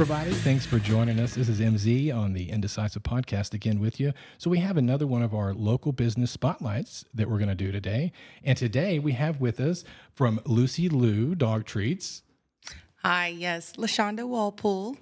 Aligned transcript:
Everybody. 0.00 0.32
Thanks 0.32 0.64
for 0.64 0.78
joining 0.78 1.20
us. 1.20 1.34
This 1.34 1.50
is 1.50 1.60
MZ 1.60 2.10
on 2.16 2.32
the 2.32 2.50
Indecisive 2.50 3.02
Podcast 3.02 3.52
again 3.52 3.78
with 3.80 4.00
you. 4.00 4.14
So, 4.38 4.48
we 4.48 4.56
have 4.60 4.78
another 4.78 5.06
one 5.06 5.20
of 5.20 5.34
our 5.34 5.52
local 5.52 5.92
business 5.92 6.30
spotlights 6.30 7.04
that 7.12 7.28
we're 7.28 7.36
going 7.36 7.50
to 7.50 7.54
do 7.54 7.70
today. 7.70 8.10
And 8.42 8.56
today 8.56 8.98
we 8.98 9.12
have 9.12 9.42
with 9.42 9.60
us 9.60 9.84
from 10.14 10.40
Lucy 10.46 10.88
Lou 10.88 11.34
Dog 11.34 11.66
Treats. 11.66 12.22
Hi, 13.02 13.26
yes, 13.26 13.74
LaShonda 13.76 14.26
Walpole. 14.26 14.96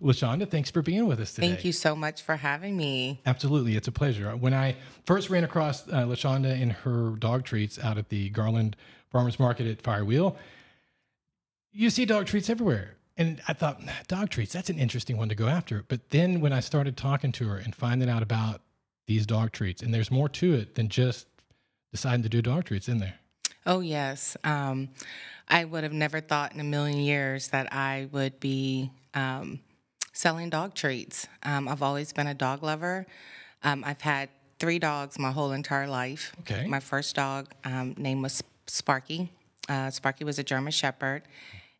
LaShonda, 0.00 0.50
thanks 0.50 0.72
for 0.72 0.82
being 0.82 1.06
with 1.06 1.20
us 1.20 1.34
today. 1.34 1.46
Thank 1.46 1.64
you 1.64 1.70
so 1.70 1.94
much 1.94 2.22
for 2.22 2.34
having 2.34 2.76
me. 2.76 3.20
Absolutely. 3.24 3.76
It's 3.76 3.86
a 3.86 3.92
pleasure. 3.92 4.36
When 4.36 4.54
I 4.54 4.74
first 5.06 5.30
ran 5.30 5.44
across 5.44 5.86
uh, 5.86 6.02
LaShonda 6.02 6.60
and 6.60 6.72
her 6.72 7.10
dog 7.10 7.44
treats 7.44 7.78
out 7.78 7.96
at 7.96 8.08
the 8.08 8.28
Garland 8.30 8.74
Farmers 9.08 9.38
Market 9.38 9.68
at 9.68 9.80
Firewheel, 9.84 10.34
you 11.70 11.90
see 11.90 12.04
dog 12.04 12.26
treats 12.26 12.50
everywhere. 12.50 12.96
And 13.16 13.42
I 13.46 13.52
thought, 13.52 13.80
dog 14.08 14.30
treats, 14.30 14.52
that's 14.52 14.70
an 14.70 14.78
interesting 14.78 15.16
one 15.16 15.28
to 15.28 15.34
go 15.34 15.46
after. 15.46 15.84
But 15.86 16.10
then 16.10 16.40
when 16.40 16.52
I 16.52 16.60
started 16.60 16.96
talking 16.96 17.32
to 17.32 17.48
her 17.48 17.58
and 17.58 17.74
finding 17.74 18.08
out 18.08 18.22
about 18.22 18.62
these 19.06 19.26
dog 19.26 19.52
treats, 19.52 19.82
and 19.82 19.92
there's 19.92 20.10
more 20.10 20.28
to 20.30 20.54
it 20.54 20.74
than 20.74 20.88
just 20.88 21.26
deciding 21.90 22.22
to 22.22 22.28
do 22.28 22.40
dog 22.40 22.64
treats 22.64 22.88
in 22.88 22.98
there. 22.98 23.14
Oh, 23.66 23.80
yes. 23.80 24.36
Um, 24.44 24.88
I 25.48 25.64
would 25.64 25.82
have 25.82 25.92
never 25.92 26.20
thought 26.20 26.54
in 26.54 26.60
a 26.60 26.64
million 26.64 26.98
years 26.98 27.48
that 27.48 27.72
I 27.72 28.08
would 28.12 28.40
be 28.40 28.90
um, 29.14 29.60
selling 30.12 30.50
dog 30.50 30.74
treats. 30.74 31.28
Um, 31.42 31.68
I've 31.68 31.82
always 31.82 32.12
been 32.12 32.26
a 32.26 32.34
dog 32.34 32.62
lover. 32.62 33.06
Um, 33.62 33.84
I've 33.86 34.00
had 34.00 34.30
three 34.58 34.78
dogs 34.78 35.18
my 35.18 35.30
whole 35.30 35.52
entire 35.52 35.86
life. 35.86 36.34
Okay. 36.40 36.66
My 36.66 36.80
first 36.80 37.14
dog 37.14 37.48
um, 37.64 37.94
name 37.98 38.22
was 38.22 38.42
Sparky. 38.66 39.30
Uh, 39.68 39.90
Sparky 39.90 40.24
was 40.24 40.38
a 40.38 40.42
German 40.42 40.72
Shepherd, 40.72 41.22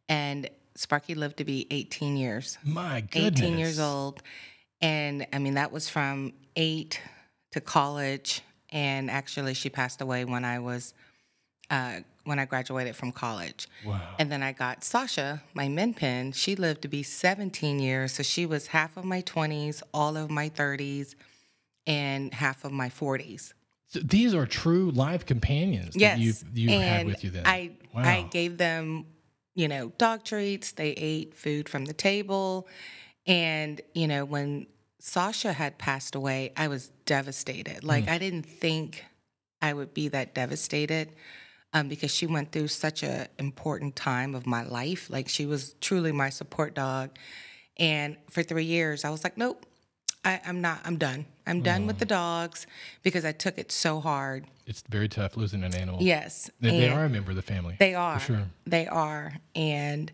and 0.08 0.48
Sparky 0.74 1.14
lived 1.14 1.36
to 1.38 1.44
be 1.44 1.66
18 1.70 2.16
years. 2.16 2.58
My 2.64 3.00
goodness. 3.02 3.40
18 3.42 3.58
years 3.58 3.78
old. 3.78 4.22
And 4.80 5.26
I 5.32 5.38
mean, 5.38 5.54
that 5.54 5.70
was 5.72 5.88
from 5.88 6.32
eight 6.56 7.00
to 7.52 7.60
college. 7.60 8.42
And 8.70 9.10
actually, 9.10 9.54
she 9.54 9.68
passed 9.68 10.00
away 10.00 10.24
when 10.24 10.44
I 10.44 10.58
was, 10.58 10.94
uh, 11.70 12.00
when 12.24 12.38
I 12.38 12.46
graduated 12.46 12.96
from 12.96 13.12
college. 13.12 13.68
Wow. 13.84 14.00
And 14.18 14.32
then 14.32 14.42
I 14.42 14.52
got 14.52 14.82
Sasha, 14.82 15.42
my 15.54 15.68
min 15.68 15.92
pin. 15.92 16.32
She 16.32 16.56
lived 16.56 16.82
to 16.82 16.88
be 16.88 17.02
17 17.02 17.78
years. 17.78 18.12
So 18.12 18.22
she 18.22 18.46
was 18.46 18.68
half 18.68 18.96
of 18.96 19.04
my 19.04 19.22
20s, 19.22 19.82
all 19.92 20.16
of 20.16 20.30
my 20.30 20.48
30s, 20.48 21.14
and 21.86 22.32
half 22.32 22.64
of 22.64 22.72
my 22.72 22.88
40s. 22.88 23.52
So 23.88 24.00
these 24.00 24.34
are 24.34 24.46
true 24.46 24.90
live 24.92 25.26
companions 25.26 25.94
Yes. 25.94 26.16
that 26.16 26.22
you 26.56 26.68
you 26.70 26.70
and 26.70 26.82
had 26.82 27.06
with 27.06 27.22
you 27.24 27.30
then. 27.30 27.42
I 27.46 27.72
wow. 27.94 28.02
I 28.02 28.22
gave 28.30 28.56
them, 28.56 29.04
you 29.54 29.68
know, 29.68 29.92
dog 29.98 30.24
treats. 30.24 30.72
They 30.72 30.90
ate 30.90 31.34
food 31.34 31.68
from 31.68 31.84
the 31.84 31.92
table, 31.92 32.68
and 33.26 33.80
you 33.94 34.08
know, 34.08 34.24
when 34.24 34.66
Sasha 34.98 35.52
had 35.52 35.78
passed 35.78 36.14
away, 36.14 36.52
I 36.56 36.68
was 36.68 36.90
devastated. 37.06 37.84
Like 37.84 38.08
I 38.08 38.18
didn't 38.18 38.46
think 38.46 39.04
I 39.60 39.72
would 39.72 39.94
be 39.94 40.08
that 40.08 40.34
devastated. 40.34 41.14
Um, 41.74 41.88
because 41.88 42.14
she 42.14 42.26
went 42.26 42.52
through 42.52 42.68
such 42.68 43.02
a 43.02 43.28
important 43.38 43.96
time 43.96 44.34
of 44.34 44.46
my 44.46 44.62
life. 44.62 45.08
Like 45.08 45.26
she 45.30 45.46
was 45.46 45.74
truly 45.80 46.12
my 46.12 46.28
support 46.28 46.74
dog. 46.74 47.16
And 47.78 48.18
for 48.28 48.42
three 48.42 48.66
years, 48.66 49.06
I 49.06 49.10
was 49.10 49.24
like, 49.24 49.38
nope, 49.38 49.64
I, 50.24 50.40
I'm 50.46 50.60
not, 50.60 50.80
I'm 50.84 50.96
done. 50.96 51.26
I'm 51.46 51.62
done 51.62 51.86
with 51.86 51.98
the 51.98 52.04
dogs 52.04 52.66
because 53.02 53.24
I 53.24 53.32
took 53.32 53.58
it 53.58 53.72
so 53.72 54.00
hard. 54.00 54.46
it's 54.66 54.84
very 54.88 55.08
tough 55.08 55.36
losing 55.36 55.64
an 55.64 55.74
animal. 55.74 56.00
Yes. 56.00 56.50
They, 56.60 56.70
they 56.70 56.88
are 56.88 57.04
a 57.04 57.08
member 57.08 57.30
of 57.30 57.36
the 57.36 57.42
family. 57.42 57.76
they 57.78 57.94
are. 57.94 58.20
sure. 58.20 58.42
They 58.64 58.86
are. 58.86 59.34
And 59.56 60.12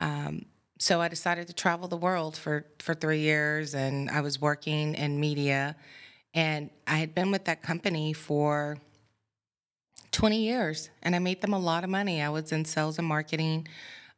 um, 0.00 0.46
so 0.78 1.00
I 1.00 1.08
decided 1.08 1.48
to 1.48 1.54
travel 1.54 1.88
the 1.88 1.96
world 1.96 2.36
for, 2.36 2.64
for 2.78 2.94
three 2.94 3.20
years, 3.20 3.74
and 3.74 4.08
I 4.10 4.20
was 4.20 4.40
working 4.40 4.94
in 4.94 5.18
media. 5.18 5.74
And 6.34 6.70
I 6.86 6.96
had 6.96 7.14
been 7.14 7.32
with 7.32 7.44
that 7.46 7.62
company 7.62 8.12
for 8.12 8.78
20 10.12 10.38
years, 10.38 10.90
and 11.02 11.16
I 11.16 11.18
made 11.18 11.40
them 11.40 11.52
a 11.52 11.58
lot 11.58 11.82
of 11.82 11.90
money. 11.90 12.22
I 12.22 12.28
was 12.28 12.52
in 12.52 12.64
sales 12.64 12.98
and 12.98 13.06
marketing 13.06 13.66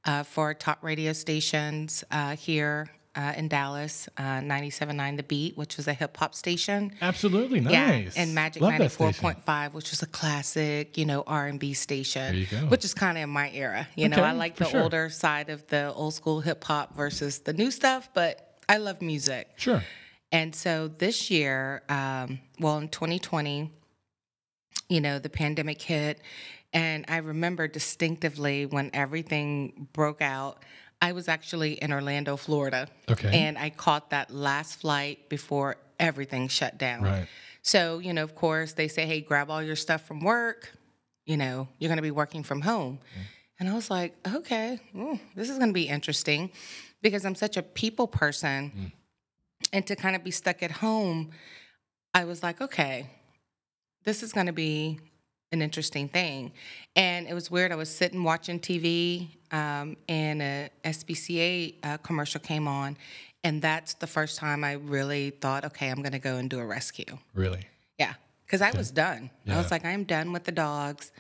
uh, 0.05 0.23
for 0.23 0.53
top 0.53 0.83
radio 0.83 1.15
stations 1.15 2.05
uh, 2.11 2.37
here 2.37 2.91
uh, 3.17 3.33
in 3.37 3.49
Dallas, 3.49 4.09
uh, 4.17 4.41
97.9 4.41 5.17
The 5.17 5.23
Beat, 5.23 5.57
which 5.57 5.77
was 5.77 5.89
a 5.89 5.93
hip 5.93 6.17
hop 6.17 6.35
station. 6.35 6.93
Absolutely 7.01 7.61
nice. 7.61 7.73
Yeah, 8.17 8.23
and 8.23 8.35
Magic 8.35 8.63
Love 8.63 8.73
that 8.73 8.79
ninety 8.79 8.95
four 8.95 9.13
station. 9.13 9.23
point 9.23 9.45
five, 9.45 9.75
which 9.75 9.91
was 9.91 10.03
a 10.03 10.07
classic, 10.07 10.99
you 10.99 11.05
know, 11.05 11.23
R 11.27 11.47
and 11.47 11.61
B 11.61 11.75
station. 11.75 12.23
There 12.23 12.35
you 12.35 12.47
go. 12.47 12.67
Which 12.69 12.85
is 12.85 12.95
kind 12.95 13.17
of 13.17 13.25
in 13.25 13.31
my 13.31 13.51
era. 13.51 13.87
You 13.95 14.09
know, 14.09 14.23
I 14.23 14.33
like 14.33 14.57
the 14.57 14.67
sure. 14.67 14.83
older 14.83 15.11
side 15.11 15.51
of 15.51 15.67
the 15.69 15.93
old 15.93 16.15
school 16.15 16.41
hip 16.41 16.63
hop 16.65 16.97
versus 16.97 17.41
the 17.41 17.53
new 17.53 17.71
stuff, 17.71 18.09
but 18.15 18.59
I 18.69 18.79
love 18.79 19.01
music. 19.03 19.49
Sure. 19.57 19.83
And 20.33 20.55
so 20.55 20.89
this 20.89 21.31
year, 21.31 21.83
um, 21.89 22.41
well, 22.59 22.79
in 22.79 22.89
2020, 22.89 23.71
you 24.89 25.01
know, 25.01 25.19
the 25.19 25.29
pandemic 25.29 25.81
hit. 25.81 26.21
And 26.73 27.05
I 27.07 27.19
remember 27.19 27.69
distinctively 27.69 28.67
when 28.67 28.91
everything 28.93 29.89
broke 29.93 30.21
out, 30.21 30.65
I 31.01 31.13
was 31.13 31.29
actually 31.29 31.75
in 31.75 31.93
Orlando, 31.93 32.37
Florida. 32.37 32.89
Okay. 33.11 33.31
And 33.33 33.59
I 33.59 33.71
caught 33.71 34.11
that 34.11 34.31
last 34.31 34.81
flight 34.81 35.29
before 35.29 35.77
everything 36.01 36.49
shut 36.49 36.79
down. 36.79 37.03
Right. 37.03 37.27
So, 37.63 37.99
you 37.99 38.13
know, 38.13 38.23
of 38.23 38.35
course, 38.35 38.73
they 38.73 38.89
say, 38.89 39.07
hey, 39.07 39.21
grab 39.21 39.51
all 39.51 39.63
your 39.63 39.77
stuff 39.77 40.07
from 40.07 40.21
work. 40.21 40.73
You 41.25 41.37
know, 41.37 41.69
you're 41.79 41.89
going 41.89 41.97
to 41.97 42.03
be 42.03 42.11
working 42.11 42.43
from 42.43 42.61
home. 42.61 42.99
And 43.59 43.69
I 43.69 43.75
was 43.75 43.91
like, 43.91 44.15
okay, 44.35 44.79
mm, 44.95 45.19
this 45.35 45.49
is 45.49 45.59
going 45.59 45.71
to 45.71 45.75
be 45.75 45.89
interesting 45.89 46.51
because 47.03 47.25
I'm 47.25 47.35
such 47.35 47.57
a 47.57 47.63
people 47.63 48.07
person. 48.07 48.93
And 49.73 49.87
to 49.87 49.97
kind 49.97 50.15
of 50.15 50.23
be 50.23 50.31
stuck 50.31 50.63
at 50.63 50.71
home, 50.71 51.31
I 52.13 52.25
was 52.25 52.43
like, 52.43 52.61
okay, 52.61 53.09
this 54.05 54.23
is 54.23 54.33
going 54.33 54.47
to 54.47 54.53
be 54.53 55.01
an 55.55 55.63
interesting 55.63 56.09
thing. 56.09 56.53
And 56.95 57.27
it 57.27 57.33
was 57.33 57.51
weird. 57.51 57.73
I 57.73 57.77
was 57.77 57.89
sitting 57.89 58.23
watching 58.23 58.61
TV, 58.61 59.29
um, 59.51 59.97
and 60.09 60.43
a 60.43 60.71
SPCA 60.85 61.75
uh, 61.83 61.97
commercial 61.99 62.41
came 62.41 62.69
on, 62.69 62.99
and 63.43 63.63
that's 63.63 63.95
the 63.95 64.07
first 64.07 64.39
time 64.39 64.63
I 64.63 64.73
really 64.75 65.31
thought, 65.31 65.65
okay, 65.65 65.89
I'm 65.89 66.03
going 66.03 66.13
to 66.13 66.19
go 66.19 66.37
and 66.37 66.51
do 66.51 66.59
a 66.61 66.67
rescue. 66.67 67.19
Really. 67.33 67.67
Yeah, 67.99 68.15
because 68.45 68.61
I 68.61 68.71
was 68.77 68.91
done. 68.91 69.31
I 69.49 69.57
was 69.57 69.71
like, 69.71 69.85
I'm 69.85 70.05
done 70.05 70.33
with 70.33 70.45
the 70.45 70.53
dogs, 70.53 71.11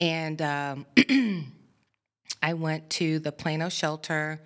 and 0.00 0.42
um, 0.42 0.86
I 2.42 2.54
went 2.54 2.90
to 2.90 3.18
the 3.18 3.32
Plano 3.32 3.68
shelter, 3.68 4.40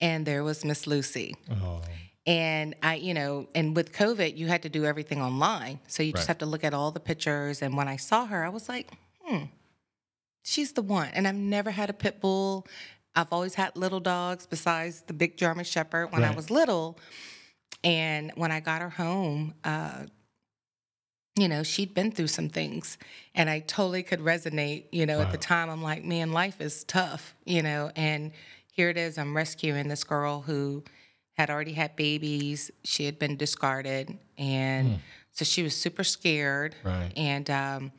and 0.00 0.24
there 0.24 0.42
was 0.42 0.64
Miss 0.64 0.86
Lucy. 0.86 1.34
Oh. 1.50 1.82
And 2.28 2.74
I, 2.82 2.96
you 2.96 3.14
know, 3.14 3.48
and 3.54 3.74
with 3.74 3.92
COVID, 3.94 4.36
you 4.36 4.48
had 4.48 4.60
to 4.64 4.68
do 4.68 4.84
everything 4.84 5.22
online. 5.22 5.80
So 5.88 6.02
you 6.02 6.12
just 6.12 6.24
Right. 6.24 6.28
have 6.28 6.38
to 6.38 6.46
look 6.46 6.62
at 6.62 6.74
all 6.74 6.90
the 6.90 7.00
pictures. 7.00 7.62
And 7.62 7.74
when 7.74 7.88
I 7.88 7.96
saw 7.96 8.26
her, 8.26 8.44
I 8.44 8.50
was 8.50 8.68
like, 8.68 8.90
hmm, 9.22 9.44
she's 10.42 10.72
the 10.72 10.82
one. 10.82 11.08
And 11.14 11.26
I've 11.26 11.34
never 11.34 11.70
had 11.70 11.88
a 11.88 11.94
pit 11.94 12.20
bull. 12.20 12.66
I've 13.16 13.32
always 13.32 13.54
had 13.54 13.74
little 13.76 13.98
dogs 13.98 14.44
besides 14.44 15.00
the 15.06 15.14
big 15.14 15.38
German 15.38 15.64
Shepherd 15.64 16.12
when 16.12 16.22
I 16.22 16.30
was 16.30 16.50
little. 16.50 16.98
And 17.82 18.30
when 18.34 18.52
I 18.52 18.60
got 18.60 18.82
her 18.82 18.90
home, 18.90 19.54
uh, 19.64 20.04
you 21.34 21.48
know, 21.48 21.62
she'd 21.62 21.94
been 21.94 22.12
through 22.12 22.26
some 22.26 22.50
things 22.50 22.98
and 23.34 23.48
I 23.48 23.60
totally 23.60 24.02
could 24.02 24.20
resonate. 24.20 24.84
You 24.92 25.06
know, 25.06 25.22
at 25.22 25.30
the 25.30 25.38
time, 25.38 25.70
I'm 25.70 25.82
like, 25.82 26.04
man, 26.04 26.32
life 26.32 26.60
is 26.60 26.84
tough, 26.84 27.34
you 27.46 27.62
know, 27.62 27.90
and 27.96 28.32
here 28.70 28.90
it 28.90 28.98
is, 28.98 29.16
I'm 29.16 29.34
rescuing 29.34 29.88
this 29.88 30.04
girl 30.04 30.42
who 30.42 30.84
had 31.38 31.50
already 31.50 31.72
had 31.72 31.94
babies. 31.94 32.70
She 32.82 33.04
had 33.04 33.16
been 33.18 33.36
discarded. 33.36 34.18
And 34.36 34.98
so 35.30 35.44
she 35.44 35.62
was 35.62 35.74
super 35.74 36.02
scared. 36.02 36.74
Right. 36.82 37.12
And, 37.16 37.48
um, 37.48 37.92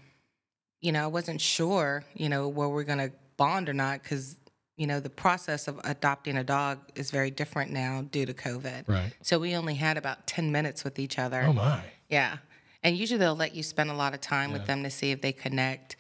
you 0.82 0.92
know, 0.92 1.06
I 1.06 1.08
wasn't 1.08 1.40
sure, 1.40 2.04
you 2.14 2.28
know, 2.28 2.50
were 2.50 2.68
we're 2.68 2.84
to 2.84 3.12
bond 3.38 3.70
or 3.70 3.74
not 3.74 4.04
because, 4.04 4.36
you 4.76 4.88
know, 4.88 5.00
the 5.00 5.10
process 5.10 5.70
of 5.70 5.80
adopting 5.86 6.36
a 6.36 6.44
dog 6.44 6.80
is 6.96 7.12
very 7.12 7.32
different 7.32 7.72
now 7.72 8.06
due 8.12 8.26
to 8.26 8.34
COVID. 8.34 8.90
Right. 8.90 9.14
So 9.22 9.40
we 9.40 9.56
only 9.56 9.76
had 9.76 9.98
about 9.98 10.28
10 10.28 10.52
minutes 10.52 10.84
with 10.84 11.00
each 11.00 11.18
other. 11.18 11.44
Oh 11.48 11.54
my. 11.54 11.82
Yeah. 12.10 12.38
And 12.84 12.98
usually 12.98 13.20
they'll 13.20 13.36
let 13.36 13.56
you 13.56 13.64
spend 13.64 13.90
a 13.90 13.94
lot 13.94 14.14
of 14.14 14.20
time 14.20 14.52
with 14.52 14.66
them 14.66 14.84
to 14.84 14.90
see 14.90 15.12
if 15.12 15.22
they 15.22 15.32
connect. 15.32 15.96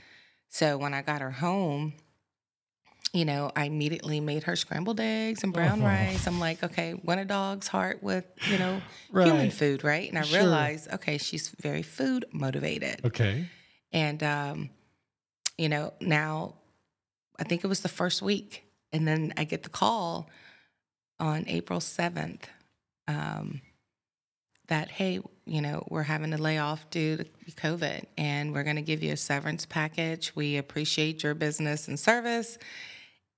So 0.49 0.77
when 0.77 0.93
I 0.93 1.01
got 1.01 1.21
her 1.21 1.31
home, 1.31 1.93
you 3.13 3.25
know, 3.25 3.51
I 3.55 3.65
immediately 3.65 4.19
made 4.19 4.43
her 4.43 4.55
scrambled 4.55 4.99
eggs 4.99 5.43
and 5.43 5.51
brown 5.51 5.81
Oh. 5.81 5.85
rice. 5.85 6.27
I'm 6.27 6.39
like, 6.39 6.63
okay, 6.63 6.91
when 6.91 7.17
a 7.19 7.25
dog's 7.25 7.67
heart 7.67 8.03
with, 8.03 8.25
you 8.45 8.57
know, 8.57 8.83
human 9.11 9.49
food, 9.49 9.83
right? 9.83 10.07
And 10.07 10.17
I 10.17 10.23
Sure. 10.25 10.37
realized, 10.39 10.91
okay, 10.93 11.17
she's 11.17 11.49
very 11.59 11.81
food 11.81 12.25
motivated. 12.31 13.01
Okay. 13.05 13.45
And, 13.91 14.21
um, 14.21 14.69
you 15.57 15.69
know, 15.69 15.93
now 15.99 16.55
I 17.39 17.43
think 17.45 17.63
it 17.63 17.67
was 17.67 17.81
the 17.81 17.89
first 17.89 18.21
week. 18.21 18.63
And 18.93 19.07
then 19.07 19.33
I 19.37 19.43
get 19.43 19.63
the 19.63 19.69
call 19.69 20.29
on 21.19 21.45
April 21.47 21.79
7th 21.79 22.43
um, 23.07 23.61
that, 24.67 24.89
hey, 24.91 25.19
you 25.45 25.61
know, 25.61 25.83
we're 25.89 26.03
having 26.03 26.31
to 26.31 26.37
lay 26.37 26.59
off 26.59 26.89
due 26.91 27.17
to 27.17 27.25
COVID 27.57 28.05
and 28.17 28.53
we're 28.53 28.63
going 28.63 28.75
to 28.75 28.81
give 28.83 29.01
you 29.01 29.13
a 29.13 29.17
severance 29.17 29.65
package. 29.65 30.31
We 30.35 30.57
appreciate 30.57 31.23
your 31.23 31.33
business 31.33 31.87
and 31.87 31.99
service. 31.99 32.57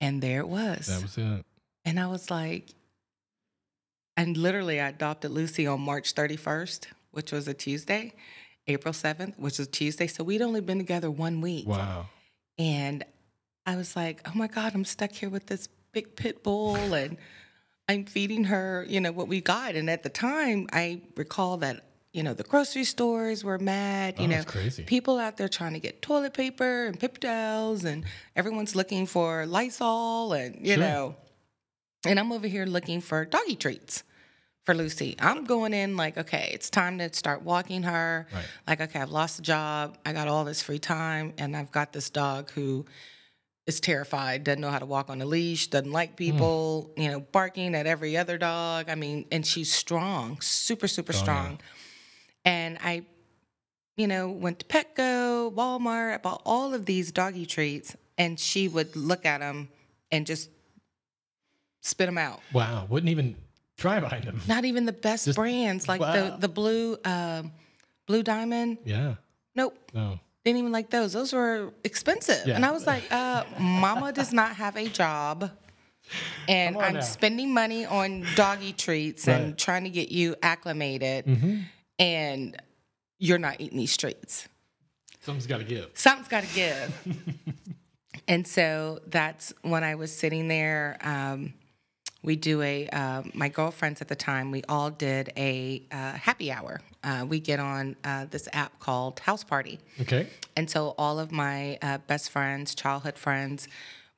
And 0.02 0.22
there 0.22 0.40
it 0.40 0.48
was. 0.50 0.88
That 0.88 1.02
was 1.02 1.18
it. 1.18 1.46
and 1.86 2.00
I 2.00 2.08
was 2.08 2.30
like, 2.30 2.70
and 4.18 4.36
literally 4.36 4.82
I 4.82 4.90
adopted 4.90 5.32
Lucy 5.32 5.66
on 5.68 5.82
March 5.82 6.14
31st, 6.16 6.88
which 7.12 7.32
was 7.32 7.48
a 7.48 7.54
Tuesday, 7.54 8.14
April 8.68 8.94
7th, 8.94 9.38
which 9.40 9.60
was 9.60 9.68
Tuesday. 9.68 10.08
So 10.08 10.24
we'd 10.24 10.42
only 10.42 10.62
been 10.62 10.78
together 10.80 11.10
one 11.10 11.40
week. 11.40 11.68
Wow. 11.68 12.08
And 12.58 13.06
I 13.66 13.76
was 13.76 13.96
like, 13.96 14.22
oh 14.28 14.32
my 14.36 14.48
God, 14.48 14.74
I'm 14.74 14.86
stuck 14.86 15.12
here 15.12 15.30
with 15.30 15.46
this 15.46 15.68
big 15.94 16.16
pit 16.16 16.44
bull 16.44 16.76
and 16.94 17.18
I'm 17.88 18.06
feeding 18.06 18.46
her, 18.46 18.86
you 18.88 19.00
know, 19.00 19.12
what 19.12 19.28
we 19.28 19.42
got. 19.42 19.76
And 19.76 19.90
at 19.90 20.04
the 20.04 20.10
time, 20.10 20.68
I 20.74 21.02
recall 21.16 21.58
that, 21.58 21.84
you 22.14 22.24
know, 22.24 22.34
the 22.34 22.44
grocery 22.44 22.84
stores 22.84 23.44
were 23.44 23.58
mad, 23.58 24.20
you 24.20 24.26
Oh, 24.26 24.28
know, 24.28 24.44
crazy. 24.44 24.84
people 24.84 25.18
out 25.18 25.38
there 25.38 25.48
trying 25.48 25.74
to 25.74 25.80
get 25.80 26.02
toilet 26.02 26.34
paper 26.34 26.86
and 26.86 27.00
paper 27.00 27.20
towels 27.20 27.86
and 27.86 28.04
everyone's 28.36 28.76
looking 28.76 29.06
for 29.06 29.46
Lysol 29.46 30.34
and, 30.34 30.66
you 30.66 30.74
Sure. 30.74 30.84
know, 30.84 31.16
and 32.06 32.20
I'm 32.20 32.32
over 32.32 32.48
here 32.48 32.66
looking 32.66 33.00
for 33.00 33.24
doggy 33.26 33.56
treats 33.56 34.04
for 34.66 34.76
Lucy. 34.76 35.16
I'm 35.20 35.46
going 35.46 35.74
in 35.74 35.96
like, 35.96 36.18
okay, 36.18 36.50
it's 36.54 36.70
time 36.70 36.98
to 36.98 37.14
start 37.14 37.44
walking 37.44 37.84
her. 37.84 38.28
Right. 38.34 38.46
Like, 38.68 38.82
okay, 38.82 39.00
I've 39.00 39.12
lost 39.12 39.40
a 39.40 39.42
job. 39.42 39.98
I 40.06 40.14
got 40.14 40.28
all 40.28 40.44
this 40.44 40.62
free 40.62 40.80
time, 40.80 41.34
and 41.38 41.56
I've 41.56 41.72
got 41.72 41.94
this 41.94 42.10
dog 42.10 42.52
who 42.52 42.86
is 43.68 43.80
terrified, 43.80 44.44
doesn't 44.44 44.62
know 44.62 44.70
how 44.70 44.80
to 44.80 44.86
walk 44.86 45.10
on 45.10 45.22
a 45.22 45.26
leash, 45.26 45.68
doesn't 45.68 45.92
like 45.92 46.12
hmm. 46.12 46.16
people, 46.16 46.92
you 46.98 47.10
know, 47.10 47.20
barking 47.22 47.74
at 47.76 47.86
every 47.88 48.18
other 48.18 48.38
dog. 48.38 48.90
I 48.90 48.96
mean, 48.96 49.26
and 49.32 49.46
she's 49.46 49.72
strong, 49.72 50.40
super, 50.42 50.88
super 50.88 51.14
Oh, 51.14 51.18
yeah. 51.18 51.24
And 52.46 52.78
I, 52.84 53.04
you 53.98 54.08
know, 54.08 54.30
went 54.30 54.60
to 54.60 54.66
Petco, 54.66 55.54
Walmart, 55.54 56.14
I 56.16 56.18
bought 56.18 56.42
all 56.46 56.74
of 56.74 56.86
these 56.86 57.12
doggy 57.12 57.46
treats, 57.46 57.96
and 58.18 58.40
she 58.40 58.68
would 58.68 58.96
look 58.96 59.26
at 59.26 59.40
them 59.40 59.70
and 60.12 60.26
just 60.26 60.50
spit 61.82 62.08
them 62.08 62.18
out. 62.18 62.40
Wow. 62.54 62.86
Wouldn't 62.90 63.10
even 63.10 63.36
try 63.78 64.00
behind 64.00 64.24
them. 64.26 64.42
Not 64.48 64.66
even 64.66 64.86
the 64.86 64.92
best 64.94 65.26
Just- 65.26 65.36
brands, 65.38 65.88
like 65.88 66.02
wow. 66.02 66.14
the 66.14 66.38
the 66.38 66.48
blue, 66.50 66.98
um, 67.06 67.52
blue 68.08 68.24
diamond. 68.24 68.78
Yeah. 68.86 69.16
Nope, 69.56 69.78
No. 69.94 70.20
didn't 70.46 70.60
even 70.60 70.72
like 70.72 70.90
those. 70.90 71.14
Those 71.14 71.34
were 71.34 71.74
expensive, 71.84 72.48
Yeah. 72.48 72.56
and 72.56 72.66
I 72.66 72.72
was 72.72 72.88
like, 72.88 73.04
uh, 73.12 73.44
"Mama 73.60 74.12
does 74.14 74.32
not 74.32 74.56
have 74.56 74.78
a 74.78 74.88
job." 74.88 75.52
And 76.48 76.78
I'm 76.78 76.96
now. 76.96 77.00
spending 77.02 77.54
money 77.54 77.86
on 77.86 78.26
doggy 78.36 78.74
treats 78.74 79.28
and 79.28 79.58
trying 79.58 79.84
to 79.86 79.90
get 79.90 80.12
you 80.12 80.36
acclimated, 80.42 81.26
Mm-hmm. 81.26 81.60
And 82.02 82.58
you're 83.20 83.38
not 83.38 83.62
eating 83.62 83.78
these 83.78 83.96
treats. 83.96 84.50
Something's 85.20 85.46
got 85.46 85.60
to 85.60 85.64
give. 85.64 85.92
Something's 85.94 86.28
got 86.28 86.44
to 86.44 86.56
give. 86.56 87.08
and 88.28 88.46
so 88.46 89.00
that's 89.08 89.54
when 89.62 89.84
I 89.84 89.96
was 89.96 90.12
sitting 90.12 90.48
there. 90.48 90.98
Um, 91.02 91.54
we 92.24 92.36
do 92.36 92.62
a, 92.62 92.88
uh, 92.90 93.24
my 93.34 93.50
girlfriends 93.50 94.02
at 94.02 94.08
the 94.08 94.16
time, 94.16 94.52
we 94.52 94.64
all 94.68 94.90
did 94.90 95.32
a 95.38 95.84
uh, 95.92 96.14
happy 96.14 96.52
hour. 96.52 96.82
Uh, 97.04 97.26
we 97.28 97.40
get 97.40 97.60
on 97.60 97.96
uh, 98.04 98.26
this 98.30 98.48
app 98.54 98.80
called 98.80 99.20
House 99.20 99.44
Party. 99.44 99.80
Okay. 100.02 100.28
And 100.56 100.70
so 100.70 100.94
all 100.98 101.20
of 101.20 101.32
my 101.32 101.78
uh, 101.82 102.00
best 102.08 102.30
friends, 102.30 102.76
childhood 102.76 103.18
friends, 103.18 103.68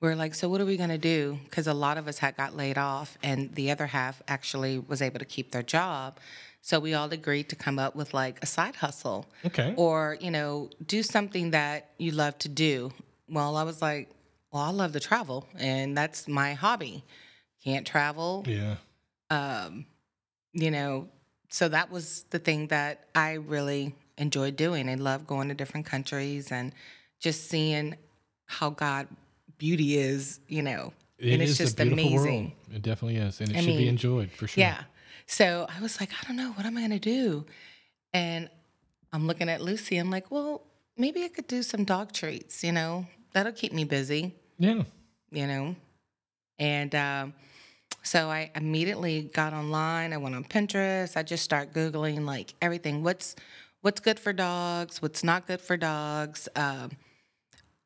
were 0.01 0.15
like, 0.15 0.35
so 0.35 0.49
what 0.49 0.59
are 0.59 0.65
we 0.65 0.75
going 0.75 0.89
to 0.89 0.97
do? 0.97 1.39
Because 1.45 1.67
a 1.67 1.73
lot 1.73 1.97
of 1.97 2.09
us 2.09 2.17
had 2.17 2.35
got 2.35 2.55
laid 2.55 2.77
off, 2.77 3.17
and 3.23 3.55
the 3.55 3.71
other 3.71 3.87
half 3.87 4.21
actually 4.27 4.79
was 4.79 5.01
able 5.01 5.19
to 5.19 5.25
keep 5.25 5.51
their 5.51 5.63
job. 5.63 6.19
So 6.65 6.79
we 6.79 6.93
all 6.93 7.11
agreed 7.11 7.49
to 7.49 7.57
come 7.57 7.77
up 7.77 7.93
with 7.93 8.13
like 8.13 8.39
a 8.41 8.45
side 8.45 8.77
hustle 8.77 9.25
Okay. 9.45 9.73
or 9.75 10.17
you 10.21 10.31
know 10.31 10.69
do 10.87 11.03
something 11.03 11.51
that 11.51 11.89
you 11.97 12.11
love 12.13 12.37
to 12.39 12.47
do 12.49 12.91
well 13.29 13.57
i 13.57 13.63
was 13.63 13.81
like 13.81 14.09
well 14.51 14.63
i 14.63 14.69
love 14.69 14.91
to 14.93 14.99
travel 14.99 15.45
and 15.59 15.95
that's 15.97 16.25
my 16.27 16.53
hobby 16.53 17.03
can't 17.65 17.85
travel 17.85 18.43
Yeah. 18.47 18.75
um, 19.29 19.85
you 20.53 20.71
know 20.71 21.09
so 21.49 21.67
that 21.67 21.91
was 21.91 22.23
the 22.29 22.39
thing 22.39 22.67
that 22.67 22.93
i 23.13 23.33
really 23.33 23.93
enjoyed 24.17 24.55
doing 24.55 24.87
i 24.89 24.95
love 24.95 25.27
going 25.27 25.47
to 25.49 25.55
different 25.55 25.85
countries 25.85 26.51
and 26.51 26.71
just 27.19 27.49
seeing 27.49 27.95
how 28.45 28.69
god 28.69 29.07
beauty 29.57 29.97
is 29.97 30.39
you 30.47 30.61
know 30.61 30.93
It 31.19 31.33
and 31.33 31.41
it's 31.41 31.51
is 31.51 31.57
just 31.57 31.79
a 31.79 31.83
beautiful 31.83 32.09
amazing 32.09 32.43
world. 32.45 32.51
It 32.75 32.81
definitely 32.81 33.17
is, 33.17 33.39
and 33.41 33.49
it 33.51 33.57
I 33.57 33.61
should 33.61 33.77
be 33.77 33.87
enjoyed 33.87 34.31
for 34.31 34.47
sure. 34.47 34.63
yeah. 34.63 34.83
So 35.27 35.67
I 35.75 35.81
was 35.81 35.99
like, 35.99 36.09
I 36.11 36.27
don't 36.27 36.35
know, 36.37 36.51
what 36.51 36.65
am 36.65 36.77
I 36.77 36.81
going 36.81 36.91
to 36.91 36.99
do? 36.99 37.45
And 38.13 38.49
I'm 39.11 39.27
looking 39.27 39.49
at 39.49 39.61
Lucy. 39.61 39.97
I'm 39.97 40.09
like, 40.11 40.29
well, 40.31 40.63
maybe 40.97 41.23
I 41.23 41.27
could 41.27 41.47
do 41.47 41.63
some 41.63 41.83
dog 41.85 42.11
treats, 42.11 42.63
you 42.63 42.71
know, 42.71 43.05
that'll 43.33 43.51
keep 43.53 43.73
me 43.73 43.83
busy, 43.83 44.33
Yeah. 44.59 44.83
you 45.31 45.47
know. 45.47 45.75
And 46.59 46.93
um, 46.93 47.33
so 48.03 48.29
I 48.29 48.51
immediately 48.55 49.23
got 49.33 49.53
online. 49.53 50.13
I 50.13 50.17
went 50.17 50.35
on 50.35 50.43
Pinterest. 50.43 51.17
I 51.17 51.23
just 51.23 51.43
start 51.43 51.73
Googling 51.73 52.25
like 52.25 52.53
everything. 52.61 53.03
What's 53.03 53.35
what's 53.81 53.99
good 53.99 54.19
for 54.19 54.31
dogs? 54.33 55.01
What's 55.01 55.23
not 55.23 55.47
good 55.47 55.59
for 55.61 55.75
dogs? 55.77 56.47
Um, 56.55 56.91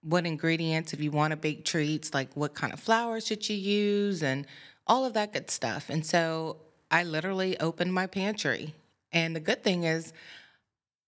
what 0.03 0.25
ingredients 0.25 0.93
if 0.93 0.99
you 1.01 1.11
want 1.11 1.31
to 1.31 1.37
bake 1.37 1.65
treats 1.65 2.13
like 2.13 2.29
what 2.35 2.53
kind 2.53 2.71
of 2.71 2.79
flour 2.79 3.19
should 3.19 3.47
you 3.49 3.55
use 3.55 4.21
and 4.21 4.45
all 4.85 5.03
of 5.05 5.13
that 5.13 5.33
good 5.33 5.49
stuff 5.49 5.89
and 5.89 6.05
so 6.05 6.55
i 6.91 7.03
literally 7.03 7.59
opened 7.59 7.93
my 7.93 8.07
pantry 8.07 8.73
and 9.11 9.35
the 9.35 9.39
good 9.39 9.63
thing 9.63 9.83
is 9.83 10.13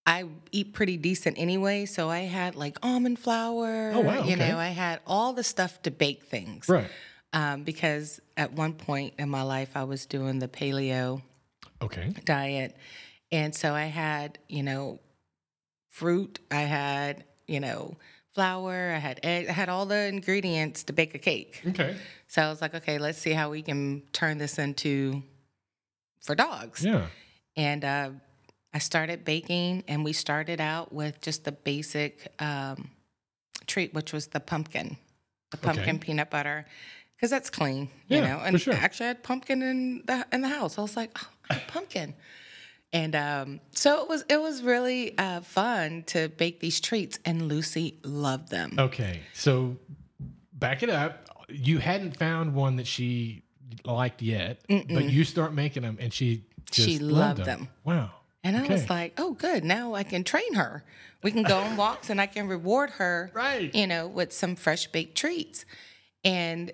i 0.06 0.26
eat 0.52 0.74
pretty 0.74 0.98
decent 0.98 1.38
anyway 1.38 1.86
so 1.86 2.10
i 2.10 2.20
had 2.20 2.56
like 2.56 2.78
almond 2.84 3.20
flour 3.20 3.92
Oh, 3.94 4.00
wow, 4.02 4.24
you 4.26 4.34
okay. 4.36 4.50
know 4.52 4.58
i 4.58 4.68
had 4.68 5.00
all 5.06 5.34
the 5.34 5.44
stuff 5.44 5.82
to 5.84 5.92
bake 5.92 6.24
things 6.24 6.68
Right. 6.70 6.90
um, 7.34 7.64
because 7.64 8.20
at 8.38 8.54
one 8.54 8.74
point 8.74 9.14
in 9.20 9.30
my 9.30 9.44
life 9.44 9.72
i 9.76 9.84
was 9.84 10.06
doing 10.06 10.40
the 10.40 10.48
paleo 10.48 11.22
Okay. 11.82 12.12
diet. 12.26 12.76
And 13.32 13.56
so 13.56 13.74
I 13.74 13.86
had, 13.86 14.38
you 14.50 14.64
know, 14.64 15.00
fruit, 15.88 16.40
I 16.52 16.62
had, 16.64 17.24
you 17.48 17.60
know, 17.62 17.96
flour, 18.34 18.92
I 18.94 18.98
had 18.98 19.20
egg, 19.24 19.48
I 19.48 19.54
had 19.54 19.70
all 19.70 19.86
the 19.86 20.08
ingredients 20.08 20.84
to 20.86 20.94
bake 20.94 21.16
a 21.16 21.20
cake. 21.20 21.64
Okay. 21.68 21.96
So 22.28 22.42
I 22.42 22.50
was 22.50 22.62
like, 22.62 22.76
okay, 22.76 22.98
let's 22.98 23.18
see 23.18 23.32
how 23.32 23.50
we 23.50 23.62
can 23.62 24.04
turn 24.12 24.40
this 24.40 24.60
into 24.60 25.24
for 26.30 26.36
dogs. 26.36 26.86
Yeah. 26.86 27.08
And 27.58 27.84
uh, 27.84 28.12
I 28.72 28.78
started 28.78 29.26
baking, 29.26 29.84
and 29.88 30.06
we 30.06 30.14
started 30.14 30.62
out 30.62 30.94
with 30.94 31.20
just 31.22 31.44
the 31.44 31.52
basic 31.52 32.32
um, 32.40 32.92
treat, 33.66 33.96
which 33.96 34.14
was 34.14 34.28
the 34.28 34.40
pumpkin, 34.40 34.96
the 35.50 35.58
pumpkin 35.58 35.96
Okay. 35.96 36.06
peanut 36.06 36.30
butter, 36.30 36.68
because 37.16 37.32
that's 37.32 37.50
clean, 37.50 37.90
Yeah, 38.08 38.18
you 38.18 38.24
know. 38.28 38.38
for 38.40 38.46
And 38.46 38.62
sure. 38.62 38.74
actually, 38.76 39.06
I 39.06 39.08
had 39.08 39.24
pumpkin 39.24 39.64
in 39.64 40.04
the 40.06 40.24
in 40.32 40.42
the 40.42 40.50
house. 40.50 40.78
I 40.78 40.82
was 40.82 40.96
like, 40.96 41.18
oh, 41.52 41.58
pumpkin, 41.68 42.14
and 42.94 43.16
um, 43.16 43.60
so 43.74 44.04
it 44.04 44.08
was 44.08 44.24
it 44.30 44.40
was 44.40 44.62
really 44.62 45.18
uh, 45.18 45.42
fun 45.42 46.04
to 46.08 46.30
bake 46.30 46.60
these 46.60 46.80
treats, 46.80 47.18
and 47.26 47.48
Lucy 47.48 47.98
loved 48.04 48.50
them. 48.50 48.76
Okay. 48.78 49.22
So 49.34 49.78
back 50.54 50.84
it 50.84 50.92
up. 50.92 51.26
You 51.50 51.80
hadn't 51.80 52.16
found 52.18 52.54
one 52.54 52.76
that 52.76 52.86
she 52.86 53.42
liked 53.86 54.22
yet, 54.22 54.62
but 54.68 55.06
you 55.10 55.24
start 55.24 55.54
making 55.54 55.84
them, 55.84 55.98
and 56.00 56.14
she 56.14 56.44
just 56.72 56.88
She 56.88 57.00
loved 57.00 57.40
loved 57.40 57.46
them. 57.46 57.70
Wow. 57.84 58.12
And 58.44 58.56
I 58.56 58.62
Okay. 58.64 58.74
was 58.74 58.90
like, 58.90 59.14
oh, 59.18 59.34
good. 59.34 59.64
Now 59.64 59.94
I 59.96 60.04
can 60.04 60.24
train 60.24 60.54
her. 60.54 60.84
We 61.24 61.32
can 61.32 61.44
go 61.44 61.58
on 61.60 61.76
walks 61.84 62.10
and 62.10 62.22
I 62.22 62.26
can 62.28 62.48
reward 62.48 62.92
her, 62.92 63.32
Right. 63.34 63.74
you 63.76 63.86
know, 63.86 64.08
with 64.08 64.32
some 64.32 64.56
fresh 64.56 64.88
baked 64.88 65.18
treats. 65.18 65.66
And, 66.24 66.72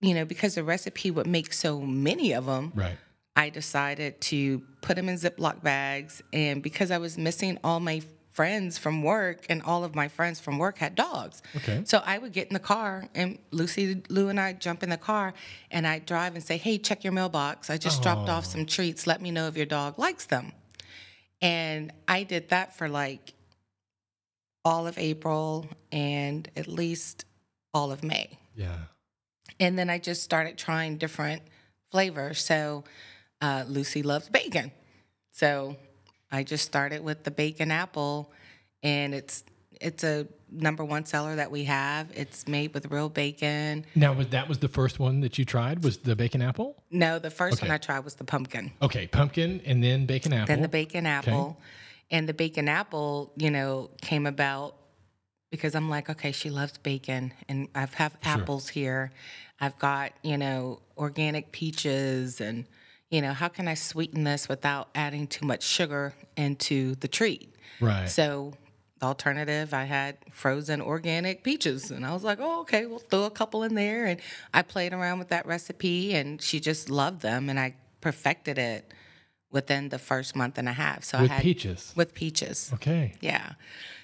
you 0.00 0.14
know, 0.14 0.24
because 0.24 0.54
the 0.54 0.64
recipe 0.64 1.10
would 1.10 1.26
make 1.26 1.52
so 1.52 1.80
many 1.80 2.32
of 2.32 2.46
them, 2.46 2.72
Right. 2.74 2.96
I 3.36 3.50
decided 3.50 4.20
to 4.22 4.60
put 4.80 4.96
them 4.96 5.08
in 5.10 5.16
Ziploc 5.16 5.62
bags. 5.62 6.22
And 6.32 6.62
because 6.62 6.90
I 6.90 6.98
was 6.98 7.18
missing 7.18 7.58
all 7.62 7.80
my 7.80 8.00
friends 8.34 8.76
from 8.78 9.02
work 9.02 9.46
and 9.48 9.62
all 9.62 9.84
of 9.84 9.94
my 9.94 10.08
friends 10.08 10.40
from 10.40 10.58
work 10.58 10.78
had 10.78 10.96
dogs. 10.96 11.40
Okay. 11.56 11.82
So 11.84 12.02
I 12.04 12.18
would 12.18 12.32
get 12.32 12.48
in 12.48 12.54
the 12.54 12.58
car 12.58 13.08
and 13.14 13.38
Lucy, 13.52 14.02
Lou, 14.08 14.28
and 14.28 14.40
I 14.40 14.52
jump 14.52 14.82
in 14.82 14.90
the 14.90 14.96
car 14.96 15.34
and 15.70 15.86
I'd 15.86 16.04
drive 16.04 16.34
and 16.34 16.42
say, 16.42 16.56
Hey, 16.56 16.76
check 16.78 17.04
your 17.04 17.12
mailbox. 17.12 17.70
I 17.70 17.78
just 17.78 18.02
dropped 18.02 18.28
off 18.28 18.44
some 18.44 18.66
treats. 18.66 19.06
Let 19.06 19.22
me 19.22 19.30
know 19.30 19.46
if 19.46 19.56
your 19.56 19.66
dog 19.66 19.98
likes 20.00 20.26
them. 20.26 20.52
And 21.40 21.92
I 22.08 22.24
did 22.24 22.48
that 22.48 22.76
for 22.76 22.88
like 22.88 23.34
all 24.64 24.88
of 24.88 24.98
April 24.98 25.66
and 25.92 26.50
at 26.56 26.66
least 26.66 27.24
all 27.72 27.92
of 27.92 28.02
May. 28.02 28.38
Yeah. 28.56 28.76
And 29.60 29.78
then 29.78 29.88
I 29.88 29.98
just 29.98 30.24
started 30.24 30.58
trying 30.58 30.96
different 30.96 31.42
flavors. 31.92 32.42
So 32.42 32.82
uh, 33.40 33.64
Lucy 33.68 34.02
loves 34.02 34.28
bacon. 34.28 34.72
So 35.30 35.76
I 36.34 36.42
just 36.42 36.64
started 36.64 37.04
with 37.04 37.22
the 37.22 37.30
bacon 37.30 37.70
apple, 37.70 38.32
and 38.82 39.14
it's 39.14 39.44
it's 39.80 40.02
a 40.02 40.26
number 40.50 40.84
one 40.84 41.04
seller 41.04 41.36
that 41.36 41.50
we 41.50 41.64
have. 41.64 42.10
It's 42.14 42.48
made 42.48 42.74
with 42.74 42.90
real 42.90 43.08
bacon. 43.08 43.84
Now, 43.94 44.12
was 44.12 44.28
that 44.28 44.48
was 44.48 44.58
the 44.58 44.68
first 44.68 44.98
one 44.98 45.20
that 45.20 45.38
you 45.38 45.44
tried? 45.44 45.84
Was 45.84 45.98
the 45.98 46.16
bacon 46.16 46.42
apple? 46.42 46.82
No, 46.90 47.20
the 47.20 47.30
first 47.30 47.58
Okay. 47.58 47.68
one 47.68 47.74
I 47.74 47.78
tried 47.78 48.00
was 48.00 48.14
the 48.14 48.24
pumpkin. 48.24 48.72
Okay, 48.82 49.06
pumpkin 49.06 49.60
and 49.64 49.82
then 49.82 50.06
bacon 50.06 50.32
apple. 50.32 50.46
Then 50.46 50.62
the 50.62 50.68
bacon 50.68 51.06
apple. 51.06 51.60
And 52.10 52.28
the 52.28 52.34
bacon 52.34 52.68
apple, 52.68 53.32
you 53.36 53.50
know, 53.50 53.90
came 54.02 54.26
about 54.26 54.76
because 55.50 55.74
I'm 55.76 55.88
like, 55.88 56.10
okay, 56.10 56.32
she 56.32 56.50
loves 56.50 56.76
bacon 56.78 57.32
and 57.48 57.68
I've 57.76 57.94
have 57.94 58.16
apples 58.24 58.68
here. 58.68 59.12
I've 59.60 59.78
got, 59.78 60.12
you 60.22 60.36
know, 60.36 60.80
organic 60.98 61.52
peaches 61.52 62.40
and 62.40 62.66
you 63.10 63.22
know, 63.22 63.32
how 63.32 63.48
can 63.48 63.68
I 63.68 63.74
sweeten 63.74 64.24
this 64.24 64.48
without 64.48 64.88
adding 64.94 65.26
too 65.26 65.46
much 65.46 65.62
sugar 65.62 66.14
into 66.36 66.94
the 66.96 67.08
treat? 67.08 67.54
Right. 67.80 68.08
So 68.08 68.54
the 69.00 69.06
alternative, 69.06 69.74
I 69.74 69.84
had 69.84 70.16
frozen 70.30 70.80
organic 70.80 71.44
peaches, 71.44 71.90
and 71.90 72.04
I 72.06 72.12
was 72.12 72.24
like, 72.24 72.38
oh, 72.40 72.60
okay, 72.62 72.86
we'll 72.86 72.98
throw 72.98 73.24
a 73.24 73.30
couple 73.30 73.62
in 73.62 73.74
there. 73.74 74.06
And 74.06 74.20
I 74.52 74.62
played 74.62 74.92
around 74.92 75.18
with 75.18 75.28
that 75.28 75.46
recipe, 75.46 76.14
and 76.14 76.40
she 76.40 76.60
just 76.60 76.90
loved 76.90 77.20
them, 77.22 77.48
and 77.50 77.58
I 77.58 77.74
perfected 78.00 78.58
it 78.58 78.92
within 79.50 79.88
the 79.88 79.98
first 79.98 80.34
month 80.34 80.58
and 80.58 80.68
a 80.68 80.72
half. 80.72 81.04
So 81.04 81.20
With 81.20 81.30
I 81.30 81.34
had 81.34 81.42
peaches. 81.42 81.92
with 81.94 82.12
peaches. 82.14 82.70
Okay. 82.74 83.14
Yeah. 83.20 83.52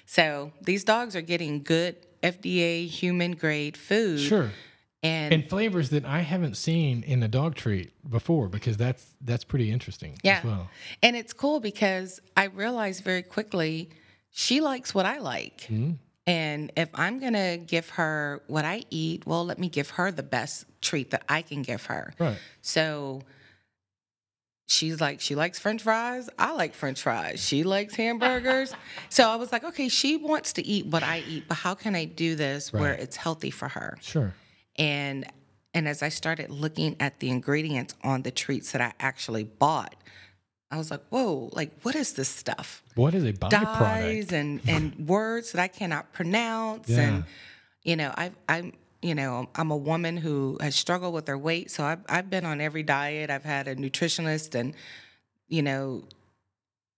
So 0.05 0.53
these 0.61 0.83
dogs 0.83 1.15
are 1.15 1.21
getting 1.21 1.61
good 1.61 1.97
FDA 2.23 2.87
human 2.87 3.33
grade 3.33 3.75
food. 3.75 4.19
Sure. 4.19 4.51
And, 5.03 5.33
And 5.33 5.49
flavors 5.49 5.89
that 5.89 6.05
I 6.05 6.19
haven't 6.19 6.57
seen 6.57 7.03
in 7.03 7.23
a 7.23 7.27
dog 7.27 7.55
treat 7.55 7.91
before 8.07 8.47
because 8.47 8.77
that's 8.77 9.15
that's 9.21 9.43
pretty 9.43 9.71
interesting 9.71 10.17
yeah. 10.21 10.37
as 10.39 10.43
well. 10.43 10.69
And 11.01 11.15
it's 11.15 11.33
cool 11.33 11.59
because 11.59 12.19
I 12.37 12.45
realized 12.45 13.03
very 13.03 13.23
quickly 13.23 13.89
she 14.29 14.61
likes 14.61 14.93
what 14.93 15.05
I 15.05 15.17
like. 15.17 15.61
Mm-hmm. 15.61 15.93
And 16.27 16.71
if 16.77 16.89
I'm 16.93 17.19
going 17.19 17.33
to 17.33 17.59
give 17.65 17.89
her 17.89 18.43
what 18.47 18.63
I 18.63 18.83
eat, 18.91 19.25
well, 19.25 19.43
let 19.43 19.57
me 19.57 19.69
give 19.69 19.89
her 19.91 20.11
the 20.11 20.23
best 20.23 20.65
treat 20.79 21.11
that 21.11 21.23
I 21.27 21.41
can 21.41 21.63
give 21.63 21.85
her. 21.87 22.13
Right. 22.19 22.37
So 22.61 23.23
she's 24.67 25.01
like, 25.01 25.19
she 25.19 25.35
likes 25.35 25.59
french 25.59 25.81
fries. 25.81 26.29
I 26.37 26.53
like 26.53 26.73
french 26.75 27.01
fries. 27.01 27.43
She 27.45 27.63
likes 27.63 27.95
hamburgers. 27.95 28.73
so 29.09 29.29
I 29.29 29.35
was 29.35 29.51
like, 29.51 29.63
okay, 29.63 29.89
she 29.89 30.15
wants 30.15 30.53
to 30.53 30.65
eat 30.65 30.85
what 30.85 31.03
I 31.03 31.23
eat, 31.27 31.45
but 31.47 31.55
how 31.55 31.73
can 31.73 31.95
I 31.95 32.05
do 32.05 32.35
this 32.35 32.71
where 32.71 32.93
it's 32.93 33.15
healthy 33.15 33.51
for 33.51 33.67
her? 33.67 33.97
Sure. 33.99 34.33
And 34.81 35.25
and 35.73 35.87
as 35.87 36.01
I 36.01 36.09
started 36.09 36.49
looking 36.49 36.95
at 36.99 37.19
the 37.19 37.29
ingredients 37.29 37.93
on 38.03 38.23
the 38.23 38.31
treats 38.31 38.71
that 38.71 38.81
I 38.81 38.93
actually 38.99 39.43
bought, 39.43 39.95
I 40.71 40.77
was 40.77 40.89
like, 40.89 41.03
whoa, 41.09 41.49
like 41.53 41.71
what 41.83 41.95
is 41.95 42.13
this 42.13 42.29
stuff? 42.29 42.81
What 42.95 43.13
is 43.13 43.23
a 43.23 43.31
byproduct? 43.31 43.79
Dyes 43.79 44.31
and 44.33 44.59
and 44.67 44.97
words 45.07 45.51
that 45.51 45.61
I 45.61 45.67
cannot 45.67 46.11
pronounce. 46.13 46.89
Yeah. 46.89 46.99
And 46.99 47.23
you 47.83 47.95
know, 47.95 48.11
I 48.17 48.31
I'm 48.49 48.73
you 49.03 49.13
know, 49.13 49.49
I'm 49.55 49.69
a 49.69 49.77
woman 49.77 50.17
who 50.17 50.57
has 50.61 50.75
struggled 50.75 51.13
with 51.13 51.27
her 51.27 51.37
weight. 51.37 51.69
So 51.69 51.83
I've 51.83 52.01
I've 52.09 52.31
been 52.31 52.45
on 52.45 52.59
every 52.59 52.83
diet. 52.83 53.29
I've 53.29 53.43
had 53.43 53.67
a 53.67 53.75
nutritionist 53.75 54.55
and 54.55 54.73
you 55.47 55.61
know, 55.61 56.05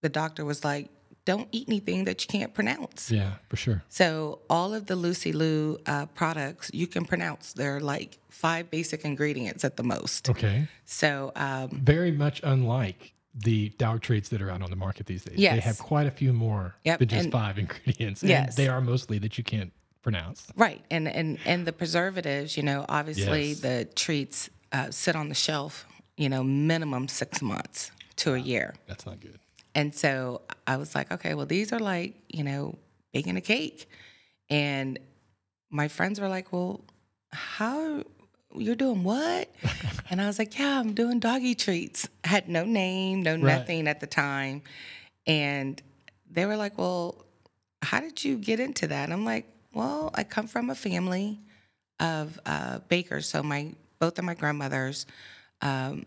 the 0.01 0.09
doctor 0.09 0.45
was 0.45 0.63
like, 0.63 0.89
don't 1.25 1.47
eat 1.51 1.67
anything 1.69 2.03
that 2.05 2.21
you 2.23 2.27
can't 2.27 2.53
pronounce. 2.53 3.09
Yeah, 3.11 3.33
for 3.49 3.55
sure. 3.55 3.83
So 3.89 4.39
all 4.49 4.73
of 4.73 4.87
the 4.87 4.95
Lucy 4.95 5.31
Lou 5.31 5.77
uh, 5.85 6.05
products 6.07 6.69
you 6.73 6.87
can 6.87 7.05
pronounce. 7.05 7.53
They're 7.53 7.79
like 7.79 8.17
five 8.29 8.69
basic 8.69 9.05
ingredients 9.05 9.63
at 9.63 9.77
the 9.77 9.83
most. 9.83 10.29
Okay. 10.29 10.67
So 10.85 11.31
um, 11.35 11.69
Very 11.83 12.11
much 12.11 12.41
unlike 12.43 13.13
the 13.33 13.69
dog 13.77 14.01
treats 14.01 14.29
that 14.29 14.41
are 14.41 14.51
out 14.51 14.61
on 14.61 14.69
the 14.69 14.75
market 14.75 15.05
these 15.05 15.23
days. 15.23 15.37
Yes. 15.39 15.55
They 15.55 15.61
have 15.61 15.79
quite 15.79 16.07
a 16.07 16.11
few 16.11 16.33
more 16.33 16.75
Yep, 16.83 16.99
than 16.99 17.07
just 17.07 17.23
and- 17.23 17.31
five 17.31 17.57
ingredients. 17.63 18.21
And 18.21 18.29
Yes. 18.29 18.55
they 18.55 18.67
are 18.67 18.81
mostly 18.81 19.17
that 19.19 19.37
you 19.37 19.43
can't 19.43 19.71
pronounce. 20.01 20.47
right, 20.57 20.83
and 20.91 21.07
and 21.07 21.39
and 21.45 21.65
the 21.65 21.71
preservatives. 21.71 22.57
You 22.57 22.63
know, 22.63 22.85
obviously 22.89 23.49
Yes. 23.49 23.59
the 23.61 23.87
treats 23.95 24.49
uh, 24.73 24.91
sit 24.91 25.15
on 25.15 25.29
the 25.29 25.35
shelf. 25.35 25.85
You 26.17 26.29
know, 26.29 26.43
minimum 26.43 27.07
six 27.07 27.41
months 27.41 27.89
to 28.17 28.33
a 28.35 28.37
year. 28.37 28.75
That's 28.87 29.05
not 29.07 29.19
good. 29.19 29.39
And 29.75 29.93
so 29.93 30.41
I 30.67 30.77
was 30.77 30.93
like, 30.95 31.11
okay, 31.11 31.33
well, 31.33 31.45
these 31.45 31.73
are 31.73 31.79
like, 31.79 32.15
you 32.29 32.43
know, 32.43 32.75
baking 33.13 33.37
a 33.37 33.41
cake. 33.41 33.89
And 34.49 34.99
my 35.69 35.87
friends 35.87 36.19
were 36.19 36.27
like, 36.27 36.51
well, 36.53 36.81
how 37.31 38.03
you're 38.55 38.75
doing 38.75 39.03
what? 39.03 39.49
and 40.09 40.21
I 40.21 40.27
was 40.27 40.37
like, 40.37 40.57
yeah, 40.59 40.79
I'm 40.79 40.93
doing 40.93 41.19
doggy 41.19 41.55
treats. 41.55 42.07
I 42.23 42.27
had 42.27 42.49
no 42.49 42.65
name, 42.65 43.23
no 43.23 43.31
Right. 43.33 43.41
nothing 43.41 43.87
at 43.87 43.99
the 43.99 44.07
time. 44.07 44.61
And 45.25 45.81
they 46.29 46.45
were 46.45 46.57
like, 46.57 46.77
well, 46.77 47.25
how 47.81 47.99
did 47.99 48.23
you 48.23 48.37
get 48.37 48.59
into 48.59 48.87
that? 48.87 49.11
I'm 49.11 49.25
like, 49.25 49.47
well, 49.73 50.11
I 50.13 50.23
come 50.23 50.47
from 50.47 50.69
a 50.69 50.75
family 50.75 51.39
of 51.99 52.39
uh, 52.45 52.79
bakers. 52.89 53.27
So 53.27 53.41
my 53.41 53.73
both 53.99 54.19
of 54.19 54.25
my 54.25 54.33
grandmothers 54.33 55.05
um, 55.61 56.05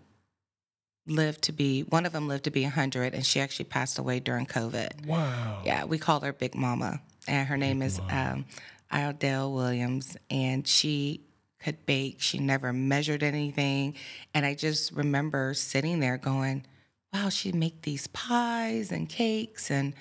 lived 1.06 1.42
to 1.42 1.52
be 1.52 1.82
one 1.82 2.06
of 2.06 2.12
them 2.12 2.28
lived 2.28 2.44
to 2.44 2.50
be 2.50 2.62
100 2.62 3.14
and 3.14 3.24
she 3.24 3.40
actually 3.40 3.64
passed 3.66 3.98
away 3.98 4.20
during 4.20 4.46
covid. 4.46 5.06
Wow. 5.06 5.62
yeah 5.64 5.84
we 5.84 5.98
called 5.98 6.22
her 6.24 6.32
big 6.32 6.54
mama 6.54 7.00
and 7.28 7.48
her 7.48 7.56
name 7.56 7.82
is 7.82 8.00
um, 8.10 8.44
Idell 8.92 9.52
williams 9.54 10.16
and 10.30 10.66
she 10.66 11.22
could 11.58 11.84
bake. 11.86 12.20
She 12.20 12.38
never 12.38 12.72
measured 12.72 13.22
anything 13.22 13.94
and 14.34 14.44
i 14.44 14.54
just 14.54 14.92
remember 14.92 15.54
sitting 15.54 16.00
there 16.00 16.18
going 16.18 16.64
wow 17.12 17.28
she 17.28 17.52
make 17.52 17.82
these 17.82 18.06
pies 18.08 18.92
and 18.92 19.08
cakes 19.08 19.70
and 19.70 19.94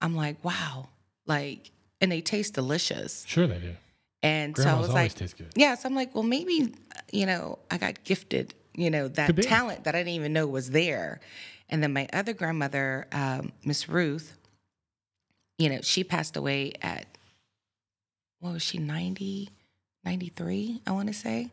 i'm 0.00 0.14
like 0.16 0.42
wow 0.44 0.88
like 1.26 1.70
and 2.00 2.12
they 2.12 2.20
taste 2.20 2.54
delicious. 2.54 3.24
Sure 3.26 3.46
they 3.46 3.58
do. 3.58 3.74
and 4.22 4.56
so 4.56 4.68
i 4.68 4.74
was 4.78 4.90
always 4.90 5.18
like 5.20 5.34
yeah, 5.56 5.74
so 5.74 5.88
I'm 5.88 5.94
like, 5.94 6.14
well, 6.14 6.24
maybe, 6.24 6.74
you 7.12 7.24
know, 7.26 7.58
I 7.70 7.78
got 7.78 8.04
gifted, 8.04 8.52
you 8.74 8.90
know, 8.90 9.08
that 9.08 9.36
talent 9.42 9.84
that 9.84 9.94
I 9.94 9.98
didn't 9.98 10.14
even 10.14 10.32
know 10.32 10.46
was 10.46 10.70
there. 10.70 11.20
And 11.70 11.82
then 11.82 11.92
my 11.92 12.08
other 12.12 12.32
grandmother, 12.32 13.06
um, 13.12 13.52
Miss 13.64 13.88
Ruth, 13.88 14.36
you 15.58 15.68
know, 15.70 15.80
she 15.82 16.04
passed 16.04 16.36
away 16.36 16.72
at, 16.82 17.06
what 18.40 18.52
was 18.52 18.62
she, 18.62 18.78
90, 18.78 19.48
93, 20.04 20.82
I 20.86 20.92
want 20.92 21.08
to 21.08 21.14
say. 21.14 21.50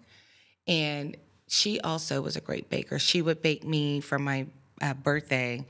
And 0.67 1.15
she 1.47 1.79
also 1.79 2.21
was 2.21 2.35
a 2.35 2.41
great 2.41 2.69
baker. 2.69 2.99
She 2.99 3.21
would 3.21 3.41
bake 3.41 3.63
me 3.63 4.01
for 4.01 4.19
my 4.19 4.47
uh, 4.81 4.93
birthday 4.93 5.65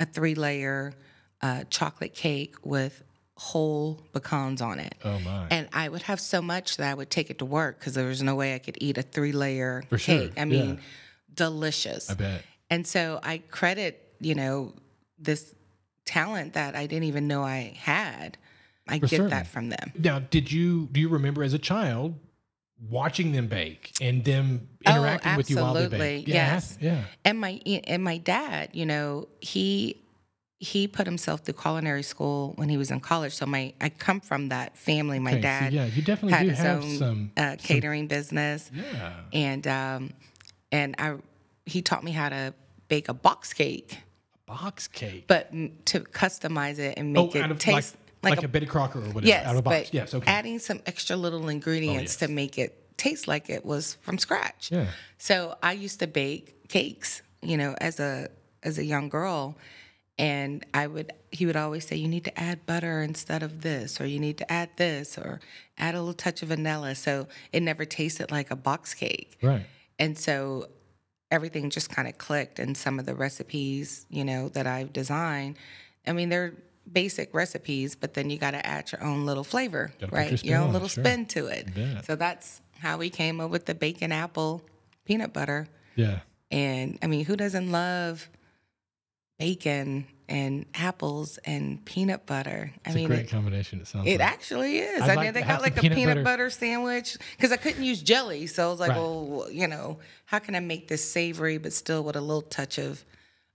a 0.00 0.06
three 0.06 0.34
layer 0.34 0.94
uh, 1.42 1.64
chocolate 1.70 2.14
cake 2.14 2.56
with 2.64 3.02
whole 3.42 3.98
pecans 4.12 4.60
on 4.60 4.78
it. 4.78 4.94
Oh 5.02 5.18
my. 5.20 5.46
And 5.50 5.66
I 5.72 5.88
would 5.88 6.02
have 6.02 6.20
so 6.20 6.42
much 6.42 6.76
that 6.76 6.90
I 6.90 6.92
would 6.92 7.08
take 7.08 7.30
it 7.30 7.38
to 7.38 7.46
work 7.46 7.78
because 7.78 7.94
there 7.94 8.06
was 8.06 8.22
no 8.22 8.34
way 8.34 8.54
I 8.54 8.58
could 8.58 8.76
eat 8.82 8.98
a 8.98 9.02
three 9.02 9.32
layer 9.32 9.82
For 9.88 9.96
sure, 9.96 10.18
cake. 10.28 10.32
I 10.36 10.44
mean, 10.44 10.78
delicious. 11.34 12.10
I 12.10 12.14
bet. 12.14 12.42
And 12.68 12.86
so 12.86 13.18
I 13.22 13.38
credit, 13.38 14.14
you 14.20 14.34
know, 14.34 14.74
this 15.18 15.54
talent 16.04 16.52
that 16.52 16.76
I 16.76 16.86
didn't 16.86 17.04
even 17.04 17.28
know 17.28 17.42
I 17.42 17.72
had. 17.78 18.36
I 18.86 18.98
For 18.98 19.06
get 19.06 19.16
certain. 19.16 19.30
that 19.30 19.46
from 19.46 19.70
them. 19.70 19.92
Now, 19.98 20.18
did 20.18 20.52
you 20.52 20.88
do 20.92 21.00
you 21.00 21.08
remember 21.08 21.42
as 21.42 21.54
a 21.54 21.58
child 21.58 22.14
watching 22.88 23.32
them 23.32 23.46
bake 23.46 23.92
and 24.00 24.24
them 24.24 24.68
Oh, 24.86 24.96
interacting 24.96 25.36
with 25.36 25.50
you 25.50 25.56
while 25.56 25.74
they 25.74 25.84
absolutely, 25.84 25.98
bake? 26.18 26.28
yes. 26.28 26.76
Yeah. 26.80 27.04
And 27.24 27.38
my 27.40 27.60
and 27.86 28.02
my 28.04 28.18
dad, 28.18 28.70
you 28.72 28.84
know, 28.86 29.28
he 29.40 29.99
he 30.62 30.86
put 30.86 31.06
himself 31.06 31.40
through 31.40 31.54
culinary 31.54 32.02
school 32.02 32.52
when 32.56 32.68
he 32.68 32.76
was 32.76 32.90
in 32.90 33.00
college. 33.00 33.34
So 33.34 33.46
my 33.46 33.72
I 33.80 33.88
come 33.88 34.20
from 34.20 34.50
that 34.50 34.76
family. 34.76 35.18
My 35.18 35.30
Okay, 35.32 35.38
so 35.38 35.42
dad 35.42 35.72
yeah, 35.72 35.86
you 35.86 36.02
definitely 36.02 36.34
had 36.34 36.42
do 36.42 36.50
his 36.50 36.58
have 36.58 36.84
own 36.84 36.96
some. 36.96 37.32
uh, 37.36 37.56
catering 37.58 38.06
business. 38.06 38.70
yeah. 38.72 39.12
and 39.32 39.66
um, 39.66 40.12
and 40.70 40.94
I 40.98 41.16
he 41.64 41.80
taught 41.82 42.04
me 42.04 42.12
how 42.12 42.28
to 42.28 42.54
bake 42.88 43.08
a 43.08 43.14
box 43.14 43.52
cake, 43.54 43.98
A 44.48 44.52
Box 44.52 44.86
cake. 44.86 45.24
but 45.26 45.50
to 45.86 46.00
customize 46.00 46.78
it 46.78 46.98
and 46.98 47.12
make 47.12 47.34
oh, 47.34 47.38
it 47.38 47.50
of 47.50 47.58
taste 47.58 47.96
like, 48.22 48.32
like, 48.32 48.36
like, 48.38 48.42
a, 48.42 48.46
a, 48.46 48.48
Betty 48.48 48.66
Crocker 48.66 48.98
or 48.98 49.02
whatever. 49.02 49.26
yes, 49.26 49.46
out 49.46 49.54
of 49.54 49.60
a 49.60 49.62
box. 49.62 49.76
but 49.88 49.94
yes. 49.94 50.12
Okay. 50.12 50.30
adding 50.30 50.58
some 50.58 50.80
extra 50.84 51.16
little 51.16 51.48
ingredients 51.48 52.16
to 52.16 52.26
yes. 52.26 52.30
make 52.34 52.58
it 52.58 52.76
taste 52.98 53.26
like 53.26 53.48
it 53.48 53.64
was 53.64 53.94
from 54.02 54.18
scratch. 54.18 54.70
yeah. 54.70 54.88
So 55.16 55.56
I 55.62 55.72
used 55.72 56.00
to 56.00 56.06
bake 56.06 56.68
cakes, 56.68 57.22
you 57.40 57.56
know, 57.56 57.74
as 57.80 57.98
a 57.98 58.28
as 58.62 58.76
a 58.76 58.84
young 58.84 59.08
girl, 59.08 59.56
and 60.20 60.66
I 60.74 60.86
would 60.86 61.12
he 61.32 61.46
would 61.46 61.56
always 61.56 61.86
say 61.86 61.96
you 61.96 62.08
need 62.08 62.24
to 62.24 62.38
add 62.40 62.66
butter 62.66 63.00
instead 63.02 63.42
of 63.42 63.62
this, 63.62 64.00
or 64.00 64.06
you 64.06 64.18
need 64.20 64.36
to 64.38 64.52
add 64.52 64.68
this, 64.76 65.16
or 65.16 65.40
add 65.78 65.94
a 65.94 65.98
little 65.98 66.12
touch 66.12 66.42
of 66.42 66.48
vanilla, 66.48 66.94
so 66.94 67.26
it 67.52 67.62
never 67.62 67.84
tasted 67.86 68.30
like 68.30 68.50
a 68.50 68.56
box 68.56 68.92
cake. 68.94 69.38
Right. 69.42 69.64
And 69.98 70.18
so 70.18 70.68
everything 71.30 71.70
just 71.70 71.88
kind 71.90 72.06
of 72.06 72.18
clicked 72.18 72.58
and 72.58 72.76
some 72.76 72.98
of 72.98 73.06
the 73.06 73.14
recipes, 73.14 74.04
you 74.10 74.24
know, 74.24 74.48
that 74.50 74.66
I've 74.66 74.92
designed. 74.92 75.56
I 76.06 76.12
mean, 76.12 76.28
they're 76.28 76.52
basic 76.92 77.32
recipes, 77.32 77.94
but 77.94 78.14
then 78.14 78.28
you 78.30 78.36
got 78.36 78.50
to 78.50 78.66
add 78.66 78.90
your 78.92 79.02
own 79.04 79.24
little 79.24 79.44
flavor, 79.44 79.92
Gotta 80.00 80.12
right? 80.14 80.44
your 80.44 80.54
Your 80.56 80.62
own 80.62 80.70
it, 80.70 80.72
little 80.72 80.88
sure. 80.88 81.04
spin 81.04 81.26
to 81.26 81.46
it. 81.46 81.72
bet. 81.74 82.04
So 82.04 82.16
that's 82.16 82.60
how 82.80 82.98
we 82.98 83.08
came 83.10 83.40
up 83.40 83.50
with 83.50 83.64
the 83.66 83.74
bacon 83.74 84.10
apple 84.12 84.62
peanut 85.04 85.32
butter. 85.32 85.68
Yeah. 85.94 86.20
And 86.50 86.98
I 87.00 87.06
mean, 87.06 87.24
who 87.24 87.36
doesn't 87.36 87.70
love 87.70 88.28
bacon 89.40 90.06
and 90.28 90.66
apples 90.74 91.38
and 91.44 91.84
peanut 91.84 92.26
butter? 92.26 92.72
I 92.84 92.88
It's 92.90 92.94
mean, 92.94 93.04
a 93.06 93.08
great 93.08 93.20
it, 93.20 93.30
combination. 93.30 93.80
It 93.80 93.88
sounds 93.88 94.06
it 94.06 94.20
like. 94.20 94.32
actually 94.32 94.78
is. 94.78 95.02
I'd 95.02 95.10
I 95.10 95.14
like 95.14 95.24
mean, 95.26 95.34
they 95.34 95.42
got 95.42 95.62
like 95.62 95.76
a 95.76 95.80
peanut 95.80 95.96
peanut, 95.96 96.14
butter. 96.16 96.24
butter. 96.24 96.50
sandwich 96.50 97.16
because 97.36 97.50
I 97.50 97.56
couldn't 97.56 97.82
use 97.82 98.00
jelly. 98.02 98.46
So 98.46 98.68
I 98.68 98.70
was 98.70 98.78
like, 98.80 98.90
Right. 98.90 98.98
well, 98.98 99.48
you 99.50 99.66
know, 99.66 99.98
how 100.26 100.38
can 100.38 100.54
I 100.54 100.60
make 100.60 100.86
this 100.88 101.02
savory 101.10 101.58
but 101.58 101.72
still 101.72 102.04
with 102.04 102.14
a 102.16 102.20
little 102.20 102.42
touch 102.42 102.78
of 102.78 103.04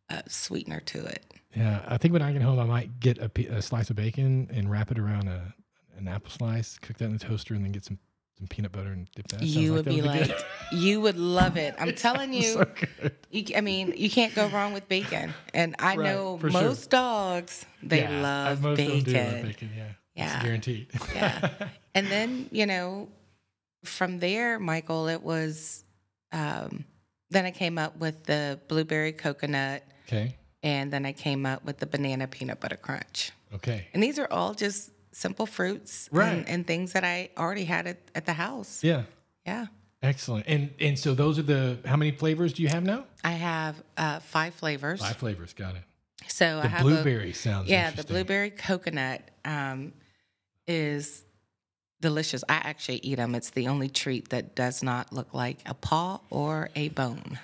uh, 0.09 0.21
sweetener 0.27 0.81
to 0.81 1.05
it? 1.05 1.23
Yeah, 1.55 1.81
I 1.87 1.97
think 1.97 2.11
when 2.11 2.21
I 2.21 2.33
get 2.33 2.41
home, 2.41 2.59
I 2.59 2.65
might 2.65 2.99
get 2.99 3.17
a, 3.17 3.31
a 3.55 3.61
slice 3.61 3.89
of 3.89 3.95
bacon 3.95 4.49
and 4.51 4.69
wrap 4.69 4.91
it 4.91 4.99
around 4.99 5.29
a 5.29 5.53
an 5.97 6.09
apple 6.09 6.29
slice, 6.29 6.77
cook 6.77 6.97
that 6.97 7.05
in 7.05 7.13
the 7.13 7.19
toaster, 7.19 7.53
and 7.53 7.63
then 7.63 7.71
get 7.71 7.85
some 7.85 7.97
some 8.37 8.47
peanut 8.47 8.71
butter 8.71 8.89
and 8.91 9.07
dip 9.15 9.27
that. 9.29 9.41
you 9.43 9.73
would 9.73 9.85
Sounds 9.85 9.95
be 9.95 10.01
like, 10.01 10.27
good. 10.27 10.43
you 10.73 10.99
would 11.01 11.17
love 11.17 11.55
it. 11.57 11.73
I'm 11.79 11.95
telling 12.07 12.33
you, 12.33 12.43
so 12.43 12.65
good. 13.01 13.15
you, 13.31 13.55
I 13.55 13.61
mean, 13.61 13.93
you 13.95 14.09
can't 14.09 14.35
go 14.35 14.47
wrong 14.47 14.73
with 14.73 14.87
bacon. 14.89 15.33
And 15.53 15.75
I 15.79 15.95
Right, 15.95 16.05
know 16.05 16.37
for 16.37 16.49
sure. 16.51 16.61
most 16.61 16.89
dogs, 16.89 17.65
they 17.81 18.01
Yeah, 18.01 18.21
love 18.21 18.61
most 18.61 18.79
of 18.79 18.85
them 18.87 18.97
bacon. 19.03 19.13
do 19.13 19.19
love 19.35 19.41
bacon. 19.43 19.69
Yeah, 19.75 19.83
Yeah. 20.15 20.35
it's 20.35 20.43
guaranteed. 20.43 20.87
Yeah. 21.13 21.49
and 21.95 22.07
then, 22.07 22.49
you 22.51 22.65
know, 22.65 23.07
from 23.85 24.19
there, 24.19 24.59
Michael, 24.59 25.07
it 25.07 25.21
was, 25.21 25.83
um, 26.33 26.83
then 27.29 27.45
I 27.45 27.51
came 27.51 27.77
up 27.77 27.97
with 27.97 28.23
the 28.25 28.59
blueberry 28.67 29.13
coconut, 29.13 29.83
okay. 30.07 30.35
and 30.63 30.91
then 30.91 31.05
I 31.05 31.13
came 31.13 31.45
up 31.45 31.63
with 31.63 31.77
the 31.77 31.85
banana 31.85 32.27
peanut 32.27 32.59
butter 32.59 32.75
crunch. 32.77 33.31
Okay. 33.53 33.87
And 33.93 34.03
these 34.03 34.19
are 34.19 34.27
all 34.29 34.53
just 34.53 34.91
simple 35.15 35.45
fruits 35.45 36.09
Right. 36.11 36.33
and, 36.33 36.49
and 36.49 36.67
things 36.67 36.91
that 36.93 37.03
I 37.05 37.29
already 37.37 37.63
had 37.63 37.87
at, 37.87 37.97
at 38.13 38.25
the 38.25 38.33
house. 38.33 38.83
Yeah. 38.83 39.03
Yeah. 39.45 39.67
Excellent. 40.03 40.45
And 40.47 40.69
and 40.79 40.99
so 40.99 41.15
those 41.15 41.39
are 41.39 41.43
the 41.43 41.77
how 41.85 41.95
many 41.95 42.11
flavors 42.11 42.53
do 42.53 42.61
you 42.61 42.67
have 42.69 42.83
now? 42.83 43.05
I 43.23 43.31
have 43.31 43.81
uh, 43.97 44.19
five 44.19 44.53
flavors. 44.53 44.99
Five 44.99 45.15
flavors. 45.17 45.53
Got 45.53 45.75
it. 45.75 45.83
So 46.27 46.59
I 46.59 46.63
The 46.63 46.67
have 46.67 46.81
a, 46.81 46.83
blueberry 46.83 47.33
sounds 47.33 47.69
yeah, 47.69 47.91
the 47.91 48.03
blueberry 48.03 48.49
coconut 48.51 49.21
um, 49.45 49.93
is 50.67 51.23
delicious. 52.01 52.43
I 52.49 52.55
actually 52.55 52.97
eat 52.97 53.15
them. 53.15 53.35
It's 53.35 53.51
the 53.51 53.67
only 53.67 53.89
treat 53.89 54.29
that 54.29 54.55
does 54.55 54.83
not 54.83 55.13
look 55.13 55.33
like 55.33 55.57
a 55.65 55.73
paw 55.73 56.19
or 56.29 56.69
a 56.75 56.89
bone. 56.89 57.39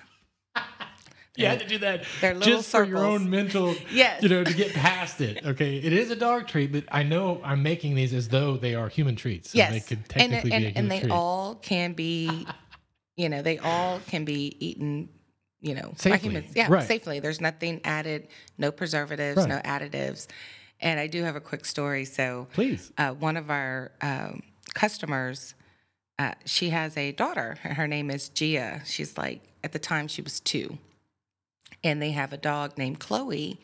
You 1.37 1.45
had 1.45 1.59
to 1.59 1.67
do 1.67 1.77
that 1.79 2.03
They're 2.19 2.33
little 2.33 2.57
just 2.57 2.69
for 2.71 2.83
your 2.83 2.99
own 3.05 3.29
mental, 3.29 3.73
Yes. 3.91 4.21
you 4.21 4.27
know, 4.29 4.43
to 4.43 4.53
get 4.53 4.73
past 4.73 5.21
it. 5.21 5.45
Okay, 5.45 5.77
it 5.77 5.93
is 5.93 6.11
a 6.11 6.15
dog 6.15 6.47
treat, 6.47 6.71
but 6.73 6.83
I 6.91 7.03
know 7.03 7.39
I'm 7.43 7.63
making 7.63 7.95
these 7.95 8.13
as 8.13 8.27
though 8.27 8.57
they 8.57 8.75
are 8.75 8.89
human 8.89 9.15
treats. 9.15 9.51
So 9.51 9.57
yes, 9.57 9.71
they 9.71 9.79
could 9.79 9.99
and 9.99 10.31
technically 10.31 10.51
and, 10.51 10.63
be 10.63 10.67
a 10.67 10.73
and 10.75 10.91
they 10.91 10.99
treat. 10.99 11.11
all 11.11 11.55
can 11.55 11.93
be, 11.93 12.45
you 13.15 13.29
know, 13.29 13.41
they 13.41 13.59
all 13.59 13.99
can 14.07 14.25
be 14.25 14.57
eaten. 14.59 15.09
You 15.63 15.75
know, 15.75 15.89
by 15.89 15.95
Safely, 15.95 16.17
humans. 16.29 16.51
Yeah, 16.55 16.67
right. 16.71 16.87
safely. 16.87 17.19
There's 17.19 17.39
nothing 17.39 17.81
added, 17.83 18.29
no 18.57 18.71
preservatives, 18.71 19.37
Right. 19.37 19.47
no 19.47 19.59
additives. 19.59 20.25
And 20.79 20.99
I 20.99 21.05
do 21.05 21.21
have 21.21 21.35
a 21.35 21.39
quick 21.39 21.65
story. 21.65 22.03
So, 22.05 22.47
Please. 22.53 22.91
uh, 22.97 23.11
one 23.11 23.37
of 23.37 23.51
our 23.51 23.91
um, 24.01 24.41
customers, 24.73 25.53
uh, 26.17 26.31
she 26.45 26.71
has 26.71 26.97
a 26.97 27.11
daughter. 27.11 27.57
Her 27.61 27.87
name 27.87 28.09
is 28.09 28.29
Gia. 28.29 28.81
She's 28.85 29.19
like, 29.19 29.43
at 29.63 29.71
the 29.71 29.77
time, 29.77 30.07
she 30.07 30.23
was 30.23 30.39
two. 30.39 30.79
And 31.83 32.01
they 32.01 32.11
have 32.11 32.31
a 32.33 32.37
dog 32.37 32.77
named 32.77 32.99
Chloe, 32.99 33.59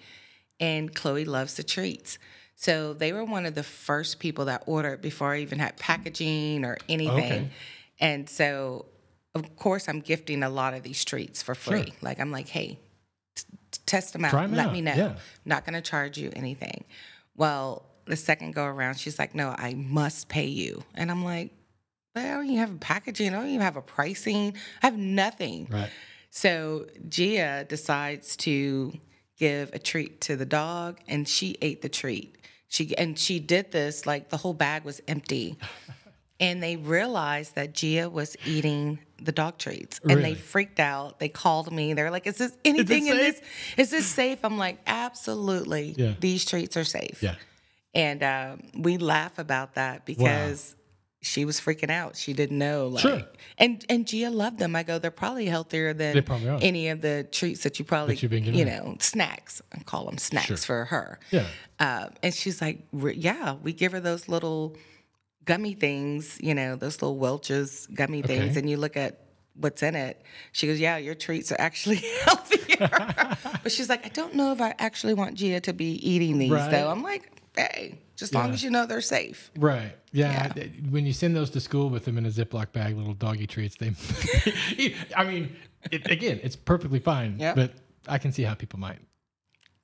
and 0.60 0.94
Chloe 0.94 1.26
loves 1.26 1.54
the 1.56 1.64
treats. 1.64 2.18
So 2.56 2.94
they 2.94 3.14
were 3.14 3.24
one 3.24 3.46
of 3.46 3.54
the 3.54 3.62
first 3.64 4.20
people 4.20 4.46
that 4.46 4.64
ordered 4.66 5.02
before 5.02 5.34
I 5.34 5.40
even 5.42 5.60
had 5.60 5.78
packaging 5.78 6.66
or 6.66 6.78
anything. 6.90 7.18
Okay. 7.20 7.50
And 8.00 8.28
so, 8.28 8.86
of 9.36 9.56
course, 9.56 9.88
I'm 9.88 10.00
gifting 10.00 10.42
a 10.42 10.50
lot 10.50 10.74
of 10.74 10.82
these 10.82 11.06
treats 11.06 11.44
for 11.44 11.54
free. 11.54 11.84
Sure. 11.86 11.94
Like, 12.02 12.20
I'm 12.20 12.32
like, 12.32 12.48
hey, 12.48 12.80
t- 13.36 13.44
t- 13.72 13.80
test 13.86 14.14
them 14.14 14.26
out. 14.26 14.32
Try 14.32 14.46
'em 14.46 14.56
Let 14.56 14.68
out, 14.68 14.74
me 14.74 14.82
know. 14.82 14.96
yeah. 14.96 15.16
Not 15.46 15.66
going 15.66 15.76
to 15.76 15.82
charge 15.82 16.18
you 16.18 16.32
anything. 16.36 16.84
Well, 17.36 17.86
the 18.06 18.16
second 18.16 18.56
go 18.56 18.66
around, 18.66 18.96
she's 18.96 19.20
like, 19.20 19.36
no, 19.36 19.50
I 19.56 19.76
must 19.76 20.28
pay 20.28 20.48
you. 20.48 20.84
And 20.96 21.12
I'm 21.12 21.24
like, 21.24 21.52
I 22.16 22.24
don't 22.30 22.46
even 22.46 22.58
have 22.58 22.72
a 22.74 22.78
packaging. 22.80 23.30
I 23.36 23.38
don't 23.38 23.50
even 23.50 23.62
have 23.62 23.78
a 23.78 23.82
pricing. 23.84 24.56
I 24.82 24.88
have 24.88 24.98
nothing. 24.98 25.68
Right. 25.70 25.92
So 26.30 26.88
Gia 27.10 27.66
decides 27.68 28.36
to 28.38 28.94
give 29.38 29.72
a 29.74 29.80
treat 29.80 30.22
to 30.22 30.36
the 30.36 30.46
dog, 30.46 31.00
and 31.08 31.28
she 31.28 31.58
ate 31.62 31.82
the 31.82 31.90
treat. 31.90 32.36
She 32.68 32.96
and 32.98 33.18
she 33.18 33.40
did 33.40 33.72
this 33.72 34.06
like 34.06 34.30
the 34.30 34.38
whole 34.38 34.54
bag 34.54 34.84
was 34.84 35.02
empty, 35.08 35.58
and 36.40 36.62
they 36.62 36.76
realized 36.76 37.56
that 37.56 37.74
Gia 37.74 38.10
was 38.10 38.36
eating 38.46 39.00
the 39.24 39.32
dog 39.32 39.58
treats, 39.58 40.00
and 40.04 40.12
Really? 40.12 40.34
they 40.34 40.36
freaked 40.36 40.80
out. 40.80 41.20
They 41.20 41.30
called 41.30 41.72
me. 41.72 41.94
They're 41.94 42.12
like, 42.12 42.28
"Is 42.28 42.38
this 42.38 42.56
anything 42.66 43.08
in 43.08 43.18
this? 43.18 43.42
Is 43.78 43.90
this 43.90 44.06
safe?" 44.06 44.40
I'm 44.44 44.58
like, 44.58 44.80
"Absolutely. 44.86 45.96
Yeah. 45.98 46.14
These 46.20 46.46
treats 46.46 46.76
are 46.78 46.84
safe." 46.84 47.24
Yeah. 47.24 47.36
And 47.96 48.22
um, 48.22 48.62
we 48.78 48.98
laugh 48.98 49.40
about 49.40 49.74
that 49.76 50.06
because 50.06 50.76
she 51.28 51.46
was 51.46 51.60
freaking 51.60 51.90
out. 51.92 52.16
She 52.16 52.34
didn't 52.34 52.58
know. 52.58 52.88
Like, 52.88 53.02
Sure. 53.02 53.22
And 53.58 53.84
and 53.90 54.08
Gia 54.08 54.30
loved 54.30 54.58
them. 54.60 54.76
I 54.76 54.84
go, 54.84 54.98
they're 55.00 55.12
probably 55.12 55.46
healthier 55.46 55.94
than 55.94 56.24
probably 56.24 56.50
any 56.64 56.88
of 56.90 57.02
the 57.02 57.28
treats 57.32 57.64
that 57.64 57.78
you 57.80 57.86
probably, 57.86 58.16
That 58.16 58.22
you've 58.24 58.32
been 58.32 58.44
giving 58.44 58.60
you 58.60 58.66
her. 58.66 58.84
know, 58.84 58.96
snacks. 59.00 59.62
I 59.74 59.80
call 59.84 60.06
them 60.06 60.18
snacks 60.18 60.48
Sure. 60.48 60.58
for 60.58 60.86
her. 60.86 61.20
Yeah. 61.32 61.46
Um, 61.80 62.10
and 62.24 62.34
she's 62.34 62.62
like, 62.62 62.86
yeah, 62.94 63.56
we 63.62 63.74
give 63.74 63.92
her 63.92 64.00
those 64.00 64.28
little 64.30 64.76
gummy 65.46 65.74
things, 65.74 66.38
you 66.42 66.54
know, 66.56 66.76
those 66.76 67.02
little 67.02 67.18
Welch's 67.18 67.88
gummy 67.94 68.22
things. 68.22 68.52
Okay. 68.52 68.60
And 68.60 68.70
you 68.70 68.78
look 68.78 68.98
at 68.98 69.22
what's 69.56 69.82
in 69.82 69.96
it. 69.96 70.22
She 70.52 70.68
goes, 70.68 70.80
yeah, 70.80 70.98
your 70.98 71.16
treats 71.16 71.52
are 71.52 71.60
actually 71.60 71.96
healthier. 72.26 72.90
but 73.64 73.72
she's 73.72 73.90
like, 73.90 74.06
I 74.06 74.10
don't 74.10 74.36
know 74.36 74.52
if 74.52 74.62
I 74.62 74.76
actually 74.78 75.14
want 75.14 75.36
Gia 75.36 75.60
to 75.62 75.74
be 75.74 75.94
eating 76.08 76.38
these, 76.38 76.52
Right. 76.52 76.70
though. 76.72 76.90
I'm 76.90 77.02
like, 77.02 77.32
hey, 77.56 77.98
just 78.18 78.34
long 78.34 78.52
as 78.52 78.64
you 78.64 78.70
know 78.70 78.86
they're 78.86 79.00
safe. 79.02 79.52
Right. 79.58 79.96
Yeah. 80.12 80.48
th- 80.50 80.72
When 80.90 81.06
you 81.06 81.14
send 81.14 81.36
those 81.36 81.50
to 81.52 81.60
school 81.60 81.90
with 81.90 82.04
them 82.06 82.18
in 82.18 82.26
a 82.26 82.30
Ziploc 82.30 82.72
bag, 82.74 82.96
little 82.98 83.14
doggy 83.14 83.48
treats, 83.48 83.76
they, 83.78 83.92
I 85.16 85.24
mean, 85.24 85.56
it, 85.92 86.10
again, 86.12 86.40
it's 86.44 86.56
perfectly 86.56 87.00
fine, 87.00 87.40
Yep. 87.40 87.56
but 87.56 87.72
I 88.08 88.18
can 88.18 88.32
see 88.32 88.44
how 88.44 88.54
people 88.56 88.80
might 88.80 89.00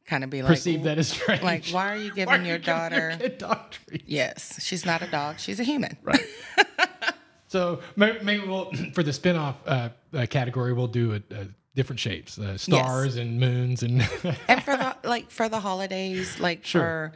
Kind 0.05 0.23
of 0.25 0.29
be 0.29 0.41
like, 0.41 0.49
perceive 0.51 0.83
that 0.83 0.97
as 0.97 1.07
strange. 1.09 1.41
like, 1.43 1.65
why 1.69 1.93
are 1.93 1.97
you 1.97 2.09
giving 2.15 2.27
Why 2.27 2.35
your 2.35 2.57
you 2.57 2.59
giving 2.59 2.61
daughter? 2.79 3.15
kid 3.19 3.37
dog 3.37 3.71
treats? 3.71 4.03
Yes, 4.07 4.61
she's 4.63 4.85
not 4.85 5.01
a 5.01 5.07
dog. 5.07 5.39
She's 5.39 5.59
a 5.61 5.63
human. 5.63 5.95
Right. 6.03 6.19
so 7.47 7.79
may- 7.95 8.19
maybe 8.21 8.45
we'll, 8.45 8.71
for 8.93 9.03
the 9.03 9.11
spinoff 9.11 9.55
uh, 9.65 9.89
uh, 10.13 10.25
category, 10.29 10.73
we'll 10.73 10.87
do 10.87 11.13
a, 11.13 11.35
a 11.35 11.47
different 11.75 11.99
shapes, 11.99 12.37
uh, 12.37 12.57
stars 12.57 13.15
and 13.15 13.39
moons 13.39 13.81
and. 13.83 14.01
and 14.47 14.61
for 14.63 14.75
the 14.75 14.95
like 15.03 15.29
for 15.31 15.47
the 15.49 15.59
holidays, 15.59 16.39
like 16.39 16.65
Sure. 16.65 16.81
for 16.81 17.13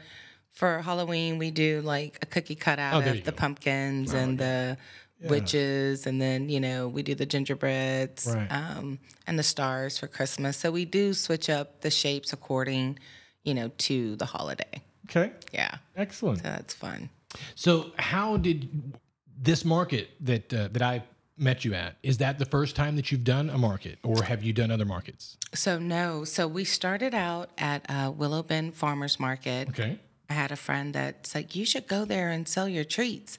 for 0.58 0.82
Halloween, 0.82 1.38
we 1.38 1.52
do 1.52 1.82
like 1.82 2.18
a 2.22 2.26
cookie 2.26 2.56
cutout 2.56 2.96
Oh, 2.96 3.00
of 3.00 3.06
the 3.06 3.22
go. 3.22 3.32
Oh, 3.36 3.40
pumpkins 3.40 4.14
and 4.14 4.38
the 4.40 4.78
witches, 5.22 6.06
and 6.08 6.22
then 6.22 6.50
you 6.50 6.60
know 6.60 6.88
we 6.88 7.04
do 7.04 7.16
the 7.16 7.26
gingerbreads 7.26 8.28
Right. 8.34 8.48
um, 8.52 9.00
and 9.28 9.38
the 9.38 9.44
stars 9.44 9.98
for 9.98 10.08
Christmas. 10.08 10.58
So 10.58 10.72
we 10.72 10.86
do 10.86 11.14
switch 11.14 11.50
up 11.50 11.82
the 11.82 11.90
shapes 11.92 12.34
according, 12.34 13.00
you 13.44 13.54
know, 13.54 13.72
to 13.90 14.16
the 14.16 14.26
holiday. 14.26 14.82
okay. 15.10 15.32
Yeah, 15.54 15.76
Excellent. 15.96 16.40
so 16.40 16.44
that's 16.44 16.74
fun. 16.74 17.10
So, 17.56 17.92
how 17.98 18.38
did 18.38 18.94
this 19.40 19.64
market 19.66 20.10
that 20.22 20.54
uh, 20.54 20.70
that 20.72 20.82
I 20.82 21.04
met 21.38 21.64
you 21.66 21.74
at? 21.76 21.98
Is 22.02 22.18
that 22.18 22.40
the 22.40 22.46
first 22.46 22.76
time 22.76 22.96
that 22.96 23.12
you've 23.12 23.24
done 23.24 23.50
a 23.50 23.58
market, 23.58 24.00
or 24.04 24.24
have 24.24 24.44
you 24.44 24.54
done 24.54 24.72
other 24.72 24.86
markets? 24.86 25.38
So 25.54 25.78
no, 25.80 26.24
so 26.26 26.48
we 26.48 26.64
started 26.64 27.14
out 27.14 27.50
at 27.58 27.86
uh, 27.90 28.12
Willow 28.12 28.42
Bend 28.44 28.74
Farmers 28.76 29.20
Market. 29.20 29.70
Okay. 29.70 30.00
I 30.30 30.34
had 30.34 30.52
a 30.52 30.56
friend 30.56 30.94
that's 30.94 31.34
like, 31.34 31.56
you 31.56 31.66
should 31.66 31.88
go 31.88 32.06
there 32.06 32.30
and 32.30 32.48
sell 32.48 32.68
your 32.68 32.84
treats. 32.84 33.38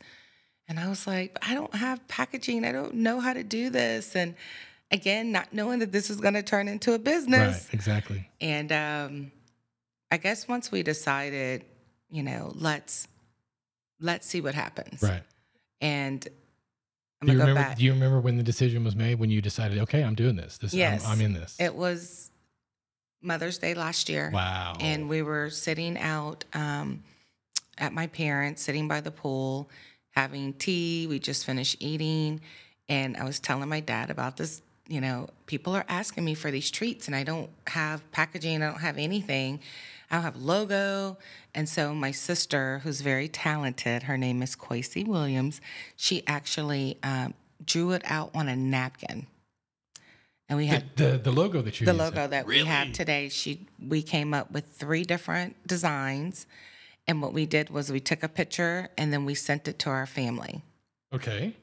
And 0.68 0.78
I 0.78 0.88
was 0.88 1.06
like, 1.06 1.38
I 1.46 1.54
don't 1.54 1.74
have 1.74 2.06
packaging. 2.08 2.64
I 2.64 2.72
don't 2.72 2.94
know 2.94 3.20
how 3.20 3.32
to 3.32 3.42
do 3.42 3.70
this. 3.70 4.14
And 4.14 4.34
again, 4.90 5.32
not 5.32 5.52
knowing 5.52 5.78
that 5.80 5.92
this 5.92 6.10
is 6.10 6.20
going 6.20 6.34
to 6.34 6.42
turn 6.42 6.68
into 6.68 6.92
a 6.94 6.98
business. 6.98 7.64
Right. 7.64 7.74
Exactly. 7.74 8.28
And 8.40 8.72
um, 8.72 9.32
I 10.10 10.18
guess 10.18 10.46
once 10.48 10.70
we 10.70 10.82
decided, 10.82 11.64
you 12.10 12.22
know, 12.22 12.52
let's 12.54 13.08
let's 14.00 14.26
see 14.26 14.40
what 14.40 14.54
happens. 14.54 15.02
Right. 15.02 15.22
And 15.80 16.26
I'm 17.20 17.26
Do 17.26 17.32
you 17.32 17.38
remember? 17.40 17.60
back. 17.60 17.78
Do 17.78 17.84
you 17.84 17.92
remember 17.92 18.20
when 18.20 18.36
the 18.36 18.42
decision 18.42 18.84
was 18.84 18.94
made 18.94 19.18
when 19.18 19.30
you 19.30 19.40
decided, 19.42 19.78
okay, 19.78 20.02
I'm 20.02 20.14
doing 20.14 20.36
this. 20.36 20.58
This. 20.58 20.74
I'm- 20.74 21.00
I'm, 21.04 21.20
in 21.20 21.32
this. 21.32 21.56
it 21.58 21.74
was 21.74 22.27
Mother's 23.22 23.58
Day 23.58 23.74
last 23.74 24.08
year. 24.08 24.30
wow. 24.32 24.74
and 24.80 25.08
we 25.08 25.22
were 25.22 25.50
sitting 25.50 25.98
out 25.98 26.44
um, 26.52 27.02
at 27.78 27.92
my 27.92 28.06
parents, 28.06 28.62
sitting 28.62 28.88
by 28.88 29.00
the 29.00 29.10
pool, 29.10 29.68
having 30.10 30.52
tea. 30.54 31.06
We 31.06 31.18
just 31.18 31.44
finished 31.46 31.76
eating, 31.80 32.40
and 32.88 33.16
I 33.16 33.24
was 33.24 33.40
telling 33.40 33.68
my 33.68 33.80
dad 33.80 34.10
about 34.10 34.36
this. 34.36 34.62
You 34.88 35.02
know, 35.02 35.28
people 35.44 35.74
are 35.74 35.84
asking 35.88 36.24
me 36.24 36.34
for 36.34 36.50
these 36.50 36.70
treats, 36.70 37.08
and 37.08 37.14
I 37.14 37.22
don't 37.22 37.50
have 37.66 38.10
packaging. 38.10 38.62
I 38.62 38.70
don't 38.70 38.80
have 38.80 38.96
anything. 38.96 39.60
I 40.10 40.16
don't 40.16 40.24
have 40.24 40.36
logo. 40.36 41.18
And 41.54 41.68
so 41.68 41.94
my 41.94 42.10
sister, 42.10 42.80
who's 42.82 43.00
very 43.00 43.28
talented, 43.28 44.04
her 44.04 44.16
name 44.16 44.42
is 44.42 44.54
Quasi 44.54 45.04
Williams. 45.04 45.60
She 45.96 46.22
actually 46.26 46.98
um, 47.02 47.34
drew 47.64 47.92
it 47.92 48.02
out 48.06 48.30
on 48.34 48.48
a 48.48 48.56
napkin, 48.56 49.26
and 50.48 50.56
we 50.58 50.66
had 50.66 50.84
the, 50.96 51.04
the 51.12 51.18
the 51.18 51.32
logo 51.32 51.60
that 51.62 51.80
you 51.80 51.86
the 51.86 51.92
used. 51.92 52.04
logo 52.04 52.26
that 52.26 52.46
we 52.46 52.64
have 52.64 52.92
today 52.92 53.28
she 53.28 53.66
we 53.86 54.02
came 54.02 54.32
up 54.34 54.50
with 54.50 54.66
three 54.66 55.04
different 55.04 55.56
designs 55.66 56.46
and 57.06 57.22
what 57.22 57.32
we 57.32 57.46
did 57.46 57.70
was 57.70 57.90
we 57.90 58.00
took 58.00 58.22
a 58.22 58.28
picture 58.28 58.88
and 58.98 59.12
then 59.12 59.24
we 59.24 59.34
sent 59.34 59.68
it 59.68 59.78
to 59.80 59.90
our 59.90 60.06
family 60.06 60.62
Okay. 61.12 61.54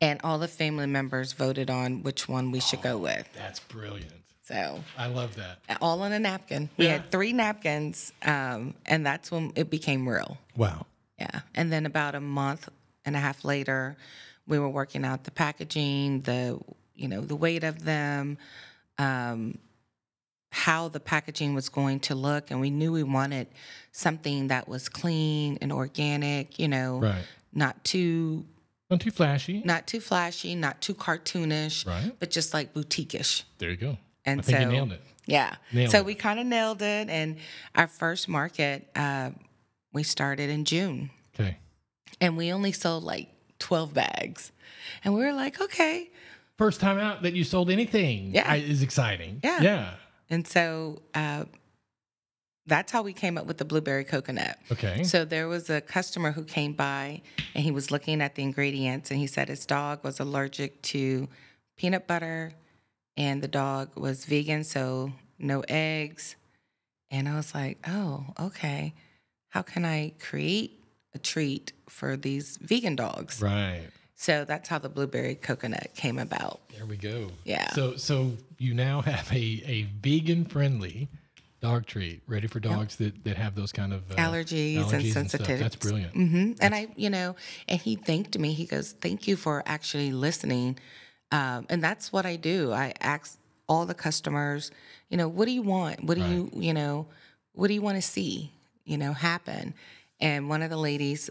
and 0.00 0.20
all 0.24 0.38
the 0.38 0.48
family 0.48 0.86
members 0.86 1.32
voted 1.32 1.70
on 1.70 2.02
which 2.02 2.28
one 2.28 2.50
we 2.50 2.60
should 2.60 2.82
go 2.82 2.98
with 2.98 3.28
That's 3.34 3.60
brilliant. 3.60 4.12
so 4.42 4.80
I 4.98 5.06
love 5.06 5.36
that. 5.36 5.58
all 5.80 6.02
on 6.02 6.12
a 6.12 6.18
napkin 6.18 6.68
we 6.76 6.86
Yeah. 6.86 6.92
had 6.92 7.10
three 7.10 7.32
napkins 7.32 8.12
um, 8.22 8.74
and 8.86 9.04
that's 9.06 9.30
when 9.30 9.52
it 9.56 9.70
became 9.70 10.08
real 10.08 10.38
Wow. 10.56 10.86
yeah 11.18 11.40
and 11.54 11.72
then 11.72 11.86
about 11.86 12.14
a 12.14 12.20
month 12.20 12.68
and 13.04 13.16
a 13.16 13.18
half 13.20 13.44
later 13.44 13.96
we 14.46 14.58
were 14.58 14.68
working 14.68 15.04
out 15.04 15.22
the 15.22 15.30
packaging, 15.30 16.22
the 16.22 16.58
you 16.94 17.08
know 17.08 17.20
the 17.20 17.36
weight 17.36 17.64
of 17.64 17.84
them, 17.84 18.38
um, 18.98 19.58
how 20.50 20.88
the 20.88 21.00
packaging 21.00 21.54
was 21.54 21.68
going 21.68 22.00
to 22.00 22.14
look, 22.14 22.50
and 22.50 22.60
we 22.60 22.70
knew 22.70 22.92
we 22.92 23.02
wanted 23.02 23.48
something 23.92 24.48
that 24.48 24.68
was 24.68 24.88
clean 24.88 25.58
and 25.60 25.72
organic. 25.72 26.58
You 26.58 26.68
know, 26.68 26.98
Right. 26.98 27.24
not 27.52 27.82
too 27.84 28.44
Not 28.90 29.00
too 29.00 29.10
flashy. 29.10 29.62
not 29.64 29.86
too 29.86 30.00
flashy, 30.00 30.54
not 30.54 30.80
too 30.82 30.94
cartoonish, 30.94 31.86
Right. 31.86 32.12
but 32.18 32.30
just 32.30 32.52
like 32.52 32.72
boutique-ish. 32.74 33.44
There 33.58 33.70
you 33.70 33.76
go. 33.76 33.98
And 34.24 34.40
I 34.40 34.42
think 34.42 34.58
so 34.58 34.62
you 34.64 34.68
nailed 34.70 34.92
it. 34.92 35.02
yeah. 35.26 35.56
Nailed 35.72 35.90
so 35.90 35.98
it. 35.98 36.04
we 36.04 36.14
kind 36.14 36.38
of 36.38 36.46
nailed 36.46 36.82
it. 36.82 37.08
And 37.08 37.38
our 37.74 37.86
first 37.88 38.28
market, 38.28 38.88
uh, 38.94 39.30
we 39.92 40.02
started 40.04 40.48
in 40.50 40.64
June 40.64 41.10
Okay. 41.34 41.56
and 42.20 42.36
we 42.36 42.52
only 42.52 42.72
sold 42.72 43.02
like 43.04 43.30
12 43.58 43.92
bags. 43.94 44.52
And 45.04 45.14
we 45.14 45.20
were 45.24 45.32
like, 45.32 45.60
okay. 45.60 46.10
First 46.58 46.80
time 46.80 46.98
out 46.98 47.22
that 47.22 47.34
you 47.34 47.44
sold 47.44 47.70
anything 47.70 48.34
Yeah. 48.34 48.54
Is 48.54 48.82
exciting. 48.82 49.40
Yeah. 49.42 49.60
Yeah. 49.62 49.94
And 50.30 50.46
so 50.46 51.02
uh, 51.14 51.44
that's 52.66 52.92
how 52.92 53.02
we 53.02 53.12
came 53.12 53.36
up 53.36 53.46
with 53.46 53.58
the 53.58 53.64
blueberry 53.64 54.04
coconut. 54.04 54.58
Okay. 54.70 55.02
So 55.02 55.24
there 55.24 55.48
was 55.48 55.68
a 55.70 55.80
customer 55.80 56.30
who 56.32 56.44
came 56.44 56.72
by 56.74 57.22
and 57.54 57.64
he 57.64 57.70
was 57.70 57.90
looking 57.90 58.20
at 58.22 58.34
the 58.34 58.42
ingredients 58.42 59.10
and 59.10 59.18
he 59.18 59.26
said 59.26 59.48
his 59.48 59.66
dog 59.66 60.04
was 60.04 60.20
allergic 60.20 60.80
to 60.82 61.28
peanut 61.76 62.06
butter 62.06 62.52
and 63.16 63.42
the 63.42 63.48
dog 63.48 63.90
was 63.96 64.24
vegan, 64.24 64.64
so 64.64 65.12
no 65.38 65.62
eggs. 65.68 66.36
And 67.10 67.28
I 67.28 67.34
was 67.36 67.54
like, 67.54 67.78
oh, 67.86 68.24
okay. 68.40 68.94
How 69.50 69.60
can 69.62 69.84
I 69.84 70.14
create 70.18 70.80
a 71.14 71.18
treat 71.18 71.72
for 71.88 72.16
these 72.16 72.56
vegan 72.62 72.96
dogs? 72.96 73.42
right. 73.42 73.88
So 74.22 74.44
that's 74.44 74.68
how 74.68 74.78
the 74.78 74.88
blueberry 74.88 75.34
coconut 75.34 75.90
came 75.96 76.16
about. 76.16 76.60
There 76.76 76.86
we 76.86 76.96
go. 76.96 77.32
Yeah. 77.44 77.68
So 77.70 77.96
so 77.96 78.34
you 78.56 78.72
now 78.72 79.00
have 79.02 79.28
a, 79.32 79.62
a 79.66 79.88
vegan 80.00 80.44
friendly 80.44 81.08
dog 81.60 81.86
treat 81.86 82.22
ready 82.28 82.46
for 82.46 82.60
dogs 82.60 82.96
that, 82.96 83.24
that 83.24 83.36
have 83.36 83.56
those 83.56 83.72
kind 83.72 83.92
of 83.92 84.08
uh, 84.12 84.14
allergies, 84.14 84.92
and 85.16 85.28
stuff. 85.28 85.40
sensitivities. 85.40 85.58
That's 85.58 85.74
brilliant. 85.74 86.14
hmm 86.14 86.52
And 86.60 86.72
I, 86.72 86.86
you 86.94 87.10
know, 87.10 87.34
and 87.68 87.80
he 87.80 87.96
thanked 87.96 88.38
me. 88.38 88.52
He 88.52 88.64
goes, 88.64 88.92
"Thank 88.92 89.26
you 89.26 89.34
for 89.34 89.64
actually 89.66 90.12
listening." 90.12 90.78
Um, 91.32 91.66
and 91.68 91.82
that's 91.82 92.12
what 92.12 92.24
I 92.24 92.36
do. 92.36 92.72
I 92.72 92.94
ask 93.00 93.36
all 93.68 93.86
the 93.86 93.94
customers, 93.94 94.70
you 95.08 95.16
know, 95.16 95.26
what 95.26 95.46
do 95.46 95.50
you 95.50 95.62
want? 95.62 96.04
What 96.04 96.16
do 96.16 96.22
you, 96.22 96.50
you 96.54 96.74
know, 96.74 97.06
what 97.54 97.68
do 97.68 97.74
you 97.74 97.82
want 97.82 97.96
to 97.96 98.02
see, 98.02 98.52
you 98.84 98.98
know, 98.98 99.14
happen? 99.14 99.74
And 100.20 100.48
one 100.48 100.62
of 100.62 100.70
the 100.70 100.76
ladies 100.76 101.28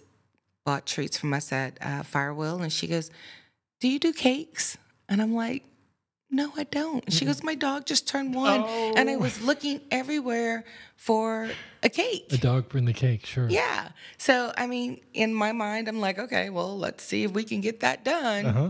bought 0.65 0.86
treats 0.86 1.17
from 1.17 1.34
us 1.34 1.52
at 1.52 1.78
uh, 1.82 2.04
Firewheel, 2.04 2.62
and 2.62 2.71
she 2.71 2.88
goes, 2.88 3.10
"Do 3.80 3.88
you 3.88 4.00
do 4.00 4.13
cakes?" 4.13 4.78
And 5.10 5.21
I'm 5.21 5.34
like, 5.34 5.63
"No, 6.30 6.52
I 6.58 6.63
don't." 6.65 7.04
And 7.06 7.13
she 7.13 7.26
goes, 7.26 7.43
"My 7.43 7.56
dog 7.56 7.86
just 7.86 8.08
turned 8.08 8.34
one, 8.36 8.65
and 8.95 9.10
I 9.10 9.15
Oh. 9.15 9.19
was 9.19 9.41
looking 9.41 9.82
everywhere 9.91 10.63
for 10.95 11.50
a 11.84 11.89
cake." 11.89 12.28
A 12.32 12.38
dog 12.38 12.69
bring 12.69 12.86
the 12.86 12.93
cake, 12.93 13.26
sure. 13.26 13.50
Yeah. 13.50 13.89
So, 14.17 14.54
I 14.56 14.67
mean, 14.67 15.02
in 15.13 15.34
my 15.34 15.52
mind, 15.52 15.88
I'm 15.88 16.00
like, 16.00 16.19
okay, 16.19 16.50
well, 16.50 16.78
let's 16.78 17.04
see 17.04 17.24
if 17.24 17.32
we 17.32 17.43
can 17.43 17.60
get 17.62 17.80
that 17.82 18.06
done. 18.06 18.45
Uh 18.45 18.52
huh. 18.54 18.69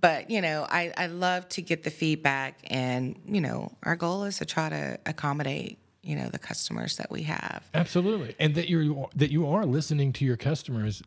But, 0.00 0.30
you 0.30 0.40
know, 0.40 0.64
I, 0.70 0.92
I 0.96 1.06
love 1.08 1.48
to 1.50 1.62
get 1.62 1.82
the 1.82 1.90
feedback, 1.90 2.60
and, 2.70 3.20
you 3.26 3.40
know, 3.40 3.72
our 3.82 3.96
goal 3.96 4.24
is 4.24 4.38
to 4.38 4.44
try 4.44 4.68
to 4.68 4.96
accommodate, 5.06 5.76
you 6.08 6.16
know, 6.16 6.28
the 6.30 6.38
customers 6.38 6.96
that 6.96 7.10
we 7.10 7.22
have. 7.24 7.68
Absolutely, 7.74 8.34
and 8.40 8.54
that 8.54 8.68
you're 8.70 9.08
that 9.14 9.30
you 9.30 9.46
are 9.46 9.66
listening 9.66 10.12
to 10.14 10.24
your 10.24 10.38
customers. 10.38 11.02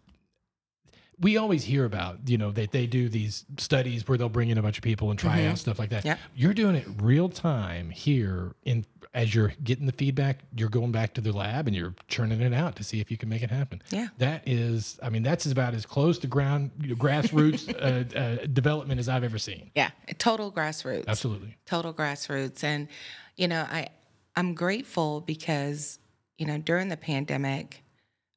We 1.20 1.38
always 1.38 1.64
hear 1.64 1.86
about 1.86 2.30
you 2.30 2.38
know 2.38 2.52
that 2.52 2.72
they 2.72 2.86
do 2.86 3.10
these 3.10 3.46
studies 3.58 4.08
where 4.08 4.18
they'll 4.18 4.30
bring 4.30 4.50
in 4.50 4.58
a 4.60 4.62
bunch 4.62 4.78
of 4.78 4.84
people 4.84 5.10
and 5.10 5.18
try 5.20 5.46
out 5.46 5.58
stuff 5.58 5.80
like 5.80 5.90
that. 5.90 6.00
Mm-hmm. 6.00 6.08
Yep. 6.08 6.20
You're 6.36 6.54
doing 6.54 6.76
it 6.76 6.86
real 7.02 7.30
time 7.30 7.90
here 7.90 8.54
in 8.64 8.86
as 9.14 9.34
you're 9.36 9.54
getting 9.64 9.88
the 9.88 9.92
feedback. 9.92 10.40
You're 10.56 10.70
going 10.70 10.92
back 10.92 11.16
to 11.16 11.22
the 11.22 11.32
lab 11.32 11.68
and 11.68 11.76
you're 11.76 11.96
churning 12.08 12.40
it 12.42 12.54
out 12.54 12.76
to 12.78 12.84
see 12.84 13.02
if 13.02 13.10
you 13.12 13.18
can 13.18 13.28
make 13.28 13.42
it 13.42 13.50
happen. 13.52 13.82
Yeah. 13.90 14.08
that 14.20 14.48
is. 14.48 15.00
I 15.04 15.10
mean, 15.10 15.22
that's 15.24 15.46
about 15.48 15.74
as 15.74 15.86
close 15.86 16.18
to 16.20 16.28
ground 16.28 16.72
you 16.80 16.90
know, 16.90 16.96
grassroots 16.96 17.70
uh, 18.16 18.18
uh, 18.18 18.46
development 18.54 19.00
as 19.00 19.10
I've 19.10 19.24
ever 19.24 19.38
seen. 19.40 19.72
Yeah. 19.76 19.90
Total 20.18 20.52
grassroots. 20.52 21.08
Absolutely. 21.08 21.58
total 21.66 21.94
grassroots 21.94 22.64
and 22.64 22.88
you 23.36 23.48
know 23.48 23.66
i 23.72 23.88
i'm 24.36 24.54
grateful 24.54 25.22
because 25.22 26.00
you 26.38 26.46
know 26.46 26.58
during 26.58 26.90
the 26.90 26.98
pandemic 26.98 27.84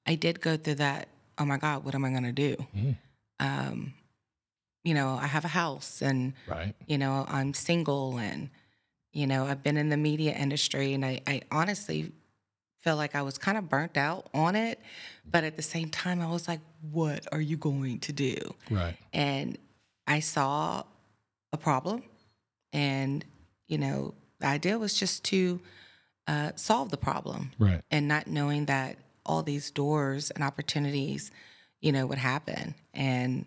i 0.07 0.15
did 0.15 0.41
go 0.41 0.57
through 0.57 0.75
that 0.77 1.09
oh 1.39 1.45
my 1.45 1.57
god 1.57 1.85
what 1.85 1.95
am 1.95 2.05
i 2.05 2.11
going 2.11 2.23
to 2.25 2.33
do 2.33 2.57
Mm. 2.77 2.97
um 3.41 3.95
you 4.85 4.95
know 4.95 5.19
i 5.21 5.27
have 5.27 5.45
a 5.45 5.49
house 5.49 6.03
and 6.03 6.35
Right. 6.47 6.75
you 6.87 6.99
know 6.99 7.25
i'm 7.29 7.55
single 7.55 8.19
and 8.19 8.51
you 9.13 9.27
know 9.27 9.47
i've 9.47 9.63
been 9.63 9.77
in 9.77 9.89
the 9.89 9.97
media 9.97 10.33
industry 10.33 10.93
and 10.95 11.05
i, 11.05 11.21
I 11.27 11.43
honestly 11.51 12.13
feel 12.81 12.97
like 12.97 13.15
i 13.15 13.23
was 13.23 13.39
kind 13.39 13.57
of 13.57 13.69
burnt 13.69 13.97
out 13.97 14.29
on 14.35 14.57
it 14.57 14.79
but 15.31 15.43
at 15.45 15.57
the 15.57 15.63
same 15.63 15.89
time 15.89 16.21
i 16.21 16.27
was 16.27 16.47
like 16.49 16.61
what 16.93 17.27
are 17.33 17.41
you 17.41 17.57
going 17.57 17.99
to 18.01 18.13
do 18.13 18.37
Right. 18.71 18.97
and 19.13 19.59
I 20.07 20.21
saw 20.21 20.83
a 21.51 21.57
problem, 21.57 22.03
and 22.75 23.25
you 23.69 23.79
know, 23.79 24.13
the 24.39 24.47
idea 24.47 24.77
was 24.79 24.93
just 24.93 25.25
to 25.33 25.59
uh, 26.27 26.53
solve 26.57 26.91
the 26.91 26.97
problem, 26.97 27.53
Right. 27.59 27.83
and 27.91 28.09
not 28.09 28.27
knowing 28.27 28.67
that 28.67 28.97
all 29.27 29.43
these 29.43 29.71
doors 29.71 30.31
and 30.31 30.43
opportunities, 30.45 31.31
you 31.81 31.93
know, 31.93 32.07
would 32.07 32.19
happen. 32.19 32.75
And 32.93 33.47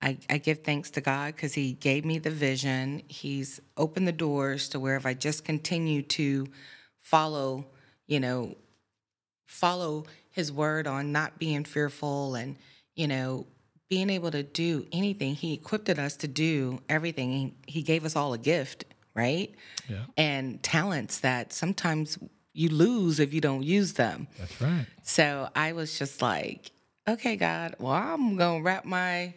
I, 0.00 0.18
I 0.28 0.38
give 0.38 0.58
thanks 0.64 0.90
to 0.92 1.00
God 1.00 1.34
because 1.34 1.54
He 1.54 1.72
gave 1.74 2.04
me 2.04 2.18
the 2.18 2.30
vision. 2.30 3.02
He's 3.08 3.60
opened 3.76 4.08
the 4.08 4.12
doors 4.12 4.68
to 4.70 4.80
where 4.80 4.96
if 4.96 5.06
I 5.06 5.14
just 5.14 5.44
continue 5.44 6.02
to 6.02 6.48
follow, 7.00 7.66
you 8.06 8.20
know, 8.20 8.56
follow 9.46 10.04
his 10.30 10.50
word 10.50 10.86
on 10.86 11.12
not 11.12 11.38
being 11.38 11.64
fearful 11.64 12.34
and 12.34 12.56
you 12.94 13.06
know 13.06 13.46
being 13.90 14.08
able 14.08 14.30
to 14.30 14.42
do 14.42 14.86
anything 14.92 15.34
he 15.34 15.52
equipped 15.52 15.90
us 15.90 16.16
to 16.16 16.26
do 16.26 16.80
everything 16.88 17.30
he, 17.30 17.54
he 17.66 17.82
gave 17.82 18.04
us 18.06 18.16
all 18.16 18.32
a 18.32 18.38
gift 18.38 18.84
right 19.14 19.54
Yeah. 19.88 20.04
and 20.16 20.62
talents 20.62 21.20
that 21.20 21.52
sometimes 21.52 22.18
you 22.54 22.68
lose 22.68 23.18
if 23.20 23.32
you 23.34 23.40
don't 23.40 23.62
use 23.62 23.94
them 23.94 24.26
That's 24.38 24.60
right. 24.60 24.86
so 25.02 25.48
i 25.54 25.72
was 25.72 25.98
just 25.98 26.20
like 26.22 26.70
okay 27.08 27.36
god 27.36 27.76
well 27.78 27.92
i'm 27.92 28.36
gonna 28.36 28.62
wrap 28.62 28.84
my 28.84 29.34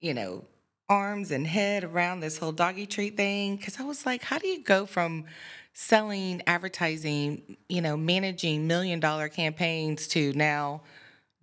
you 0.00 0.14
know 0.14 0.44
arms 0.88 1.30
and 1.30 1.46
head 1.46 1.82
around 1.84 2.20
this 2.20 2.38
whole 2.38 2.52
doggy 2.52 2.86
treat 2.86 3.16
thing 3.16 3.56
because 3.56 3.80
i 3.80 3.82
was 3.84 4.04
like 4.06 4.22
how 4.22 4.38
do 4.38 4.46
you 4.46 4.62
go 4.62 4.84
from 4.86 5.24
selling 5.72 6.42
advertising 6.46 7.56
you 7.68 7.80
know 7.80 7.96
managing 7.96 8.66
million 8.66 9.00
dollar 9.00 9.28
campaigns 9.28 10.06
to 10.08 10.32
now 10.34 10.80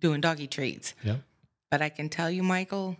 doing 0.00 0.20
doggy 0.20 0.46
treats 0.46 0.94
Yep. 1.04 1.20
but 1.70 1.82
i 1.82 1.88
can 1.90 2.08
tell 2.08 2.30
you 2.30 2.42
michael 2.42 2.96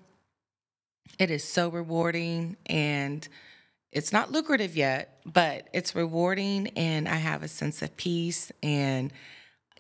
it 1.19 1.31
is 1.31 1.45
so 1.45 1.69
rewarding 1.69 2.57
and 2.67 3.27
it's 3.93 4.13
not 4.13 4.33
lucrative 4.33 4.77
yet 4.77 5.21
but 5.27 5.69
it's 5.73 5.95
rewarding 5.95 6.69
and 6.77 7.09
i 7.09 7.17
have 7.17 7.43
a 7.43 7.49
sense 7.49 7.83
of 7.83 7.97
peace 7.97 8.51
and 8.63 9.13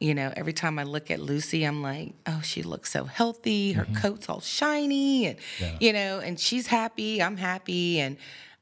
you 0.00 0.14
know 0.14 0.32
every 0.36 0.52
time 0.52 0.78
i 0.78 0.82
look 0.82 1.10
at 1.10 1.20
lucy 1.20 1.64
i'm 1.64 1.82
like 1.82 2.14
oh 2.26 2.40
she 2.42 2.62
looks 2.62 2.90
so 2.90 3.04
healthy 3.04 3.72
her 3.72 3.84
mm-hmm. 3.84 3.94
coat's 3.94 4.28
all 4.28 4.40
shiny 4.40 5.26
and 5.26 5.38
Yeah. 5.60 5.76
you 5.80 5.92
know 5.92 6.20
and 6.20 6.38
she's 6.38 6.66
happy 6.66 7.22
i'm 7.22 7.36
happy 7.36 8.00
and 8.00 8.16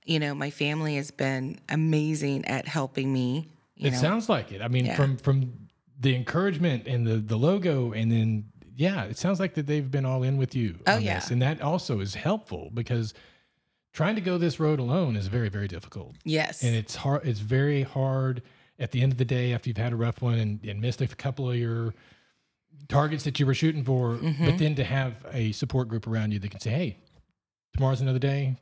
you 0.04 0.18
know 0.18 0.34
my 0.34 0.50
family 0.50 0.96
has 0.96 1.10
been 1.10 1.58
amazing 1.68 2.44
at 2.46 2.66
helping 2.66 3.12
me 3.12 3.48
you 3.80 3.88
it 3.88 3.92
know 3.92 3.98
sounds 3.98 4.28
like 4.28 4.52
it. 4.52 4.60
I 4.60 4.68
mean, 4.68 4.86
Yeah. 4.86 4.94
from 4.94 5.16
from 5.16 5.52
the 5.98 6.14
encouragement 6.14 6.86
and 6.86 7.06
the 7.06 7.16
the 7.16 7.36
logo, 7.36 7.92
and 7.92 8.12
then 8.12 8.44
yeah, 8.76 9.04
it 9.04 9.16
sounds 9.16 9.40
like 9.40 9.54
that 9.54 9.66
they've 9.66 9.90
been 9.90 10.04
all 10.04 10.22
in 10.22 10.36
with 10.36 10.54
you. 10.54 10.78
Oh, 10.86 10.98
yeah. 10.98 11.14
this. 11.14 11.30
and 11.30 11.40
that 11.40 11.62
also 11.62 12.00
is 12.00 12.14
helpful 12.14 12.70
because 12.74 13.14
trying 13.92 14.14
to 14.14 14.20
go 14.20 14.38
this 14.38 14.58
road 14.60 14.78
alone 14.80 15.16
is 15.16 15.26
very 15.26 15.48
very 15.48 15.68
difficult, 15.68 16.14
yes 16.24 16.62
and 16.62 16.74
it's 16.76 16.94
hard. 16.96 17.26
It's 17.26 17.40
very 17.40 17.82
hard 17.82 18.42
at 18.78 18.92
the 18.92 19.02
end 19.02 19.12
of 19.12 19.18
the 19.18 19.24
day 19.24 19.52
after 19.52 19.68
you've 19.68 19.76
had 19.76 19.92
a 19.92 19.96
rough 19.96 20.22
one 20.22 20.38
and, 20.38 20.64
and 20.64 20.80
missed 20.80 21.00
a 21.00 21.06
couple 21.06 21.50
of 21.50 21.56
your 21.56 21.92
targets 22.88 23.24
that 23.24 23.38
you 23.38 23.46
were 23.46 23.54
shooting 23.54 23.84
for, 23.84 24.14
Mm-hmm. 24.16 24.44
but 24.46 24.58
then 24.58 24.74
to 24.76 24.84
have 24.84 25.14
a 25.32 25.52
support 25.52 25.88
group 25.88 26.06
around 26.06 26.32
you 26.32 26.38
that 26.38 26.50
can 26.50 26.60
say, 26.60 26.70
"Hey, 26.70 26.96
tomorrow's 27.74 28.00
another 28.00 28.18
day." 28.18 28.56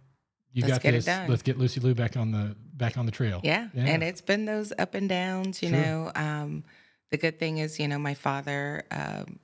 You 0.52 0.62
Let's 0.66 0.82
got 0.82 0.90
this. 0.92 1.04
done." 1.04 1.28
Let's 1.30 1.42
get 1.42 1.58
Lucy 1.58 1.78
Lou 1.80 1.94
back 1.94 2.16
on 2.16 2.32
the 2.32 2.56
back 2.74 2.96
on 2.98 3.06
the 3.06 3.12
trail. 3.12 3.40
Yeah. 3.44 3.68
Yeah. 3.74 3.84
And 3.84 4.02
it's 4.02 4.20
been 4.20 4.44
those 4.44 4.72
up 4.78 4.94
and 4.94 5.08
downs, 5.08 5.62
you 5.62 5.68
Sure. 5.68 5.78
know. 5.78 6.12
Um, 6.14 6.64
the 7.10 7.16
good 7.16 7.38
thing 7.38 7.58
is, 7.58 7.78
you 7.78 7.86
know, 7.88 7.98
my 7.98 8.14
father, 8.14 8.84
um, 8.90 9.38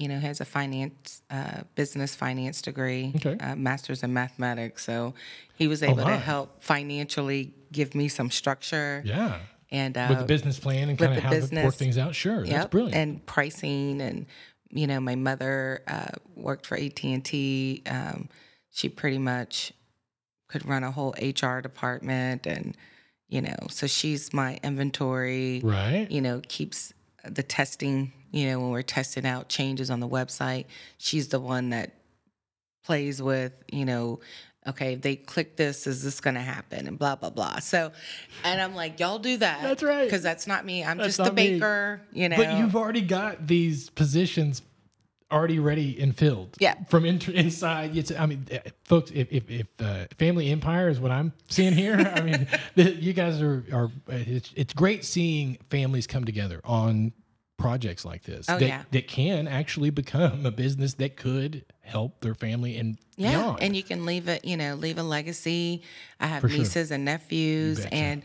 you 0.00 0.08
know, 0.08 0.18
has 0.18 0.40
a 0.40 0.44
finance, 0.44 1.20
uh, 1.30 1.60
business 1.74 2.14
finance 2.14 2.62
degree, 2.62 3.12
Okay. 3.16 3.36
uh, 3.38 3.54
master's 3.54 4.02
in 4.02 4.12
mathematics. 4.14 4.84
So 4.84 5.14
he 5.54 5.68
was 5.68 5.82
able 5.82 6.00
Oh, 6.00 6.06
to 6.06 6.16
help 6.16 6.62
financially 6.62 7.52
give 7.70 7.94
me 7.94 8.08
some 8.08 8.30
structure 8.30 9.02
Yeah. 9.04 9.40
and 9.70 9.96
uh, 9.98 10.06
with 10.08 10.18
the 10.20 10.24
business 10.24 10.58
plan 10.58 10.88
and 10.88 10.98
kind 10.98 11.12
of 11.16 11.22
how 11.22 11.30
to 11.30 11.36
work 11.36 11.40
business. 11.42 11.76
thing 11.76 11.98
out. 12.00 12.14
Sure, 12.14 12.46
that's 12.46 12.66
brilliant. 12.70 12.94
and 12.96 13.26
pricing 13.26 14.00
and 14.00 14.26
you 14.72 14.86
know, 14.86 15.00
my 15.00 15.16
mother 15.16 15.82
uh, 15.88 16.12
worked 16.36 16.64
for 16.64 16.76
AT 16.78 17.02
and 17.02 17.24
T. 17.24 17.82
Um, 17.86 18.28
she 18.70 18.88
pretty 18.88 19.18
much 19.18 19.72
could 20.48 20.64
run 20.64 20.84
a 20.84 20.92
whole 20.92 21.12
HR 21.20 21.58
department, 21.60 22.46
and 22.46 22.76
you 23.28 23.42
know, 23.42 23.56
so 23.68 23.88
she's 23.88 24.32
my 24.32 24.60
inventory. 24.62 25.60
Right. 25.64 26.08
You 26.08 26.20
know, 26.20 26.40
keeps 26.46 26.92
the 27.24 27.42
testing. 27.42 28.12
You 28.30 28.46
know, 28.46 28.60
when 28.60 28.70
we're 28.70 28.82
testing 28.82 29.26
out 29.26 29.48
changes 29.48 29.90
on 29.90 30.00
the 30.00 30.08
website, 30.08 30.66
she's 30.98 31.28
the 31.28 31.40
one 31.40 31.70
that 31.70 31.94
plays 32.84 33.20
with. 33.20 33.52
You 33.72 33.84
know, 33.84 34.20
okay, 34.66 34.94
if 34.94 35.02
they 35.02 35.16
click 35.16 35.56
this, 35.56 35.86
is 35.86 36.02
this 36.02 36.20
going 36.20 36.34
to 36.34 36.40
happen? 36.40 36.86
And 36.86 36.98
blah 36.98 37.16
blah 37.16 37.30
blah. 37.30 37.58
So, 37.58 37.92
and 38.44 38.60
I'm 38.60 38.74
like, 38.74 39.00
y'all 39.00 39.18
do 39.18 39.36
that. 39.38 39.62
That's 39.62 39.82
right. 39.82 40.04
Because 40.04 40.22
that's 40.22 40.46
not 40.46 40.64
me. 40.64 40.84
I'm 40.84 40.98
That's 40.98 41.08
just 41.08 41.18
the 41.18 41.24
not 41.24 41.34
me. 41.34 41.54
baker. 41.54 42.02
You 42.12 42.28
know. 42.28 42.36
But 42.36 42.58
you've 42.58 42.76
already 42.76 43.02
got 43.02 43.46
these 43.46 43.90
positions 43.90 44.62
already 45.32 45.58
ready 45.58 46.00
and 46.00 46.16
filled. 46.16 46.56
Yeah. 46.58 46.74
From 46.88 47.04
in, 47.04 47.20
inside, 47.32 47.96
it's, 47.96 48.10
I 48.12 48.26
mean, 48.26 48.46
eh, 48.50 48.58
folks, 48.84 49.10
if 49.12 49.30
if, 49.30 49.50
if 49.50 49.66
uh, 49.78 50.06
family 50.18 50.50
empire 50.50 50.88
is 50.88 51.00
what 51.00 51.10
I'm 51.10 51.32
seeing 51.48 51.72
here, 51.72 51.94
I 51.94 52.20
mean, 52.20 52.48
the, 52.74 52.92
you 52.92 53.12
guys 53.12 53.40
are 53.40 53.64
are. 53.72 53.90
It's, 54.08 54.52
it's 54.56 54.72
great 54.72 55.04
seeing 55.04 55.58
families 55.70 56.06
come 56.06 56.24
together 56.24 56.60
on 56.64 57.12
projects 57.60 58.04
like 58.04 58.22
this 58.24 58.46
Oh, 58.48 58.58
that, 58.58 58.66
yeah. 58.66 58.82
that 58.90 59.06
can 59.08 59.46
actually 59.48 59.90
become 59.90 60.44
a 60.46 60.50
business 60.50 60.94
that 60.94 61.16
could 61.16 61.64
help 61.82 62.20
their 62.20 62.34
family 62.34 62.76
and 62.76 62.98
Yeah, 63.16 63.30
beyond. 63.32 63.62
and 63.62 63.76
you 63.76 63.82
can 63.82 64.06
leave 64.06 64.28
it, 64.28 64.44
you 64.44 64.56
know, 64.56 64.74
leave 64.74 64.98
a 64.98 65.02
legacy. 65.02 65.82
I 66.18 66.26
have 66.26 66.40
For 66.42 66.48
sure. 66.48 66.58
nieces 66.58 66.90
and 66.90 67.04
nephews, 67.04 67.84
and 67.86 68.22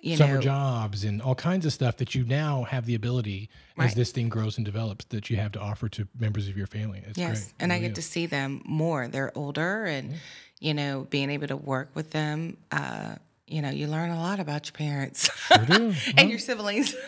you 0.00 0.16
summer 0.16 0.34
know, 0.34 0.40
jobs 0.42 1.04
and 1.04 1.22
all 1.22 1.34
kinds 1.34 1.64
of 1.64 1.72
stuff 1.72 1.96
that 1.96 2.14
you 2.14 2.24
now 2.24 2.64
have 2.64 2.84
the 2.84 2.94
ability 2.94 3.48
as 3.78 3.94
this 3.94 4.12
thing 4.12 4.28
grows 4.28 4.58
and 4.58 4.64
develops 4.64 5.06
that 5.06 5.30
you 5.30 5.36
have 5.36 5.52
to 5.52 5.60
offer 5.60 5.88
to 5.88 6.06
members 6.18 6.46
of 6.48 6.56
your 6.58 6.66
family. 6.66 7.02
It's 7.06 7.18
yes, 7.18 7.40
great. 7.44 7.52
and 7.60 7.72
It 7.72 7.74
I 7.74 7.78
really 7.78 7.88
get 7.88 7.94
to 7.96 8.02
see 8.02 8.26
them 8.26 8.62
more. 8.66 9.08
They're 9.08 9.32
older, 9.36 9.84
and 9.84 10.14
you 10.60 10.74
know, 10.74 11.06
being 11.10 11.30
able 11.30 11.46
to 11.48 11.56
work 11.56 11.90
with 11.94 12.10
them. 12.10 12.58
Uh, 12.70 13.16
you 13.46 13.60
know, 13.62 13.70
you 13.70 13.86
learn 13.86 14.10
a 14.10 14.18
lot 14.18 14.40
about 14.40 14.66
your 14.66 14.72
parents 14.72 15.30
Sure 15.48 15.64
do. 15.66 15.94
and 16.16 16.30
your 16.30 16.38
siblings. 16.38 16.94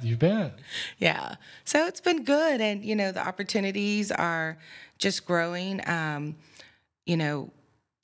You 0.00 0.16
bet. 0.16 0.58
yeah, 0.98 1.36
so 1.64 1.86
it's 1.86 2.00
been 2.00 2.24
good, 2.24 2.60
and 2.60 2.84
you 2.84 2.94
know, 2.94 3.10
the 3.12 3.26
opportunities 3.26 4.10
are 4.12 4.58
just 4.98 5.26
growing. 5.26 5.86
Um, 5.88 6.36
you 7.06 7.16
know, 7.16 7.50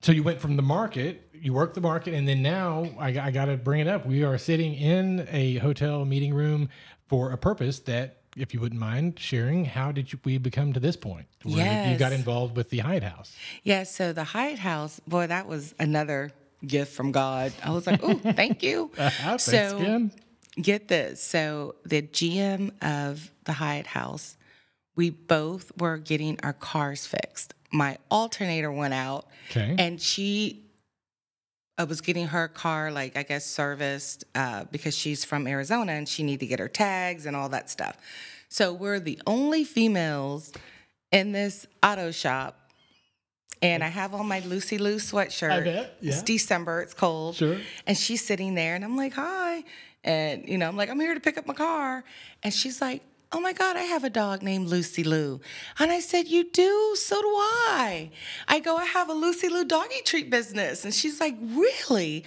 So 0.02 0.12
you 0.12 0.22
went 0.22 0.40
from 0.40 0.56
the 0.56 0.62
market, 0.62 1.28
you 1.34 1.52
worked 1.52 1.74
the 1.74 1.80
market, 1.80 2.14
and 2.14 2.26
then 2.26 2.42
now 2.42 2.86
I, 2.98 3.08
I 3.18 3.30
got 3.30 3.46
to 3.46 3.56
bring 3.56 3.80
it 3.80 3.88
up. 3.88 4.06
We 4.06 4.24
are 4.24 4.36
sitting 4.38 4.74
in 4.74 5.26
a 5.30 5.56
hotel 5.58 6.04
meeting 6.04 6.32
room 6.34 6.68
for 7.06 7.32
a 7.32 7.38
purpose 7.38 7.80
that, 7.80 8.22
if 8.36 8.54
you 8.54 8.60
wouldn't 8.60 8.80
mind 8.80 9.18
sharing, 9.18 9.64
how 9.66 9.90
did 9.92 10.12
you, 10.12 10.18
we 10.24 10.38
become 10.38 10.72
to 10.72 10.80
this 10.80 10.96
point? 10.96 11.26
Where 11.44 11.90
You 11.90 11.98
got 11.98 12.12
involved 12.12 12.56
with 12.56 12.70
the 12.70 12.78
Hyatt 12.78 13.02
House. 13.02 13.36
Yeah, 13.62 13.82
so 13.84 14.12
the 14.12 14.24
Hyatt 14.24 14.58
House, 14.60 15.00
boy, 15.06 15.26
that 15.26 15.46
was 15.46 15.74
another 15.78 16.30
gift 16.66 16.92
from 16.92 17.12
God. 17.12 17.52
I 17.64 17.70
was 17.70 17.86
like, 17.86 18.00
oh, 18.02 18.14
thank 18.34 18.62
you. 18.62 18.90
Thanks 18.94 19.44
So- 19.44 19.78
again. 19.78 20.12
Get 20.60 20.88
this. 20.88 21.22
So 21.22 21.76
the 21.86 22.02
GM 22.02 22.72
of 22.82 23.30
the 23.44 23.52
Hyatt 23.52 23.86
House, 23.86 24.36
we 24.96 25.08
both 25.10 25.70
were 25.78 25.96
getting 25.96 26.38
our 26.42 26.52
cars 26.52 27.06
fixed. 27.06 27.54
My 27.72 27.98
alternator 28.10 28.70
went 28.70 28.92
out, 28.92 29.26
Okay. 29.50 29.76
and 29.78 30.00
she 30.02 30.64
uh, 31.78 31.86
was 31.88 32.00
getting 32.00 32.26
her 32.26 32.48
car, 32.48 32.90
like 32.90 33.16
I 33.16 33.22
guess, 33.22 33.46
serviced 33.46 34.24
uh, 34.34 34.64
because 34.72 34.94
she's 34.96 35.24
from 35.24 35.46
Arizona 35.46 35.92
and 35.92 36.06
she 36.08 36.24
needed 36.24 36.40
to 36.40 36.46
get 36.46 36.58
her 36.58 36.68
tags 36.68 37.26
and 37.26 37.36
all 37.36 37.48
that 37.50 37.70
stuff. 37.70 37.96
So 38.48 38.72
we're 38.74 38.98
the 39.00 39.20
only 39.28 39.62
females 39.64 40.52
in 41.12 41.30
this 41.32 41.64
auto 41.82 42.10
shop. 42.10 42.58
And 43.62 43.84
I 43.84 43.88
have 43.88 44.14
on 44.14 44.26
my 44.26 44.40
Lucy 44.40 44.78
Lou 44.78 44.96
sweatshirt. 44.96 45.50
I 45.50 45.60
bet, 45.60 45.96
It's. 46.00 46.22
December, 46.22 46.80
it's 46.80 46.94
cold. 46.94 47.36
Sure. 47.36 47.58
And 47.86 47.96
she's 47.96 48.24
sitting 48.24 48.54
there, 48.54 48.74
and 48.74 48.84
I'm 48.84 48.96
like, 48.96 49.12
hi. 49.12 49.64
And, 50.02 50.48
you 50.48 50.56
know, 50.56 50.66
I'm 50.66 50.76
like, 50.76 50.88
I'm 50.88 50.98
here 50.98 51.12
to 51.12 51.20
pick 51.20 51.36
up 51.36 51.46
my 51.46 51.52
car. 51.54 52.04
And 52.42 52.54
she's 52.54 52.80
like, 52.80 53.02
oh 53.32 53.40
my 53.40 53.52
God, 53.52 53.76
I 53.76 53.82
have 53.82 54.02
a 54.02 54.10
dog 54.10 54.42
named 54.42 54.68
Lucy 54.68 55.04
Lou. 55.04 55.40
And 55.78 55.92
I 55.92 56.00
said, 56.00 56.26
you 56.26 56.50
do? 56.50 56.94
So 56.96 57.20
do 57.20 57.28
I. 57.28 58.10
I 58.48 58.60
go, 58.60 58.76
I 58.76 58.84
have 58.86 59.08
a 59.08 59.12
Lucy 59.12 59.48
Lou 59.48 59.64
doggy 59.64 60.00
treat 60.04 60.30
business. 60.30 60.84
And 60.84 60.94
she's 60.94 61.20
like, 61.20 61.36
really? 61.42 62.24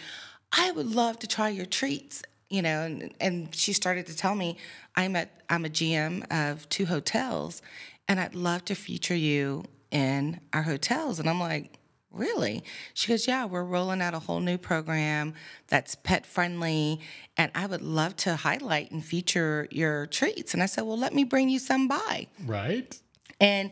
I 0.51 0.71
would 0.71 0.93
love 0.93 1.19
to 1.19 1.27
try 1.27 1.49
your 1.49 1.65
treats. 1.65 2.21
You 2.49 2.61
know, 2.61 2.83
and, 2.83 3.11
and 3.19 3.55
she 3.55 3.73
started 3.73 4.05
to 4.05 4.15
tell 4.15 4.35
me, 4.35 4.57
I'm 4.95 5.15
at 5.15 5.31
I'm 5.49 5.65
a 5.65 5.69
GM 5.69 6.31
of 6.31 6.69
two 6.69 6.85
hotels, 6.85 7.63
and 8.07 8.19
I'd 8.19 8.35
love 8.35 8.63
to 8.65 8.75
feature 8.75 9.15
you 9.15 9.65
in 9.93 10.41
our 10.51 10.63
hotels. 10.63 11.19
And 11.19 11.29
I'm 11.29 11.39
like, 11.39 11.79
Really? 12.13 12.63
She 12.93 13.07
goes, 13.07 13.27
Yeah, 13.27 13.45
we're 13.45 13.63
rolling 13.63 13.99
out 13.99 14.13
a 14.13 14.19
whole 14.19 14.39
new 14.39 14.59
program 14.59 15.33
that's 15.67 15.95
pet 15.95 16.27
friendly, 16.27 17.01
and 17.37 17.51
I 17.55 17.65
would 17.65 17.81
love 17.81 18.15
to 18.17 18.35
highlight 18.35 18.91
and 18.91 19.03
feature 19.03 19.67
your 19.71 20.05
treats. 20.05 20.53
And 20.53 20.61
I 20.61 20.67
said, 20.67 20.83
Well, 20.83 20.97
let 20.97 21.15
me 21.15 21.23
bring 21.23 21.49
you 21.49 21.57
some 21.57 21.87
by. 21.87 22.27
Right. 22.45 22.95
And 23.39 23.71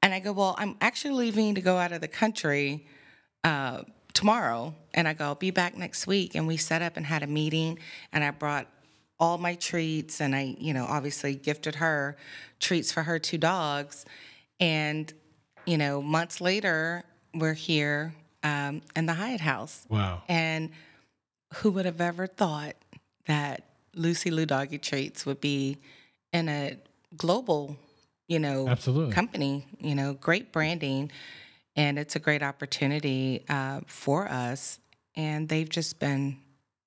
and 0.00 0.14
I 0.14 0.20
go, 0.20 0.30
Well, 0.32 0.54
I'm 0.58 0.76
actually 0.80 1.14
leaving 1.14 1.56
to 1.56 1.60
go 1.60 1.76
out 1.76 1.90
of 1.90 2.00
the 2.00 2.08
country 2.08 2.86
uh, 3.42 3.82
tomorrow. 4.14 4.76
And 4.94 5.08
I 5.08 5.14
go, 5.14 5.24
I'll 5.24 5.34
be 5.34 5.50
back 5.50 5.76
next 5.76 6.06
week. 6.06 6.36
And 6.36 6.46
we 6.46 6.56
set 6.56 6.82
up 6.82 6.96
and 6.96 7.04
had 7.04 7.24
a 7.24 7.26
meeting, 7.26 7.80
and 8.12 8.22
I 8.22 8.30
brought 8.30 8.68
all 9.18 9.38
my 9.38 9.56
treats, 9.56 10.20
and 10.20 10.36
I, 10.36 10.54
you 10.58 10.72
know, 10.72 10.84
obviously 10.84 11.34
gifted 11.34 11.76
her 11.76 12.16
treats 12.60 12.92
for 12.92 13.02
her 13.02 13.18
two 13.18 13.38
dogs. 13.38 14.04
And, 14.60 15.12
you 15.66 15.78
know, 15.78 16.02
months 16.02 16.40
later, 16.40 17.04
we're 17.34 17.54
here 17.54 18.14
um, 18.42 18.82
in 18.96 19.06
the 19.06 19.14
Hyatt 19.14 19.40
House. 19.40 19.86
Wow. 19.88 20.22
And 20.28 20.70
who 21.54 21.70
would 21.70 21.84
have 21.84 22.00
ever 22.00 22.26
thought 22.26 22.74
that 23.26 23.64
Lucy 23.94 24.30
Lou 24.30 24.46
Doggy 24.46 24.78
Treats 24.78 25.26
would 25.26 25.40
be 25.40 25.78
in 26.32 26.48
a 26.48 26.78
global, 27.16 27.76
you 28.26 28.38
know, 28.38 28.68
Absolutely. 28.68 29.12
company, 29.12 29.66
you 29.80 29.94
know, 29.94 30.14
great 30.14 30.52
branding. 30.52 31.10
And 31.76 31.98
it's 31.98 32.16
a 32.16 32.18
great 32.18 32.42
opportunity 32.42 33.44
uh, 33.48 33.80
for 33.86 34.28
us. 34.28 34.78
And 35.14 35.48
they've 35.48 35.68
just 35.68 35.98
been 35.98 36.38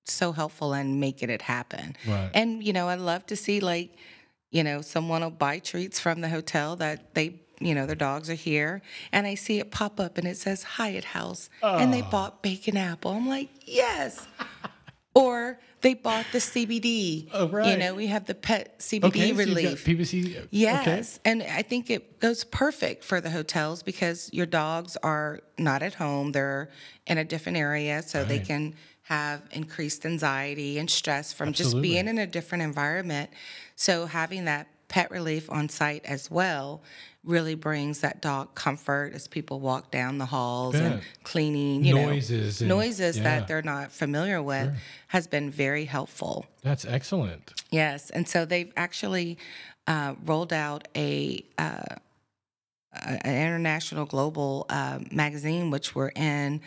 so 0.06 0.32
helpful 0.32 0.74
in 0.74 1.00
making 1.00 1.30
it 1.30 1.42
happen. 1.42 1.96
Right. 2.08 2.30
And, 2.34 2.64
you 2.64 2.74
know, 2.74 2.88
I 2.88 2.96
love 2.96 3.26
to 3.28 3.36
see 3.36 3.60
like, 3.60 3.96
you 4.52 4.64
know, 4.64 4.82
someone 4.82 5.22
will 5.22 5.32
buy 5.32 5.60
treats 5.60 6.00
from 6.00 6.22
the 6.22 6.30
hotel 6.30 6.76
that 6.78 7.14
they, 7.14 7.42
you 7.60 7.74
know, 7.76 7.86
their 7.86 7.96
dogs 7.96 8.30
are 8.30 8.34
here. 8.36 8.82
And 9.12 9.26
I 9.28 9.36
see 9.36 9.60
it 9.60 9.72
pop 9.72 10.00
up 10.00 10.18
and 10.18 10.28
it 10.28 10.38
says 10.38 10.64
Hyatt 10.64 11.06
House. 11.06 11.50
And 11.62 11.94
they 11.94 12.02
Oh. 12.02 12.10
bought 12.10 12.42
bacon 12.44 12.78
apple. 12.78 13.12
I'm 13.12 13.28
like, 13.28 13.50
yes. 13.66 14.28
or 15.14 15.60
they 15.82 15.94
bought 15.94 16.26
the 16.32 16.40
CBD. 16.40 17.30
Oh, 17.32 17.48
right. 17.48 17.72
You 17.72 17.78
know, 17.78 17.94
we 17.96 18.08
have 18.08 18.26
the 18.26 18.36
pet 18.36 18.80
CBD 18.80 19.04
okay. 19.06 19.20
So 19.34 19.40
you've 19.40 19.48
got 19.64 19.78
Okay. 20.82 20.96
Yes. 20.98 21.20
And 21.24 21.44
I 21.44 21.62
think 21.62 21.90
it 21.90 22.20
goes 22.20 22.44
perfect 22.44 23.04
for 23.04 23.22
the 23.22 23.30
hotels 23.30 23.84
because 23.84 24.30
your 24.34 24.46
dogs 24.48 24.98
are 25.04 25.40
not 25.58 25.84
at 25.84 25.94
home. 25.94 26.32
They're 26.32 26.70
in 27.08 27.18
a 27.18 27.24
different 27.24 27.58
area. 27.58 28.02
So 28.04 28.24
they 28.24 28.40
can 28.40 28.74
have 29.04 29.44
increased 29.52 30.04
anxiety 30.06 30.80
and 30.80 30.90
stress 30.90 31.32
from 31.32 31.50
Absolutely. 31.50 31.82
just 31.82 31.82
being 31.94 32.08
in 32.08 32.18
a 32.18 32.26
different 32.26 32.64
environment. 32.64 33.30
So 33.76 34.08
having 34.08 34.46
that 34.46 34.68
pet 34.88 35.12
relief 35.12 35.50
on 35.50 35.70
site 35.70 36.06
as 36.06 36.30
well 36.30 36.82
really 37.24 37.56
brings 37.56 38.02
that 38.02 38.22
dog 38.22 38.54
comfort 38.54 39.12
as 39.16 39.28
people 39.28 39.60
walk 39.60 39.90
down 39.90 40.20
the 40.20 40.26
halls 40.28 40.76
and 40.76 41.02
cleaning, 41.24 41.84
you 41.84 41.96
Noises 41.96 42.62
and- 42.62 42.70
know, 42.70 42.76
noises 42.78 43.18
yeah. 43.18 43.24
that 43.24 43.48
they're 43.48 43.64
not 43.64 43.92
familiar 43.92 44.44
with 44.44 44.72
has 45.08 45.26
been 45.26 45.50
very 45.50 45.86
helpful. 45.86 46.46
That's 46.62 46.86
excellent. 46.86 47.52
Yes, 47.72 48.12
and 48.12 48.28
so 48.28 48.46
they've 48.46 48.72
actually 48.78 49.40
uh, 49.88 50.14
rolled 50.24 50.54
out 50.54 50.88
a, 50.96 51.44
uh, 51.58 51.82
an 52.94 53.18
international 53.26 54.06
global 54.06 54.66
uh, 54.70 55.00
magazine, 55.12 55.72
which 55.72 55.96
we're 55.96 56.10
in, 56.16 56.62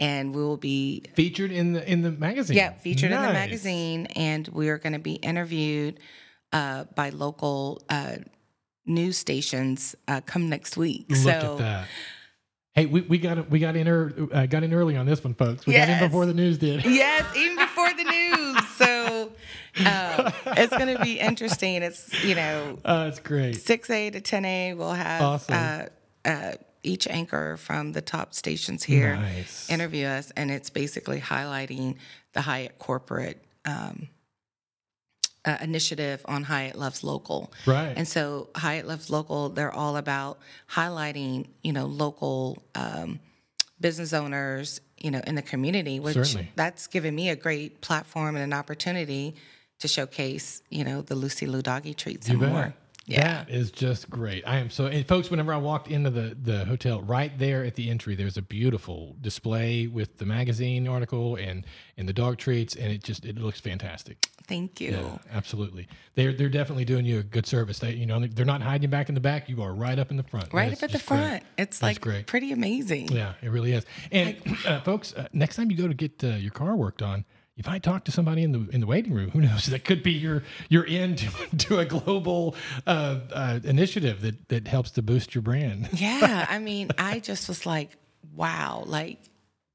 and 0.00 0.32
we 0.34 0.40
will 0.42 0.56
be 0.56 1.02
Featured 1.14 1.50
in 1.50 1.72
the 1.72 1.90
in 1.90 2.02
the 2.02 2.12
magazine. 2.12 2.56
yeah 2.56 2.70
featured 2.74 3.10
in 3.10 3.20
the 3.20 3.32
magazine, 3.32 4.06
and 4.14 4.46
we 4.48 4.68
are 4.68 4.78
going 4.78 4.92
to 4.92 4.98
be 5.00 5.14
interviewed 5.14 5.98
uh, 6.52 6.84
by 6.94 7.10
local 7.10 7.82
uh, 7.88 8.16
news 8.86 9.16
stations 9.18 9.94
uh, 10.08 10.20
come 10.22 10.48
next 10.48 10.76
week. 10.76 11.06
Look 11.08 11.18
so 11.18 11.30
at 11.30 11.58
that. 11.58 11.88
Hey, 12.74 12.86
we, 12.86 13.00
we 13.02 13.18
got 13.18 13.50
we 13.50 13.58
got 13.58 13.74
in 13.74 13.88
uh, 14.32 14.46
got 14.46 14.62
in 14.62 14.72
early 14.72 14.96
on 14.96 15.04
this 15.04 15.24
one, 15.24 15.34
folks. 15.34 15.66
We 15.66 15.72
got 15.72 15.88
in 15.88 15.98
before 15.98 16.26
the 16.26 16.34
news 16.34 16.58
did. 16.58 16.84
Yes, 16.86 17.24
even 17.36 17.56
before 17.56 17.92
the 17.92 18.04
news. 18.04 18.68
So 18.76 19.32
uh, 19.84 20.30
it's 20.56 20.76
going 20.76 20.96
to 20.96 21.02
be 21.02 21.18
interesting. 21.18 21.82
It's 21.82 22.24
you 22.24 22.36
know 22.36 22.78
Uh, 22.84 23.06
it's 23.08 23.18
great. 23.18 23.56
6A 23.56 24.12
to 24.12 24.20
10A, 24.20 24.76
we'll 24.76 24.92
have 24.92 25.22
Awesome. 25.22 25.54
uh, 25.54 25.82
uh, 26.24 26.52
each 26.84 27.08
anchor 27.08 27.56
from 27.56 27.92
the 27.92 28.00
top 28.00 28.32
stations 28.32 28.84
here 28.84 29.16
Nice. 29.16 29.68
interview 29.68 30.06
us, 30.06 30.30
and 30.36 30.48
it's 30.50 30.70
basically 30.70 31.20
highlighting 31.20 31.96
the 32.32 32.42
Hyatt 32.42 32.78
corporate 32.78 33.44
um, 33.64 34.08
uh, 35.48 35.56
initiative 35.62 36.20
on 36.26 36.44
Hyatt 36.44 36.76
Loves 36.76 37.02
Local. 37.02 37.50
Right. 37.64 37.94
And 37.96 38.06
so 38.06 38.48
Hyatt 38.54 38.86
Loves 38.86 39.08
Local, 39.08 39.48
they're 39.48 39.72
all 39.72 39.96
about 39.96 40.38
highlighting, 40.70 41.46
you 41.62 41.72
know, 41.72 41.86
local 41.86 42.62
um, 42.74 43.18
business 43.80 44.12
owners, 44.12 44.82
you 44.98 45.10
know, 45.10 45.22
in 45.26 45.36
the 45.36 45.42
community, 45.42 46.00
which 46.00 46.14
Certainly. 46.14 46.52
that's 46.54 46.86
given 46.86 47.14
me 47.14 47.30
a 47.30 47.36
great 47.36 47.80
platform 47.80 48.36
and 48.36 48.44
an 48.44 48.52
opportunity 48.52 49.36
to 49.78 49.88
showcase, 49.88 50.60
you 50.68 50.84
know, 50.84 51.00
the 51.00 51.14
Lucy 51.14 51.46
Lou 51.46 51.62
Doggy 51.62 51.94
treats 51.94 52.28
and 52.28 52.40
bet. 52.40 52.50
more. 52.50 52.74
Yeah. 53.08 53.44
That 53.44 53.50
is 53.50 53.70
just 53.70 54.10
great. 54.10 54.46
I 54.46 54.58
am 54.58 54.68
so, 54.68 54.86
and 54.86 55.06
folks, 55.08 55.30
whenever 55.30 55.52
I 55.52 55.56
walked 55.56 55.88
into 55.88 56.10
the, 56.10 56.36
the 56.40 56.66
hotel, 56.66 57.00
right 57.00 57.36
there 57.38 57.64
at 57.64 57.74
the 57.74 57.88
entry, 57.88 58.14
there's 58.14 58.36
a 58.36 58.42
beautiful 58.42 59.16
display 59.22 59.86
with 59.86 60.18
the 60.18 60.26
magazine 60.26 60.86
article 60.86 61.36
and, 61.36 61.64
and 61.96 62.06
the 62.06 62.12
dog 62.12 62.36
treats, 62.36 62.76
and 62.76 62.92
it 62.92 63.02
just, 63.02 63.24
it 63.24 63.38
looks 63.38 63.60
fantastic. 63.60 64.28
Thank 64.46 64.80
you. 64.80 64.90
Yeah, 64.90 65.18
absolutely. 65.32 65.88
They're, 66.16 66.34
they're 66.34 66.50
definitely 66.50 66.84
doing 66.84 67.06
you 67.06 67.20
a 67.20 67.22
good 67.22 67.46
service. 67.46 67.78
They, 67.78 67.92
you 67.92 68.04
know, 68.04 68.26
they're 68.26 68.44
not 68.44 68.60
hiding 68.60 68.90
back 68.90 69.08
in 69.08 69.14
the 69.14 69.20
back. 69.22 69.48
You 69.48 69.62
are 69.62 69.74
right 69.74 69.98
up 69.98 70.10
in 70.10 70.18
the 70.18 70.22
front. 70.22 70.52
Right 70.52 70.68
up 70.72 70.74
at 70.74 70.80
the 70.80 70.88
just 70.88 71.06
great. 71.06 71.18
front. 71.18 71.42
It's 71.56 71.78
That's 71.78 71.82
like 71.82 72.00
great. 72.02 72.26
pretty 72.26 72.52
amazing. 72.52 73.08
Yeah, 73.10 73.34
it 73.40 73.48
really 73.50 73.72
is. 73.72 73.86
And 74.12 74.36
uh, 74.66 74.80
folks, 74.80 75.14
uh, 75.14 75.28
next 75.32 75.56
time 75.56 75.70
you 75.70 75.78
go 75.78 75.88
to 75.88 75.94
get 75.94 76.22
uh, 76.22 76.28
your 76.36 76.52
car 76.52 76.76
worked 76.76 77.02
on, 77.02 77.24
you 77.58 77.64
might 77.66 77.82
talk 77.82 78.04
to 78.04 78.12
somebody 78.12 78.44
in 78.44 78.52
the 78.52 78.68
in 78.70 78.80
the 78.80 78.86
waiting 78.86 79.12
room. 79.12 79.30
Who 79.30 79.40
knows? 79.40 79.66
That 79.78 79.84
could 79.84 80.02
be 80.02 80.12
your 80.12 80.44
your 80.68 80.86
end 80.86 81.18
to, 81.18 81.56
to 81.66 81.78
a 81.80 81.84
global 81.84 82.54
uh, 82.86 83.18
uh, 83.32 83.60
initiative 83.64 84.22
that 84.22 84.48
that 84.48 84.68
helps 84.68 84.92
to 84.92 85.02
boost 85.02 85.34
your 85.34 85.42
brand. 85.42 85.88
Yeah. 85.98 86.46
I 86.48 86.60
mean, 86.60 86.90
I 86.96 87.18
just 87.18 87.48
was 87.48 87.66
like, 87.66 87.90
wow, 88.36 88.84
like 88.86 89.18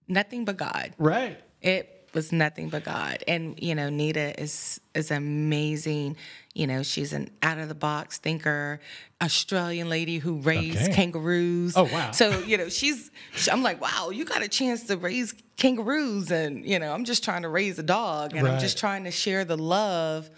nothing 0.08 0.46
but 0.46 0.56
God. 0.56 0.94
Right. 0.98 1.38
It 1.62 1.93
was 2.14 2.32
nothing 2.32 2.70
but 2.70 2.84
God. 2.84 3.24
And 3.28 3.60
you 3.62 3.76
know, 3.76 3.90
Nita 3.90 4.40
is 4.42 4.80
is 4.94 5.12
amazing. 5.12 6.16
You 6.54 6.68
know, 6.68 6.84
she's 6.84 7.14
an 7.14 7.32
out 7.42 7.58
of 7.58 7.68
the 7.68 7.76
box 7.76 8.20
thinker, 8.20 8.80
Australian 9.22 9.90
lady 9.90 10.18
who 10.20 10.36
raised 10.38 10.78
Okay. 10.84 10.94
kangaroos. 10.94 11.76
Oh, 11.76 11.86
wow. 11.86 12.12
So 12.12 12.40
you 12.40 12.58
know, 12.58 12.70
she's. 12.70 13.12
she- 13.36 13.50
I'm 13.52 13.64
like, 13.64 13.82
wow, 13.82 14.10
you 14.12 14.26
got 14.26 14.42
a 14.44 14.48
chance 14.48 14.84
to 14.88 14.98
raise 14.98 15.34
kangaroos, 15.58 16.32
and 16.32 16.66
you 16.66 16.78
know, 16.80 16.94
I'm 16.94 17.06
just 17.06 17.24
trying 17.24 17.42
to 17.44 17.50
raise 17.50 17.80
a 17.80 17.84
dog, 17.84 18.36
and 18.36 18.48
I'm 18.48 18.60
just 18.60 18.78
trying 18.78 19.04
to 19.06 19.12
share 19.12 19.46
the 19.46 19.58
love, 19.58 20.30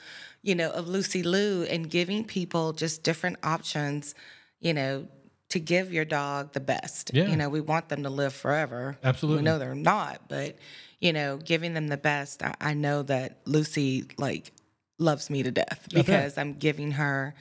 you 0.42 0.56
know, 0.56 0.70
of 0.72 0.88
Lucy 0.88 1.24
Lou 1.24 1.64
and 1.64 1.90
giving 1.90 2.24
people 2.24 2.72
just 2.74 3.04
different 3.04 3.38
options, 3.44 4.16
you 4.60 4.74
know. 4.74 5.08
To 5.56 5.60
give 5.62 5.94
your 5.94 6.04
dog 6.04 6.52
the 6.52 6.60
best. 6.60 7.12
Yeah. 7.14 7.28
You 7.30 7.38
know, 7.38 7.48
we 7.48 7.62
want 7.62 7.88
them 7.88 8.04
to 8.04 8.10
live 8.10 8.34
forever. 8.34 8.98
Absolutely. 9.02 9.40
We 9.40 9.46
know 9.46 9.58
they're 9.58 9.74
not, 9.74 10.28
but 10.28 10.58
you 11.00 11.14
know, 11.14 11.38
giving 11.38 11.74
them 11.74 11.88
the 11.88 11.96
best. 11.96 12.44
I, 12.44 12.56
I 12.60 12.74
know 12.74 13.04
that 13.04 13.40
Lucy 13.46 14.06
like 14.18 14.52
loves 15.00 15.30
me 15.30 15.44
to 15.44 15.52
death 15.52 15.88
because 15.94 16.38
I'm 16.38 16.56
giving 16.56 16.92
her, 16.92 17.36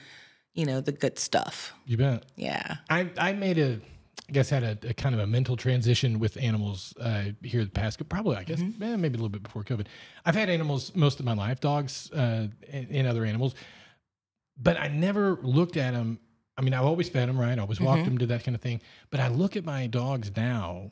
you 0.53 0.65
know, 0.65 0.79
the 0.79 0.93
good 0.93 1.19
stuff. 1.19 1.73
You 1.85 1.97
bet. 1.97 2.23
Yeah. 2.37 2.77
I 2.89 3.09
I 3.17 3.33
made 3.33 3.57
a 3.57 3.81
I 4.29 4.31
guess 4.31 4.49
had 4.49 4.63
a, 4.63 4.77
a 4.87 4.93
kind 4.93 5.13
of 5.13 5.19
a 5.19 5.27
mental 5.27 5.57
transition 5.57 6.17
with 6.17 6.37
animals 6.41 6.93
uh, 7.01 7.25
here 7.43 7.65
the 7.65 7.69
past 7.69 7.99
probably 8.07 8.37
I 8.37 8.43
guess 8.45 8.59
Mm-hmm. 8.61 8.81
eh, 8.81 8.95
maybe 8.95 9.15
a 9.15 9.17
little 9.17 9.27
bit 9.27 9.43
before 9.43 9.63
COVID. 9.65 9.87
I've 10.25 10.35
had 10.35 10.49
animals 10.49 10.95
most 10.95 11.19
of 11.19 11.25
my 11.25 11.33
life, 11.33 11.59
dogs 11.59 12.09
uh, 12.13 12.47
and, 12.71 12.87
and 12.91 13.07
other 13.07 13.25
animals, 13.25 13.55
but 14.57 14.79
I 14.79 14.87
never 14.87 15.37
looked 15.43 15.75
at 15.75 15.91
them. 15.93 16.19
I 16.57 16.61
mean, 16.61 16.73
I've 16.73 16.85
always 16.85 17.09
fed 17.09 17.27
them, 17.29 17.37
right? 17.39 17.57
I 17.57 17.61
always 17.61 17.81
walked 17.81 17.99
Mm-hmm. 18.01 18.09
them, 18.11 18.17
did 18.17 18.29
that 18.29 18.43
kind 18.43 18.55
of 18.55 18.61
thing. 18.61 18.81
But 19.09 19.19
I 19.19 19.27
look 19.27 19.55
at 19.57 19.65
my 19.65 19.87
dogs 19.87 20.31
now 20.35 20.91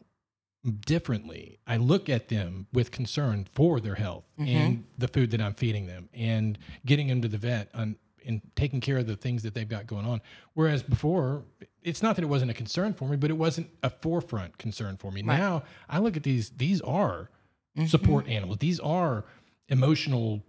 differently. 0.85 1.59
I 1.67 1.77
look 1.77 2.09
at 2.09 2.29
them 2.29 2.67
with 2.73 2.91
concern 2.91 3.47
for 3.53 3.79
their 3.79 3.95
health 3.95 4.23
Mm-hmm. 4.39 4.55
and 4.55 4.83
the 4.97 5.07
food 5.07 5.31
that 5.31 5.41
I'm 5.41 5.53
feeding 5.53 5.87
them 5.87 6.09
and 6.13 6.57
getting 6.85 7.07
them 7.07 7.21
to 7.21 7.27
the 7.27 7.37
vet 7.37 7.69
on, 7.73 7.95
and 8.25 8.41
taking 8.55 8.79
care 8.79 8.97
of 8.99 9.07
the 9.07 9.15
things 9.17 9.43
that 9.43 9.53
they've 9.53 9.67
got 9.67 9.85
going 9.87 10.05
on. 10.05 10.21
Whereas 10.53 10.81
before, 10.81 11.43
it's 11.81 12.01
not 12.01 12.15
that 12.15 12.23
it 12.23 12.27
wasn't 12.29 12.51
a 12.51 12.53
concern 12.53 12.93
for 12.93 13.07
me, 13.09 13.17
but 13.17 13.29
it 13.29 13.37
wasn't 13.37 13.69
a 13.83 13.89
forefront 13.89 14.57
concern 14.57 14.95
for 14.97 15.11
me. 15.11 15.21
Now 15.21 15.63
I 15.89 15.99
look 15.99 16.15
at 16.17 16.23
these, 16.23 16.49
these 16.51 16.81
are 16.81 17.29
Mm-hmm. 17.75 17.87
support 17.87 18.27
animals. 18.27 18.59
These 18.59 18.79
are 18.81 19.25
emotional 19.67 20.43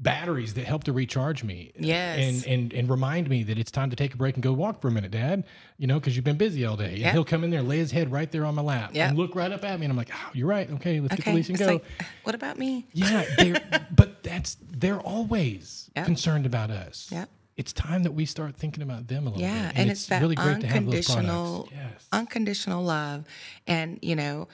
batteries 0.00 0.54
that 0.54 0.64
help 0.66 0.84
to 0.84 0.92
recharge 0.92 1.44
me. 1.44 1.72
Yes. 1.78 2.18
And 2.18 2.46
and 2.46 2.72
and 2.72 2.90
remind 2.90 3.28
me 3.28 3.42
that 3.44 3.58
it's 3.58 3.70
time 3.70 3.90
to 3.90 3.96
take 3.96 4.12
a 4.14 4.16
break 4.16 4.34
and 4.34 4.42
go 4.42 4.52
walk 4.52 4.80
for 4.80 4.88
a 4.88 4.90
minute, 4.90 5.10
Dad. 5.12 5.44
You 5.78 5.86
know, 5.86 6.00
because 6.00 6.16
you've 6.16 6.24
been 6.24 6.36
busy 6.36 6.64
all 6.64 6.76
day. 6.76 6.90
And 6.90 6.98
Yep. 6.98 7.12
he'll 7.12 7.24
come 7.24 7.44
in 7.44 7.50
there, 7.50 7.62
lay 7.62 7.78
his 7.78 7.90
head 7.92 8.10
right 8.10 8.30
there 8.30 8.44
on 8.44 8.54
my 8.54 8.62
lap, 8.62 8.90
Yep. 8.92 9.08
and 9.10 9.18
look 9.18 9.34
right 9.34 9.50
up 9.52 9.64
at 9.64 9.78
me, 9.78 9.86
and 9.86 9.92
I'm 9.92 9.96
like, 9.96 10.10
"Oh, 10.12 10.30
you're 10.34 10.48
right. 10.48 10.68
Okay, 10.70 11.00
let's 11.00 11.14
get 11.14 11.24
the 11.24 11.32
leash 11.32 11.48
and 11.48 11.56
It's 11.60 11.66
go." 11.66 11.72
like, 11.74 11.84
uh, 12.00 12.04
what 12.24 12.34
about 12.34 12.58
me? 12.58 12.86
yeah, 12.92 13.24
they're, 13.38 13.60
but 13.94 14.22
that's 14.22 14.56
they're 14.76 15.00
always 15.00 15.90
Yep. 15.96 16.06
concerned 16.06 16.46
about 16.46 16.70
us. 16.70 17.08
Yep. 17.12 17.28
It's 17.56 17.72
time 17.72 18.02
that 18.02 18.12
we 18.12 18.26
start 18.26 18.56
thinking 18.56 18.82
about 18.82 19.06
them 19.06 19.28
a 19.28 19.30
little 19.30 19.40
Yeah, 19.42 19.68
bit. 19.68 19.76
and, 19.78 19.90
it's, 19.92 20.06
that 20.06 20.20
really 20.20 20.34
great 20.34 20.60
to 20.62 20.66
have 20.66 20.86
those 20.86 21.08
unconditional, 21.08 21.68
products. 21.70 21.72
Yes. 21.94 22.08
unconditional 22.10 22.82
love. 22.82 23.24
And 23.68 24.00
you 24.02 24.16
know, 24.16 24.48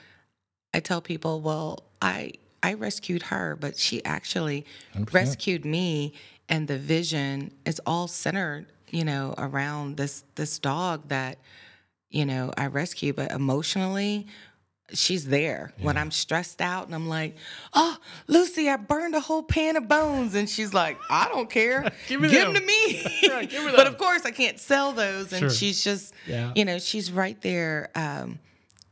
I 0.71 0.81
tell 0.81 1.01
people, 1.01 1.41
well, 1.41 1.83
I 1.99 2.33
I 2.63 2.73
rescued 2.73 3.23
her, 3.23 3.57
but 3.59 3.77
she 3.77 4.03
actually 4.05 4.65
100%. 4.95 5.13
rescued 5.13 5.65
me, 5.65 6.13
and 6.49 6.67
the 6.67 6.77
vision 6.77 7.51
is 7.65 7.81
all 7.85 8.07
centered, 8.07 8.67
you 8.89 9.03
know, 9.05 9.33
around 9.37 9.97
this 9.97 10.23
this 10.35 10.59
dog 10.59 11.07
that, 11.09 11.37
you 12.09 12.25
know, 12.25 12.51
I 12.57 12.67
rescue, 12.67 13.13
but 13.13 13.31
emotionally. 13.31 14.27
She's 14.93 15.25
there 15.25 15.71
when 15.79 15.95
I'm 15.95 16.11
stressed 16.11 16.59
out 16.61 16.85
and 16.87 16.93
I'm 16.93 17.07
like, 17.07 17.37
oh, 17.73 17.95
Lucy, 18.27 18.67
I 18.69 18.75
burned 18.75 19.15
a 19.15 19.21
whole 19.21 19.41
pan 19.41 19.77
of 19.77 19.87
bones. 19.87 20.35
And 20.35 20.49
she's 20.49 20.73
like, 20.73 20.99
I 21.09 21.29
don't 21.29 21.49
care. 21.49 21.89
Give 22.09 22.19
me 22.19 22.27
them 22.27 22.51
them." 22.53 22.61
to 22.61 22.67
me. 22.67 23.01
Right, 23.29 23.49
give 23.49 23.63
me 23.63 23.71
but 23.75 23.87
of 23.87 23.97
course, 23.97 24.25
I 24.25 24.31
can't 24.31 24.59
sell 24.59 24.91
those. 24.91 25.31
And 25.31 25.39
Sure. 25.39 25.49
she's 25.49 25.81
just, 25.81 26.13
Yeah. 26.27 26.51
you 26.57 26.65
know, 26.65 26.77
she's 26.77 27.09
right 27.09 27.41
there 27.41 27.89
um, 27.95 28.39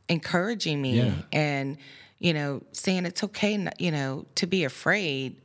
encouraging 0.08 0.80
me 0.80 0.96
Yeah. 1.02 1.12
and, 1.32 1.76
you 2.20 2.32
know, 2.32 2.62
saying 2.70 3.06
it's 3.06 3.24
okay, 3.24 3.68
you 3.78 3.90
know, 3.90 4.26
to 4.36 4.46
be 4.46 4.62
afraid, 4.64 5.36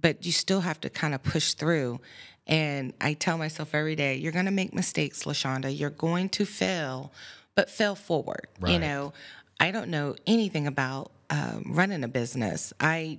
but 0.00 0.24
you 0.24 0.30
still 0.30 0.60
have 0.60 0.80
to 0.82 0.90
kind 0.90 1.14
of 1.14 1.22
push 1.22 1.54
through. 1.54 1.98
And 2.46 2.92
I 3.00 3.14
tell 3.14 3.38
myself 3.38 3.74
every 3.74 3.96
day, 3.96 4.16
you're 4.16 4.32
going 4.32 4.44
to 4.44 4.50
make 4.50 4.72
mistakes, 4.74 5.24
LaShonda. 5.24 5.76
You're 5.76 5.90
going 5.90 6.28
to 6.30 6.44
fail, 6.44 7.12
but 7.54 7.70
fail 7.70 7.94
forward. 7.94 8.46
You 8.72 8.78
know, 8.78 9.12
I 9.58 9.70
don't 9.70 9.88
know 9.88 10.14
anything 10.26 10.66
about 10.66 11.10
um, 11.30 11.64
running 11.68 12.04
a 12.04 12.08
business. 12.08 12.72
I 12.80 13.18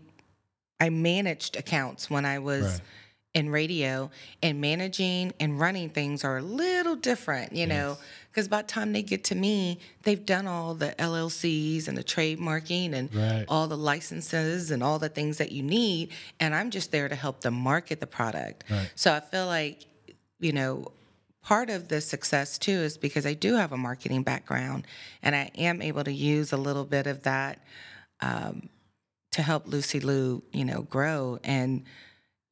I 0.79 0.89
managed 0.89 1.55
accounts 1.57 2.09
when 2.09 2.25
I 2.25 2.39
was 2.39 2.63
Right. 2.63 2.81
In 3.33 3.49
radio, 3.49 4.11
and 4.43 4.59
managing 4.59 5.33
and 5.39 5.57
running 5.59 5.89
things 5.89 6.23
are 6.25 6.37
a 6.37 6.41
little 6.41 6.95
different, 6.97 7.53
you 7.53 7.65
know, 7.65 7.97
because 8.29 8.47
by 8.49 8.61
the 8.61 8.67
time 8.67 8.91
they 8.91 9.01
get 9.01 9.23
to 9.25 9.35
me, 9.35 9.79
they've 10.03 10.25
done 10.25 10.47
all 10.47 10.73
the 10.73 10.93
LLCs 10.99 11.87
and 11.87 11.97
the 11.97 12.03
trademarking 12.03 12.93
and 12.93 13.13
Right. 13.15 13.45
all 13.47 13.67
the 13.67 13.77
licenses 13.77 14.69
and 14.69 14.83
all 14.83 14.99
the 14.99 15.07
things 15.09 15.37
that 15.37 15.51
you 15.53 15.63
need. 15.63 16.09
And 16.41 16.53
I'm 16.53 16.71
just 16.71 16.91
there 16.91 17.07
to 17.07 17.15
help 17.15 17.39
them 17.41 17.53
market 17.53 18.01
the 18.01 18.07
product. 18.07 18.65
Right. 18.69 18.91
So 18.95 19.13
I 19.13 19.21
feel 19.21 19.45
like, 19.45 19.85
you 20.39 20.51
know, 20.51 20.91
part 21.41 21.69
of 21.69 21.87
the 21.87 22.01
success 22.01 22.57
too 22.57 22.71
is 22.71 22.97
because 22.97 23.25
I 23.25 23.33
do 23.33 23.55
have 23.55 23.71
a 23.71 23.77
marketing 23.77 24.23
background 24.23 24.85
and 25.23 25.35
I 25.35 25.51
am 25.57 25.81
able 25.81 26.03
to 26.03 26.11
use 26.13 26.51
a 26.51 26.57
little 26.57 26.85
bit 26.85 27.07
of 27.07 27.23
that 27.23 27.59
um, 28.19 28.67
to 29.31 29.41
help 29.41 29.67
Lucy 29.67 30.01
Lou, 30.01 30.43
you 30.51 30.65
know, 30.65 30.81
grow. 30.81 31.39
And 31.43 31.83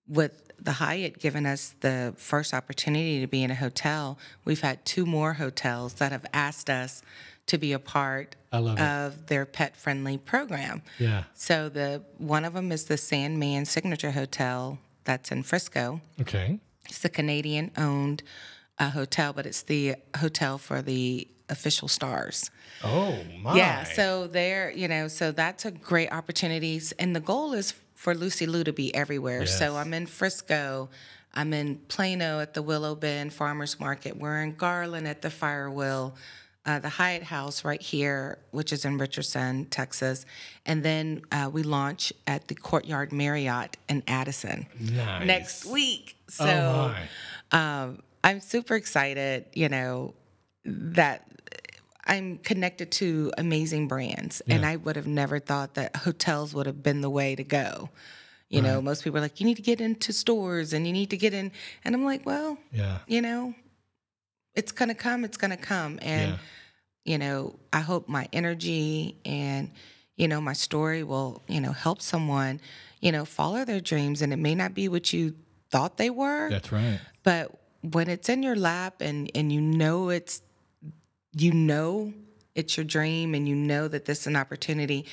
with 0.08 0.49
the 0.62 0.74
Hyatt 0.74 1.20
given 1.20 1.46
us 1.46 1.76
the 1.82 2.14
first 2.18 2.54
opportunity 2.54 3.22
to 3.22 3.28
be 3.28 3.44
in 3.44 3.52
a 3.52 3.56
hotel, 3.56 4.18
we've 4.46 4.62
had 4.62 4.86
two 4.86 5.06
more 5.06 5.34
hotels 5.34 5.94
that 5.96 6.12
have 6.12 6.26
asked 6.34 6.70
us 6.70 7.02
to 7.48 7.58
be 7.58 7.74
a 7.74 7.80
part 7.80 8.36
love 8.54 8.78
it. 8.78 8.82
of 8.82 9.28
their 9.28 9.46
pet 9.46 9.76
friendly 9.76 10.18
program. 10.18 10.82
Yeah. 11.00 11.24
So 11.34 11.70
the 11.70 12.04
one 12.18 12.46
of 12.46 12.54
them 12.54 12.72
is 12.72 12.86
the 12.86 12.98
Sandman 12.98 13.66
Signature 13.66 14.12
Hotel 14.12 14.78
that's 15.04 15.32
in 15.32 15.44
Frisco. 15.44 16.02
Okay. 16.22 16.60
It's 16.86 17.04
a 17.06 17.10
Canadian 17.10 17.72
owned 17.78 18.24
uh, 18.78 18.90
hotel, 18.92 19.34
but 19.34 19.46
it's 19.46 19.64
the 19.64 19.96
hotel 20.18 20.58
for 20.58 20.82
the 20.82 21.28
official 21.50 21.88
stars. 21.88 22.52
Oh 22.84 23.18
my. 23.42 23.58
Yeah, 23.58 23.84
so 23.84 24.28
there, 24.28 24.72
you 24.72 24.88
know, 24.88 25.08
so 25.08 25.32
that's 25.32 25.66
a 25.66 25.72
great 25.72 26.12
opportunity. 26.12 26.80
And 26.98 27.16
the 27.16 27.20
goal 27.20 27.54
is 27.54 27.74
for 28.00 28.16
Lucy 28.16 28.46
Lou 28.46 28.64
to 28.64 28.72
be 28.72 28.96
everywhere. 28.96 29.42
Yes. 29.42 29.60
So 29.60 29.76
I'm 29.76 29.94
in 29.94 30.06
Frisco, 30.06 30.90
I'm 31.34 31.52
in 31.52 31.76
Plano 31.90 32.40
at 32.40 32.54
the 32.54 32.62
Willow 32.62 32.96
Bend 32.96 33.34
Farmers 33.34 33.78
Market, 33.78 34.16
we're 34.16 34.42
in 34.42 34.56
Garland 34.56 35.06
at 35.06 35.22
the 35.22 35.28
Firewheel, 35.28 36.14
uh, 36.66 36.80
the 36.80 36.88
Hyatt 36.88 37.24
House 37.24 37.66
right 37.66 37.82
here, 37.82 38.40
which 38.52 38.72
is 38.72 38.86
in 38.86 38.98
Richardson, 38.98 39.66
Texas. 39.66 40.26
And 40.66 40.82
then 40.82 41.24
uh, 41.34 41.50
we 41.52 41.64
launch 41.64 42.14
at 42.26 42.48
the 42.48 42.56
Courtyard 42.56 43.12
Marriott 43.12 43.76
in 43.90 44.02
Addison 44.08 44.66
nice. 44.80 45.26
next 45.26 45.66
week. 45.66 46.16
So 46.30 46.46
oh 46.46 46.96
my. 47.52 47.82
um, 47.82 48.00
I'm 48.24 48.40
super 48.40 48.76
excited, 48.76 49.48
you 49.54 49.68
know, 49.68 50.14
that 50.64 51.29
I'm 52.10 52.40
connected 52.40 52.92
to 52.94 53.32
amazing 53.38 53.88
brands. 53.88 54.42
And 54.50 54.66
I 54.66 54.76
would 54.78 54.96
have 54.96 55.08
never 55.08 55.40
thought 55.40 55.76
that 55.76 55.96
hotels 55.96 56.54
would 56.56 56.66
have 56.66 56.82
been 56.82 57.02
the 57.02 57.10
way 57.10 57.36
to 57.36 57.44
go. 57.44 57.90
You 58.50 58.64
know, 58.64 58.82
most 58.82 59.04
people 59.04 59.20
are 59.20 59.22
like, 59.22 59.40
you 59.40 59.46
need 59.46 59.58
to 59.58 59.62
get 59.62 59.80
into 59.80 60.12
stores 60.12 60.74
and 60.74 60.88
you 60.88 60.92
need 60.92 61.12
to 61.12 61.18
get 61.18 61.36
in. 61.36 61.52
And 61.86 61.94
I'm 61.94 62.04
like, 62.04 62.26
well, 62.26 62.58
Yeah. 62.74 62.98
you 63.06 63.22
know, 63.22 63.54
it's 64.56 64.72
going 64.72 64.90
to 64.90 64.96
come, 64.96 65.24
it's 65.24 65.38
going 65.38 65.52
to 65.52 65.58
come. 65.58 66.00
And, 66.02 66.32
Yeah. 66.32 66.38
you 67.06 67.18
know, 67.20 67.60
I 67.72 67.82
hope 67.82 68.10
my 68.10 68.28
energy 68.34 69.16
and, 69.24 69.70
you 70.18 70.28
know, 70.28 70.42
my 70.42 70.54
story 70.54 71.04
will, 71.04 71.44
you 71.48 71.62
know, 71.62 71.72
help 71.74 72.02
someone, 72.02 72.60
you 73.02 73.12
know, 73.12 73.24
follow 73.24 73.64
their 73.66 73.80
dreams. 73.80 74.24
And 74.24 74.34
it 74.34 74.38
may 74.38 74.56
not 74.56 74.74
be 74.74 74.90
what 74.90 75.14
you 75.14 75.36
thought 75.70 75.98
they 75.98 76.10
were, 76.10 76.50
That's 76.50 76.72
right. 76.72 77.00
but 77.24 77.56
when 77.82 78.10
it's 78.10 78.30
in 78.30 78.42
your 78.42 78.56
lap 78.56 79.00
and, 79.00 79.30
and 79.36 79.54
you 79.54 79.62
know 79.62 80.10
it's, 80.10 80.42
you 81.36 81.52
know 81.52 82.14
it's 82.56 82.76
your 82.78 82.84
dream 82.84 83.34
and 83.36 83.48
you 83.48 83.56
know 83.56 83.88
that 83.88 84.06
this 84.06 84.22
is 84.22 84.28
an 84.28 84.36
opportunity, 84.36 85.06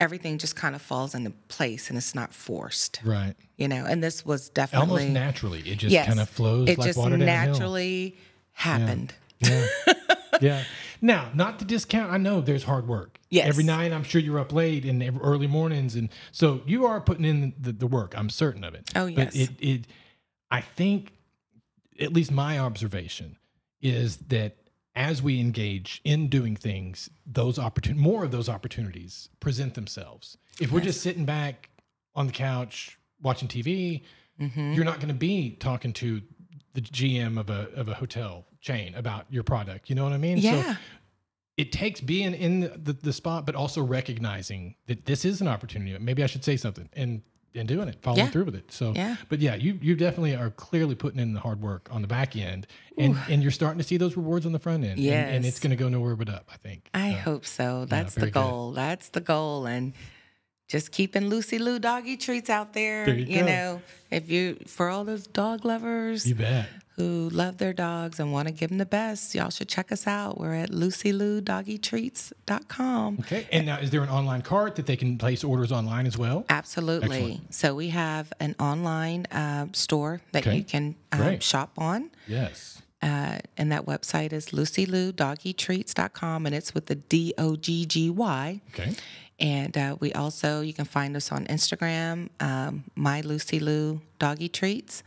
everything 0.00 0.38
just 0.38 0.56
kind 0.56 0.74
of 0.74 0.80
falls 0.82 1.14
into 1.14 1.30
place 1.48 1.88
and 1.88 1.98
it's 1.98 2.14
not 2.14 2.32
forced, 2.32 3.00
Right. 3.04 3.34
you 3.56 3.68
know. 3.68 3.84
And 3.84 4.02
this 4.02 4.24
was 4.24 4.48
definitely 4.50 4.88
Almost 5.04 5.08
naturally. 5.12 5.60
It 5.60 5.78
just 5.78 5.92
yes, 5.92 6.06
kind 6.06 6.20
of 6.20 6.28
flows 6.28 6.68
It 6.68 6.78
like 6.78 6.86
just 6.86 6.98
water 6.98 7.16
down 7.16 7.28
a 7.28 7.32
hill. 7.32 7.48
naturally 7.52 8.16
happened. 8.52 9.14
Yeah. 9.40 9.66
yeah. 10.40 10.64
Now, 11.02 11.30
not 11.34 11.58
to 11.58 11.64
discount, 11.66 12.10
I 12.10 12.16
know 12.16 12.40
there's 12.40 12.62
hard 12.62 12.88
work. 12.88 13.18
Yes. 13.28 13.48
Every 13.48 13.64
night, 13.64 13.92
I'm 13.92 14.04
sure 14.04 14.20
you're 14.20 14.38
up 14.38 14.52
late 14.52 14.84
and 14.86 15.18
early 15.20 15.46
mornings. 15.46 15.94
And 15.94 16.08
so 16.32 16.62
you 16.64 16.86
are 16.86 17.00
putting 17.00 17.24
in 17.26 17.52
the, 17.60 17.72
the 17.72 17.86
work. 17.86 18.14
I'm 18.16 18.30
certain 18.30 18.64
of 18.64 18.74
it. 18.74 18.90
Oh, 18.96 19.06
yes. 19.06 19.26
But 19.26 19.36
it, 19.36 19.50
it, 19.60 19.86
I 20.50 20.62
think, 20.62 21.12
at 22.00 22.12
least 22.12 22.30
my 22.30 22.58
observation 22.58 23.36
is 23.82 24.16
that 24.28 24.56
as 24.96 25.22
we 25.22 25.38
engage 25.38 26.00
in 26.04 26.28
doing 26.28 26.56
things, 26.56 27.08
those 27.26 27.58
opportun 27.58 27.96
more 27.96 28.24
of 28.24 28.30
those 28.32 28.48
opportunities 28.48 29.28
present 29.38 29.74
themselves. 29.74 30.38
If 30.60 30.72
we're 30.72 30.80
just 30.80 31.02
sitting 31.02 31.24
back 31.26 31.68
on 32.14 32.26
the 32.26 32.32
couch 32.32 32.98
watching 33.22 33.46
TV, 33.48 34.02
Mm-hmm. 34.38 34.74
you're 34.74 34.84
not 34.84 34.96
going 34.96 35.08
to 35.08 35.14
be 35.14 35.52
talking 35.52 35.94
to 35.94 36.20
the 36.74 36.82
GM 36.82 37.40
of 37.40 37.48
a 37.48 37.70
of 37.74 37.88
a 37.88 37.94
hotel 37.94 38.44
chain 38.60 38.94
about 38.94 39.24
your 39.30 39.42
product. 39.42 39.88
You 39.88 39.94
know 39.96 40.04
what 40.04 40.12
I 40.12 40.18
mean? 40.18 40.36
Yeah. 40.36 40.74
So 40.74 40.78
it 41.56 41.72
takes 41.72 42.02
being 42.02 42.34
in 42.34 42.60
the, 42.60 42.68
the, 42.68 42.92
the 42.92 43.12
spot, 43.14 43.46
but 43.46 43.54
also 43.54 43.82
recognizing 43.82 44.74
that 44.88 45.06
this 45.06 45.24
is 45.24 45.40
an 45.40 45.48
opportunity. 45.48 45.96
Maybe 45.98 46.22
I 46.22 46.26
should 46.26 46.44
say 46.44 46.58
something 46.58 46.90
and 46.92 47.22
and 47.56 47.68
doing 47.68 47.88
it, 47.88 47.96
following 48.02 48.24
Yeah. 48.26 48.30
through 48.30 48.44
with 48.44 48.54
it. 48.54 48.70
So, 48.72 48.92
Yeah. 48.94 49.16
but 49.28 49.40
yeah, 49.40 49.54
you 49.54 49.78
you 49.82 49.94
definitely 49.96 50.34
are 50.36 50.50
clearly 50.50 50.94
putting 50.94 51.18
in 51.20 51.32
the 51.32 51.40
hard 51.40 51.60
work 51.60 51.88
on 51.90 52.02
the 52.02 52.08
back 52.08 52.36
end, 52.36 52.66
and 52.98 53.16
and 53.28 53.42
you're 53.42 53.50
starting 53.52 53.78
to 53.78 53.84
see 53.84 53.96
those 53.96 54.16
rewards 54.16 54.46
on 54.46 54.52
the 54.52 54.58
front 54.58 54.84
end. 54.84 54.98
and, 54.98 55.08
and 55.36 55.46
it's 55.46 55.58
going 55.60 55.70
to 55.70 55.76
go 55.76 55.88
nowhere 55.88 56.16
but 56.16 56.28
up. 56.28 56.48
I 56.52 56.56
think. 56.58 56.88
I 56.94 57.12
Uh, 57.12 57.18
hope 57.18 57.46
so. 57.46 57.84
That's 57.86 58.14
the 58.14 58.20
very 58.20 58.30
good. 58.32 58.40
goal. 58.40 58.72
That's 58.72 59.08
the 59.10 59.20
goal. 59.20 59.66
And 59.66 59.92
just 60.68 60.90
keeping 60.92 61.28
Lucy 61.28 61.58
Lou 61.58 61.78
doggy 61.78 62.16
treats 62.16 62.50
out 62.50 62.72
there. 62.72 63.06
There 63.06 63.14
you 63.18 63.40
go. 63.40 63.46
know, 63.46 63.82
if 64.10 64.28
you, 64.28 64.56
for 64.66 64.88
all 64.88 65.04
those 65.04 65.26
dog 65.26 65.64
lovers 65.64 66.26
you 66.26 66.34
bet. 66.34 66.68
Who 66.96 67.28
love 67.30 67.58
their 67.58 67.72
dogs 67.74 68.18
and 68.20 68.32
want 68.32 68.48
to 68.48 68.54
give 68.54 68.70
them 68.70 68.78
the 68.78 68.86
best, 68.86 69.34
y'all 69.34 69.50
should 69.50 69.68
check 69.68 69.92
us 69.92 70.06
out. 70.06 70.38
We're 70.40 70.54
at 70.54 70.70
lucylou.doggystreats.com. 70.70 73.16
Okay. 73.20 73.46
And 73.52 73.66
now, 73.66 73.78
is 73.78 73.90
there 73.90 74.02
an 74.02 74.08
online 74.08 74.40
cart 74.42 74.76
that 74.76 74.86
they 74.86 74.96
can 74.96 75.18
place 75.18 75.44
orders 75.44 75.70
online 75.72 76.06
as 76.06 76.16
well? 76.18 76.44
Absolutely. 76.48 77.16
Excellent. 77.18 77.54
So 77.54 77.74
we 77.74 77.88
have 77.90 78.32
an 78.40 78.54
online 78.58 79.26
uh, 79.26 79.66
store 79.72 80.20
that 80.32 80.46
Okay. 80.46 80.56
you 80.56 80.64
can 80.64 80.94
um, 81.12 81.38
shop 81.40 81.72
on. 81.78 82.10
Yes. 82.26 82.80
Uh, 83.02 83.38
and 83.58 83.70
that 83.72 83.84
website 83.86 84.32
is 84.32 84.46
lucylou.doggystreats.com, 84.48 86.46
and 86.46 86.54
it's 86.54 86.72
with 86.74 86.86
the 86.86 86.94
D 86.94 87.34
O 87.36 87.56
G 87.56 87.84
G 87.86 88.08
Y. 88.10 88.60
Okay. 88.70 88.94
And 89.38 89.76
uh, 89.76 89.96
we 90.00 90.14
also, 90.14 90.62
you 90.62 90.72
can 90.72 90.86
find 90.86 91.14
us 91.14 91.30
on 91.30 91.44
Instagram, 91.46 92.30
um, 92.40 92.84
My 92.94 93.20
Lucy 93.20 93.60
Lou 93.60 94.00
Doggy 94.18 94.48
Treats, 94.48 95.02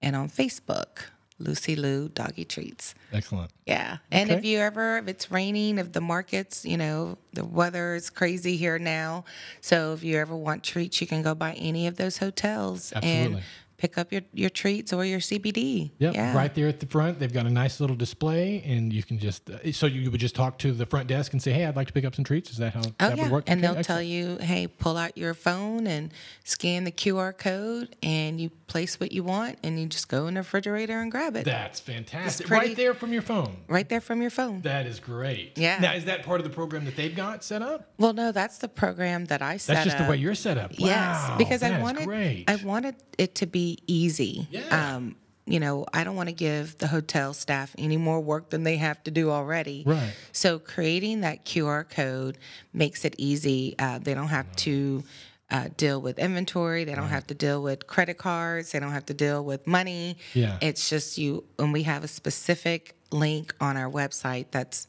and 0.00 0.14
on 0.14 0.28
Facebook, 0.28 1.06
Lucy 1.42 1.76
Lou 1.76 2.08
Doggy 2.08 2.44
Treats. 2.44 2.94
Excellent. 3.12 3.50
Yeah. 3.66 3.98
And 4.10 4.30
if 4.30 4.44
you 4.44 4.58
ever, 4.58 4.98
if 4.98 5.08
it's 5.08 5.30
raining, 5.30 5.78
if 5.78 5.92
the 5.92 6.00
markets, 6.00 6.64
you 6.64 6.76
know, 6.76 7.18
the 7.32 7.44
weather 7.44 7.94
is 7.94 8.10
crazy 8.10 8.56
here 8.56 8.78
now. 8.78 9.24
So 9.60 9.92
if 9.92 10.02
you 10.02 10.18
ever 10.18 10.36
want 10.36 10.62
treats, 10.62 11.00
you 11.00 11.06
can 11.06 11.22
go 11.22 11.34
by 11.34 11.52
any 11.54 11.86
of 11.86 11.96
those 11.96 12.18
hotels 12.18 12.92
and 12.92 13.04
Absolutely. 13.04 13.42
Pick 13.82 13.98
up 13.98 14.12
your, 14.12 14.22
your 14.32 14.48
treats 14.48 14.92
or 14.92 15.04
your 15.04 15.18
CBD. 15.18 15.90
Yep, 15.98 16.14
Yeah. 16.14 16.36
right 16.36 16.54
there 16.54 16.68
at 16.68 16.78
the 16.78 16.86
front. 16.86 17.18
They've 17.18 17.32
got 17.32 17.46
a 17.46 17.50
nice 17.50 17.80
little 17.80 17.96
display, 17.96 18.62
and 18.64 18.92
you 18.92 19.02
can 19.02 19.18
just 19.18 19.50
uh, 19.50 19.72
so 19.72 19.86
you 19.86 20.08
would 20.08 20.20
just 20.20 20.36
talk 20.36 20.56
to 20.58 20.70
the 20.70 20.86
front 20.86 21.08
desk 21.08 21.32
and 21.32 21.42
say, 21.42 21.52
"Hey, 21.52 21.64
I'd 21.66 21.74
like 21.74 21.88
to 21.88 21.92
pick 21.92 22.04
up 22.04 22.14
some 22.14 22.24
treats." 22.24 22.48
Is 22.50 22.58
that 22.58 22.74
how 22.74 22.82
Oh 22.86 22.92
that 23.00 23.16
yeah, 23.16 23.24
would 23.24 23.32
work? 23.32 23.44
and 23.48 23.58
Okay, 23.64 23.74
they'll 23.74 23.82
tell 23.82 24.00
you, 24.00 24.36
"Hey, 24.40 24.68
pull 24.68 24.96
out 24.96 25.18
your 25.18 25.34
phone 25.34 25.88
and 25.88 26.12
scan 26.44 26.84
the 26.84 26.92
QR 26.92 27.36
code, 27.36 27.96
and 28.04 28.40
you 28.40 28.50
place 28.68 29.00
what 29.00 29.10
you 29.10 29.24
want, 29.24 29.58
and 29.64 29.80
you 29.80 29.86
just 29.86 30.06
go 30.08 30.28
in 30.28 30.34
the 30.34 30.40
refrigerator 30.40 31.00
and 31.00 31.10
grab 31.10 31.34
it 31.36 31.44
That's 31.44 31.80
fantastic. 31.80 32.46
pretty- 32.46 32.68
right 32.68 32.76
there 32.76 32.94
from 32.94 33.12
your 33.12 33.20
phone. 33.22 33.56
right 33.66 33.88
there 33.88 34.00
from 34.00 34.22
your 34.22 34.30
phone." 34.30 34.60
That 34.62 34.86
is 34.86 35.00
great. 35.00 35.58
Yeah. 35.58 35.78
Now, 35.80 35.94
is 35.94 36.04
that 36.04 36.22
part 36.22 36.38
of 36.40 36.44
the 36.44 36.54
program 36.54 36.84
that 36.84 36.94
they've 36.94 37.14
got 37.16 37.42
set 37.42 37.62
up? 37.62 37.90
Well, 37.98 38.12
no, 38.12 38.30
that's 38.30 38.58
the 38.58 38.68
program 38.68 39.24
that 39.24 39.42
I 39.42 39.56
set 39.56 39.72
up. 39.72 39.76
That's 39.78 39.84
just 39.86 39.96
up. 40.00 40.06
the 40.06 40.10
way 40.12 40.18
you're 40.18 40.36
set 40.36 40.56
up. 40.56 40.70
Wow, 40.78 40.86
Yes, 40.86 41.30
because 41.36 41.62
I 41.64 41.80
wanted 41.80 42.04
great. 42.06 42.44
I 42.46 42.54
wanted 42.56 42.94
it 43.18 43.34
to 43.36 43.46
be 43.46 43.71
easy. 43.86 44.46
Yeah. 44.50 44.94
Um, 44.96 45.16
you 45.44 45.58
know, 45.58 45.86
I 45.92 46.04
don't 46.04 46.14
want 46.14 46.28
to 46.28 46.34
give 46.34 46.78
the 46.78 46.86
hotel 46.86 47.34
staff 47.34 47.74
any 47.76 47.96
more 47.96 48.20
work 48.20 48.50
than 48.50 48.62
they 48.62 48.76
have 48.76 49.02
to 49.04 49.10
do 49.10 49.30
already. 49.30 49.82
Right. 49.84 50.12
So 50.30 50.58
creating 50.58 51.22
that 51.22 51.44
QR 51.44 51.88
code 51.88 52.38
makes 52.72 53.04
it 53.04 53.16
easy. 53.18 53.74
Uh, 53.78 53.98
they 53.98 54.14
don't 54.14 54.28
have 54.28 54.54
to 54.56 55.02
uh, 55.50 55.68
deal 55.76 56.00
with 56.00 56.18
inventory. 56.18 56.84
They 56.84 56.94
don't 56.94 57.08
have 57.08 57.26
to 57.26 57.34
deal 57.34 57.62
with 57.62 57.86
credit 57.86 58.18
cards. 58.18 58.72
They 58.72 58.80
don't 58.80 58.92
have 58.92 59.06
to 59.06 59.14
deal 59.14 59.44
with 59.44 59.66
money. 59.66 60.16
Yeah. 60.32 60.58
It's 60.60 60.88
just 60.88 61.18
you, 61.18 61.44
and 61.58 61.72
we 61.72 61.82
have 61.82 62.04
a 62.04 62.08
specific 62.08 62.96
link 63.10 63.54
on 63.60 63.76
our 63.76 63.90
website 63.90 64.46
that's 64.50 64.86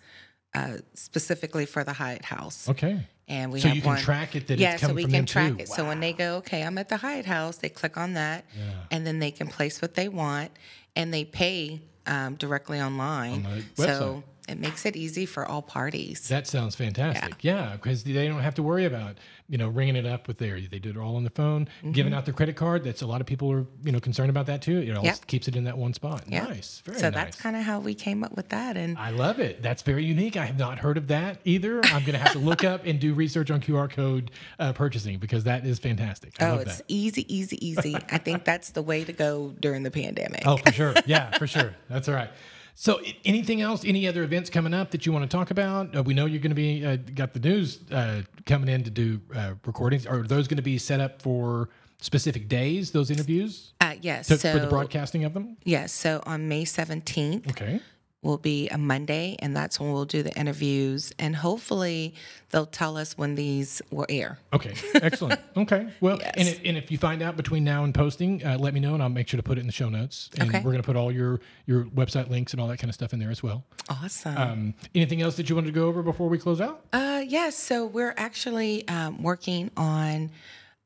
uh, 0.53 0.77
specifically 0.93 1.65
for 1.65 1.84
the 1.84 1.93
Hyatt 1.93 2.25
House. 2.25 2.69
okay. 2.69 3.07
And 3.28 3.51
we 3.53 3.61
So 3.61 3.69
have 3.69 3.76
you 3.78 3.82
can 3.82 3.91
one. 3.91 3.99
track 4.01 4.36
it 4.36 4.47
that 4.47 4.53
it's 4.53 4.61
yeah, 4.61 4.76
so 4.76 4.93
we 4.93 5.05
can 5.05 5.26
track 5.26 5.53
too. 5.53 5.59
it. 5.59 5.69
So 5.69 5.86
when 5.86 6.01
they 6.01 6.11
go, 6.11 6.36
okay, 6.38 6.61
I'm 6.63 6.78
at 6.78 6.89
the 6.89 6.97
Hyatt 6.97 7.26
House, 7.26 7.55
they 7.57 7.69
click 7.69 7.95
on 7.97 8.13
that, 8.13 8.45
and 8.91 9.07
then 9.07 9.19
they 9.19 9.32
can 9.32 9.47
place 9.47 9.82
what 9.82 9.93
they 9.95 10.09
want, 10.09 10.51
and 10.95 11.13
they 11.13 11.24
pay 11.24 11.82
um, 12.05 12.36
directly 12.36 12.82
online. 12.82 13.45
On 13.45 13.63
so 13.76 14.24
it 14.49 14.59
makes 14.59 14.85
it 14.85 14.95
easy 14.95 15.25
for 15.25 15.45
all 15.45 15.61
parties. 15.61 16.27
That 16.27 16.47
sounds 16.47 16.75
fantastic. 16.75 17.35
Yeah, 17.43 17.73
because 17.73 18.03
they 18.03 18.27
don't 18.27 18.41
have 18.41 18.55
to 18.55 18.63
worry 18.63 18.85
about 18.85 19.17
you 19.49 19.57
know 19.57 19.67
ringing 19.69 19.95
it 19.95 20.05
up 20.05 20.27
with 20.27 20.37
their. 20.37 20.59
They 20.59 20.79
do 20.79 20.89
it 20.89 20.97
all 20.97 21.15
on 21.15 21.23
the 21.23 21.29
phone, 21.29 21.67
giving 21.91 22.13
out 22.13 22.25
their 22.25 22.33
credit 22.33 22.55
card. 22.55 22.83
That's 22.83 23.01
a 23.01 23.07
lot 23.07 23.21
of 23.21 23.27
people 23.27 23.51
are 23.51 23.65
you 23.83 23.91
know 23.91 23.99
concerned 23.99 24.29
about 24.29 24.45
that 24.47 24.61
too. 24.61 24.79
It 24.79 24.89
all 24.91 25.03
Mm-hmm. 25.03 25.05
Yep. 25.07 25.27
keeps 25.27 25.47
it 25.49 25.55
in 25.57 25.65
that 25.65 25.77
one 25.77 25.93
spot. 25.93 26.23
Yeah. 26.27 26.45
Nice, 26.45 26.81
very 26.85 26.97
so 26.97 27.07
nice. 27.09 27.13
that's 27.13 27.41
kind 27.41 27.55
of 27.57 27.63
how 27.63 27.79
we 27.79 27.93
came 27.93 28.23
up 28.23 28.35
with 28.35 28.49
that. 28.49 28.77
And 28.77 28.97
I 28.97 29.09
love 29.09 29.39
it. 29.39 29.61
That's 29.61 29.81
very 29.81 30.05
unique. 30.05 30.37
I 30.37 30.45
have 30.45 30.57
not 30.57 30.79
heard 30.79 30.97
of 30.97 31.07
that 31.09 31.39
either. 31.43 31.81
I'm 31.85 32.01
going 32.03 32.13
to 32.13 32.17
have 32.19 32.31
to 32.33 32.39
look 32.39 32.63
up 32.63 32.85
and 32.85 32.99
do 32.99 33.13
research 33.13 33.51
on 33.51 33.59
QR 33.59 33.89
code 33.89 34.31
uh, 34.59 34.71
purchasing 34.73 35.19
because 35.19 35.43
that 35.43 35.65
is 35.65 35.77
fantastic. 35.79 36.41
I 36.41 36.47
oh, 36.47 36.51
love 36.53 36.61
it's 36.61 36.77
that. 36.77 36.85
easy, 36.87 37.33
easy, 37.33 37.65
easy. 37.65 37.95
I 38.09 38.17
think 38.17 38.45
that's 38.45 38.71
the 38.71 38.81
way 38.81 39.03
to 39.03 39.11
go 39.13 39.53
during 39.59 39.83
the 39.83 39.91
pandemic. 39.91 40.43
Oh, 40.45 40.57
for 40.57 40.71
sure. 40.71 40.93
Yeah, 41.05 41.37
for 41.37 41.47
sure. 41.47 41.75
That's 41.89 42.07
all 42.07 42.15
right. 42.15 42.29
So, 42.76 43.01
anything 43.24 43.61
else? 43.61 43.86
Any 43.86 44.07
other 44.07 44.24
events 44.24 44.49
coming 44.49 44.74
up 44.74 44.91
that 44.91 45.05
you 45.05 45.11
want 45.11 45.30
to 45.30 45.38
talk 45.38 45.51
about? 45.51 45.95
Uh, 45.95 46.01
we 46.03 46.13
know 46.13 46.26
you're 46.26 46.41
going 46.41 46.49
to 46.51 46.55
be 46.55 46.84
uh, 46.86 46.95
got 47.13 47.34
the 47.34 47.39
news 47.39 47.80
uh, 47.91 48.24
coming 48.45 48.67
in 48.67 48.84
to 48.84 48.89
do 48.89 49.21
uh, 49.36 49.53
recordings. 49.65 50.07
Are 50.07 50.24
those 50.24 50.47
going 50.47 50.57
to 50.57 50.63
be 50.63 50.78
set 50.80 50.99
up 50.99 51.21
for 51.21 51.69
specific 52.01 52.49
days? 52.49 52.91
Those 52.91 53.11
interviews 53.11 53.74
Uh, 53.80 53.93
yes. 54.01 54.28
to, 54.28 54.38
so 54.39 54.51
for 54.53 54.59
the 54.59 54.67
broadcasting 54.67 55.24
of 55.24 55.34
them? 55.34 55.55
yes. 55.63 55.91
So 55.93 56.21
on 56.26 56.47
May 56.47 56.65
17th, 56.65 57.49
Okay. 57.51 57.80
Will 58.24 58.38
be 58.38 58.69
a 58.69 58.78
Monday, 58.78 59.36
and 59.39 59.55
that's 59.55 59.80
when 59.80 59.91
we'll 59.93 60.05
do 60.05 60.24
the 60.24 60.34
interviews. 60.38 61.11
And 61.19 61.36
hopefully, 61.36 62.15
they'll 62.49 62.65
tell 62.65 62.97
us 62.97 63.17
when 63.17 63.36
these 63.36 63.82
will 63.91 64.05
air. 64.09 64.39
Okay, 64.53 64.74
excellent. 64.95 65.39
Okay, 65.55 65.88
well, 66.01 66.19
and, 66.19 66.32
Yes. 66.38 66.47
if, 66.55 66.61
and 66.65 66.78
if 66.78 66.89
you 66.91 66.97
find 66.97 67.21
out 67.21 67.38
between 67.38 67.63
now 67.63 67.84
and 67.84 67.93
posting, 67.93 68.43
uh, 68.43 68.57
let 68.57 68.74
me 68.74 68.80
know, 68.80 68.93
and 68.95 69.03
I'll 69.03 69.09
make 69.09 69.28
sure 69.28 69.38
to 69.38 69.43
put 69.43 69.57
it 69.57 69.61
in 69.61 69.67
the 69.67 69.74
show 69.74 69.88
notes. 69.89 70.30
And 70.39 70.49
Okay. 70.49 70.59
we're 70.59 70.71
going 70.71 70.82
to 70.82 70.86
put 70.86 70.95
all 70.95 71.11
your 71.11 71.39
your 71.67 71.86
website 71.86 72.30
links 72.30 72.53
and 72.53 72.61
all 72.61 72.67
that 72.69 72.78
kind 72.80 72.89
of 72.89 72.95
stuff 72.95 73.13
in 73.13 73.19
there 73.19 73.30
as 73.32 73.43
well. 73.43 73.63
Awesome. 73.89 74.38
Um, 74.38 74.74
anything 74.95 75.21
else 75.21 75.36
that 75.38 75.49
you 75.49 75.55
wanted 75.55 75.67
to 75.67 75.74
go 75.74 75.86
over 75.88 76.01
before 76.01 76.28
we 76.30 76.38
close 76.39 76.59
out? 76.59 76.86
Uh, 76.91 77.24
yes. 77.28 77.55
So 77.55 77.86
we're 77.86 78.13
actually 78.17 78.88
um, 78.88 79.21
working 79.21 79.69
on 79.78 80.32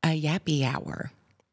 a 0.04 0.20
yappy 0.20 0.62
hour. 0.64 1.10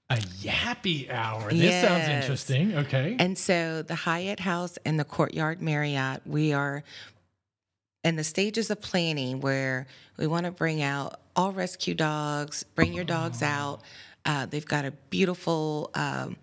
A 0.09 0.17
yappy 0.17 1.09
hour. 1.09 1.49
This 1.49 1.83
sounds 1.83 2.07
interesting. 2.07 2.77
Okay. 2.77 3.15
And 3.17 3.35
so 3.37 3.81
the 3.81 3.95
Hyatt 3.95 4.39
House 4.39 4.77
and 4.85 4.99
the 4.99 5.03
Courtyard 5.03 5.63
Marriott, 5.63 6.21
we 6.27 6.53
are 6.53 6.83
in 8.03 8.15
the 8.15 8.23
stages 8.23 8.69
of 8.69 8.79
planning 8.81 9.41
where 9.41 9.87
we 10.17 10.27
want 10.27 10.45
to 10.45 10.51
bring 10.51 10.83
out 10.83 11.19
all 11.35 11.51
rescue 11.51 11.95
dogs, 11.95 12.61
bring 12.75 12.93
your 12.93 13.03
dogs 13.03 13.41
out. 13.41 13.81
Uh, 14.25 14.45
they've 14.45 14.65
got 14.65 14.85
a 14.85 14.91
beautiful, 15.09 15.89
um, 15.95 16.37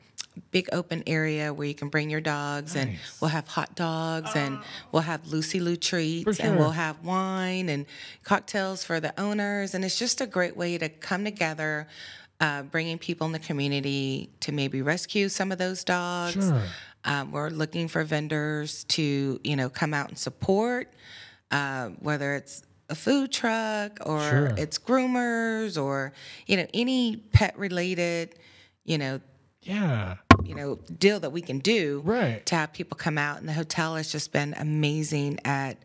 big 0.51 0.69
open 0.73 1.03
area 1.07 1.53
where 1.53 1.69
you 1.69 1.75
can 1.75 1.89
bring 1.89 2.11
your 2.11 2.21
dogs, 2.21 2.75
and 2.75 2.97
we'll 3.21 3.29
have 3.31 3.47
hot 3.47 3.75
dogs, 3.75 4.31
and 4.35 4.59
we'll 4.91 5.03
have 5.03 5.27
Lucy 5.27 5.61
Lou 5.61 5.77
treats, 5.77 6.39
For 6.39 6.43
and 6.43 6.59
we'll 6.59 6.71
have 6.71 7.05
wine 7.05 7.69
and 7.69 7.87
cocktails 8.25 8.83
for 8.83 8.99
the 8.99 9.19
owners. 9.21 9.75
And 9.75 9.85
it's 9.85 9.99
just 9.99 10.21
a 10.21 10.27
great 10.27 10.57
way 10.57 10.79
to 10.79 10.89
come 10.89 11.25
together. 11.25 11.87
Uh, 12.43 12.63
bringing 12.65 12.99
people 12.99 13.25
in 13.27 13.33
the 13.33 13.39
community 13.39 14.29
to 14.41 14.51
maybe 14.53 14.83
rescue 14.83 15.29
some 15.29 15.53
of 15.53 15.59
those 15.59 15.85
dogs. 15.85 16.35
Sure. 16.35 16.63
Um, 17.05 17.31
we're 17.33 17.51
looking 17.51 17.87
for 17.89 18.03
vendors 18.05 18.85
to, 18.97 19.41
you 19.45 19.57
know, 19.57 19.69
come 19.71 19.95
out 19.95 20.09
and 20.09 20.19
support, 20.19 20.93
uh, 21.53 21.89
whether 22.01 22.35
it's 22.35 22.63
a 22.91 22.95
food 22.97 23.31
truck 23.33 23.99
or 24.05 24.21
Sure. 24.21 24.55
it's 24.57 24.79
groomers 24.79 25.81
or, 25.83 26.13
you 26.47 26.57
know, 26.57 26.67
any 26.75 27.17
pet 27.33 27.57
related, 27.57 28.35
you 28.85 28.99
know, 28.99 29.21
Yeah. 29.63 30.17
you 30.45 30.55
know, 30.57 30.81
deal 30.99 31.21
that 31.21 31.31
we 31.31 31.41
can 31.43 31.61
do 31.61 32.03
Right. 32.05 32.45
to 32.47 32.55
have 32.57 32.73
people 32.73 32.97
come 32.97 33.19
out. 33.19 33.39
And 33.39 33.49
the 33.49 33.53
hotel 33.53 33.95
has 33.97 34.11
just 34.11 34.33
been 34.33 34.55
amazing 34.59 35.39
at 35.45 35.79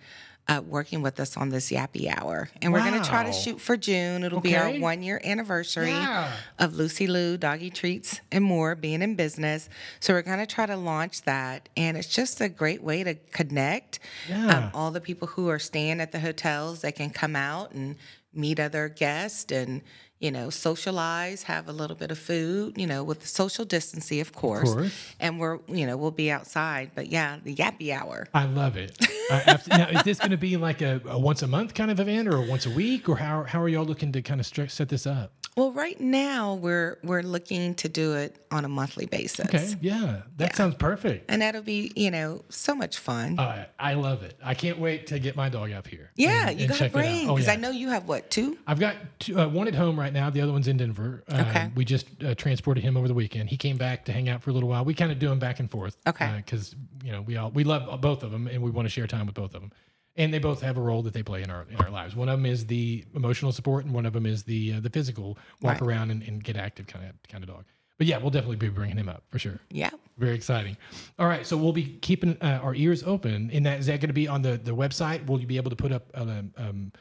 uh, 0.47 0.61
working 0.65 1.01
with 1.01 1.19
us 1.19 1.35
on 1.35 1.49
this 1.49 1.69
Yappy 1.71 2.07
Hour. 2.15 2.49
And 2.61 2.71
we're 2.71 2.79
going 2.79 3.01
to 3.01 3.07
try 3.07 3.23
to 3.25 3.33
shoot 3.33 3.59
for 3.59 3.75
June. 3.75 4.23
It'll 4.23 4.39
be 4.39 4.55
our 4.55 4.71
one 4.79 5.03
year 5.03 5.19
anniversary 5.23 5.89
Yeah. 5.89 6.31
of 6.57 6.75
Lucy 6.75 7.05
Lou, 7.07 7.37
Doggy 7.37 7.69
Treats, 7.69 8.21
and 8.31 8.43
more 8.43 8.73
being 8.75 9.01
in 9.01 9.15
business. 9.15 9.67
So 9.99 10.13
we're 10.13 10.21
going 10.21 10.39
to 10.39 10.45
try 10.45 10.65
to 10.65 10.77
launch 10.77 11.23
that. 11.23 11.67
And 11.75 11.97
it's 11.97 12.07
just 12.07 12.39
a 12.39 12.47
great 12.49 12.81
way 12.81 13.03
to 13.03 13.15
connect. 13.15 13.99
Yeah. 14.29 14.47
Um, 14.57 14.71
all 14.73 14.91
the 14.91 15.01
people 15.01 15.27
who 15.27 15.49
are 15.49 15.59
staying 15.59 15.99
at 15.99 16.11
the 16.11 16.19
hotels, 16.19 16.81
they 16.81 16.91
can 16.93 17.09
come 17.09 17.35
out 17.35 17.71
and 17.73 17.95
meet 18.33 18.59
other 18.59 18.87
guests 18.87 19.51
and, 19.51 19.81
you 20.19 20.31
know, 20.31 20.49
socialize, 20.49 21.43
have 21.43 21.67
a 21.67 21.71
little 21.71 21.95
bit 21.95 22.11
of 22.11 22.17
food, 22.17 22.77
you 22.77 22.87
know, 22.87 23.03
with 23.03 23.19
the 23.21 23.27
social 23.27 23.65
distancing, 23.65 24.19
of 24.19 24.33
course. 24.33 24.73
course. 24.73 25.13
And 25.19 25.39
we're, 25.39 25.59
you 25.67 25.85
know, 25.85 25.97
we'll 25.97 26.11
be 26.11 26.31
outside. 26.31 26.91
But 26.95 27.07
yeah, 27.07 27.37
the 27.43 27.55
Yappy 27.55 27.91
Hour. 27.93 28.27
I 28.33 28.45
love 28.45 28.77
it. 28.77 28.97
Abs- 29.31 29.67
now, 29.67 29.87
is 29.89 30.03
this 30.03 30.19
going 30.19 30.31
to 30.31 30.37
be 30.37 30.57
like 30.57 30.81
a, 30.81 31.01
a 31.07 31.19
once 31.19 31.41
a 31.41 31.47
month 31.47 31.73
kind 31.73 31.91
of 31.91 31.99
event, 31.99 32.27
or 32.27 32.41
once 32.41 32.65
a 32.65 32.69
week, 32.71 33.09
or 33.09 33.17
how 33.17 33.43
how 33.43 33.61
are 33.61 33.67
y'all 33.69 33.85
looking 33.85 34.11
to 34.13 34.21
kind 34.21 34.39
of 34.39 34.47
stri- 34.47 34.71
set 34.71 34.89
this 34.89 35.05
up? 35.05 35.33
Well, 35.57 35.71
right 35.71 35.99
now 35.99 36.53
we're 36.53 36.97
we're 37.03 37.23
looking 37.23 37.73
to 37.75 37.89
do 37.89 38.13
it 38.13 38.35
on 38.51 38.63
a 38.63 38.69
monthly 38.69 39.07
basis. 39.07 39.47
Okay, 39.47 39.67
yeah, 39.81 40.21
that 40.37 40.55
sounds 40.55 40.75
perfect. 40.75 41.25
And 41.29 41.41
that'll 41.41 41.63
be, 41.63 41.91
you 41.95 42.11
know, 42.11 42.43
so 42.49 42.75
much 42.75 42.99
fun. 42.99 43.39
Uh, 43.39 43.65
I 43.79 43.95
love 43.95 44.21
it. 44.23 44.37
I 44.43 44.53
can't 44.53 44.77
wait 44.79 45.07
to 45.07 45.17
get 45.19 45.35
my 45.35 45.49
dog 45.49 45.71
up 45.71 45.87
here. 45.87 46.11
yeah, 46.15 46.49
and- 46.49 46.59
you 46.61 46.67
got 46.67 46.77
to 46.77 46.89
bring 46.89 47.27
Oh, 47.29 47.33
because 47.35 47.47
yeah. 47.47 47.53
I 47.53 47.55
know 47.57 47.71
you 47.71 47.89
have 47.89 48.07
what 48.07 48.29
two? 48.29 48.57
I've 48.67 48.79
got 48.79 48.95
two, 49.19 49.37
uh, 49.39 49.47
one 49.47 49.67
at 49.67 49.73
home 49.75 49.99
right 49.99 50.06
now. 50.13 50.29
The 50.29 50.41
other 50.41 50.51
one's 50.51 50.67
in 50.67 50.77
Denver. 50.77 51.23
Uh, 51.29 51.45
Okay. 51.49 51.71
We 51.75 51.85
just 51.85 52.07
uh, 52.23 52.35
transported 52.35 52.83
him 52.83 52.97
over 52.97 53.07
the 53.07 53.13
weekend. 53.13 53.49
He 53.49 53.57
came 53.57 53.77
back 53.77 54.05
to 54.05 54.11
hang 54.11 54.29
out 54.29 54.41
for 54.41 54.49
a 54.49 54.53
little 54.53 54.69
while. 54.69 54.83
We 54.85 54.93
kind 54.93 55.11
of 55.11 55.19
do 55.19 55.31
him 55.31 55.39
back 55.39 55.59
and 55.59 55.69
forth. 55.69 55.97
Okay. 56.07 56.31
Because 56.37 56.75
you 57.03 57.11
know 57.11 57.21
we 57.21 57.37
all 57.37 57.51
we 57.51 57.63
love 57.63 58.01
both 58.01 58.23
of 58.23 58.31
them 58.31 58.47
and 58.47 58.61
we 58.61 58.69
want 58.71 58.85
to 58.85 58.89
share 58.89 59.07
time 59.07 59.25
with 59.25 59.35
both 59.35 59.53
of 59.55 59.61
them. 59.61 59.71
And 60.15 60.33
they 60.33 60.39
both 60.39 60.61
have 60.61 60.77
a 60.77 60.81
role 60.81 61.03
that 61.03 61.13
they 61.13 61.21
play 61.21 61.43
in 61.43 61.51
our 61.51 61.65
in 61.69 61.75
our 61.77 61.91
lives. 61.91 62.15
One 62.15 62.27
of 62.27 62.39
them 62.39 62.45
is 62.47 62.65
the 62.65 63.05
emotional 63.15 63.51
support, 63.51 63.85
and 63.85 63.93
one 63.93 64.05
of 64.07 64.13
them 64.13 64.25
is 64.25 64.43
the 64.43 64.73
uh, 64.73 64.79
the 64.79 64.89
physical 64.89 65.37
walk 65.61 65.73
Right. 65.79 65.81
around 65.83 66.11
and, 66.11 66.23
and 66.23 66.43
get 66.43 66.57
active 66.57 66.87
kind 66.87 67.05
of 67.07 67.11
kind 67.29 67.43
of 67.43 67.49
dog. 67.49 67.65
But 67.99 68.05
yeah, 68.07 68.17
we'll 68.19 68.29
definitely 68.31 68.57
be 68.57 68.69
bringing 68.69 68.97
him 68.97 69.09
up 69.09 69.23
for 69.27 69.39
sure. 69.39 69.59
Yeah. 69.71 69.89
Very 70.19 70.35
exciting. 70.35 70.77
All 71.17 71.25
right, 71.27 71.47
so 71.47 71.57
we'll 71.57 71.73
be 71.73 71.97
keeping 72.01 72.37
uh, 72.41 72.59
our 72.61 72.75
ears 72.75 73.01
open. 73.03 73.49
And 73.51 73.65
that 73.65 73.79
is 73.79 73.87
that 73.87 73.99
going 74.01 74.09
to 74.09 74.13
be 74.13 74.27
on 74.27 74.41
the 74.43 74.57
the 74.57 74.75
website? 74.75 75.25
Will 75.27 75.39
you 75.39 75.47
be 75.47 75.57
able 75.57 75.69
to 75.71 75.75
put 75.75 75.91
up 75.91 76.05
um, 76.15 76.51
um, 76.57 76.91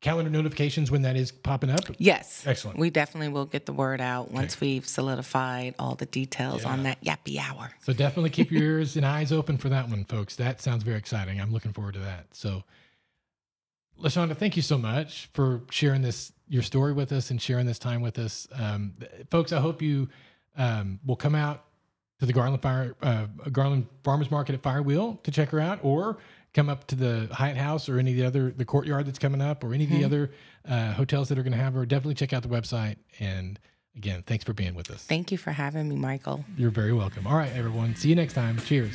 calendar 0.00 0.30
notifications 0.30 0.90
when 0.90 1.02
that 1.02 1.16
is 1.16 1.30
popping 1.30 1.70
up? 1.70 1.80
Yes. 1.98 2.46
Excellent. 2.46 2.78
We 2.78 2.90
definitely 2.90 3.28
will 3.28 3.44
get 3.44 3.66
the 3.66 3.72
word 3.72 4.00
out 4.00 4.30
once 4.30 4.60
we've 4.60 4.86
solidified 4.86 5.74
all 5.78 5.94
the 5.94 6.06
details 6.06 6.64
on 6.64 6.84
that 6.84 7.02
Yappy 7.04 7.38
Hour. 7.38 7.70
So 7.82 7.92
definitely 7.92 8.30
keep 8.30 8.50
your 8.50 8.62
ears 8.62 8.96
and 8.96 9.04
eyes 9.04 9.30
open 9.32 9.58
for 9.58 9.68
that 9.68 9.88
one, 9.88 10.04
folks. 10.04 10.36
That 10.36 10.60
sounds 10.60 10.82
very 10.82 10.96
exciting. 10.96 11.40
I'm 11.40 11.52
looking 11.52 11.72
forward 11.72 11.94
to 11.94 12.00
that. 12.00 12.26
So, 12.32 12.64
Lashonda, 14.00 14.36
thank 14.36 14.56
you 14.56 14.62
so 14.62 14.78
much 14.78 15.28
for 15.34 15.62
sharing 15.70 16.00
this 16.02 16.32
your 16.48 16.62
story 16.62 16.92
with 16.92 17.12
us 17.12 17.30
and 17.30 17.40
sharing 17.40 17.66
this 17.66 17.78
time 17.78 18.00
with 18.00 18.18
us, 18.18 18.48
um, 18.54 18.94
folks. 19.30 19.52
I 19.52 19.60
hope 19.60 19.80
you 19.80 20.08
um, 20.56 20.98
will 21.06 21.14
come 21.16 21.34
out 21.36 21.64
to 22.18 22.26
the 22.26 22.32
Garland 22.32 22.60
Fire 22.62 22.94
uh, 23.02 23.26
Garland 23.52 23.86
Farmers 24.02 24.30
Market 24.30 24.54
at 24.54 24.62
Firewheel 24.62 25.22
to 25.22 25.30
check 25.30 25.50
her 25.50 25.60
out, 25.60 25.78
or 25.82 26.18
come 26.54 26.68
up 26.68 26.86
to 26.88 26.94
the 26.94 27.28
Hyatt 27.32 27.56
House 27.56 27.88
or 27.88 27.98
any 27.98 28.12
of 28.12 28.16
the 28.16 28.24
other 28.26 28.50
the 28.50 28.64
courtyard 28.64 29.06
that's 29.06 29.18
coming 29.18 29.40
up, 29.40 29.62
or 29.64 29.74
any 29.74 29.84
of 29.84 29.90
the 29.90 30.04
other 30.04 30.32
uh, 30.68 30.92
hotels 30.92 31.28
that 31.28 31.38
are 31.38 31.42
going 31.42 31.52
to 31.52 31.58
have 31.58 31.74
her. 31.74 31.86
Definitely 31.86 32.14
check 32.14 32.32
out 32.32 32.42
the 32.42 32.48
website. 32.48 32.96
And 33.18 33.58
again, 33.96 34.22
thanks 34.26 34.44
for 34.44 34.52
being 34.52 34.74
with 34.74 34.90
us. 34.90 35.02
Thank 35.04 35.32
you 35.32 35.38
for 35.38 35.52
having 35.52 35.88
me, 35.88 35.96
Michael. 35.96 36.44
You're 36.56 36.70
very 36.70 36.92
welcome. 36.92 37.26
All 37.26 37.36
right, 37.36 37.52
everyone. 37.54 37.94
See 37.94 38.08
you 38.08 38.16
next 38.16 38.34
time. 38.34 38.58
Cheers. 38.58 38.94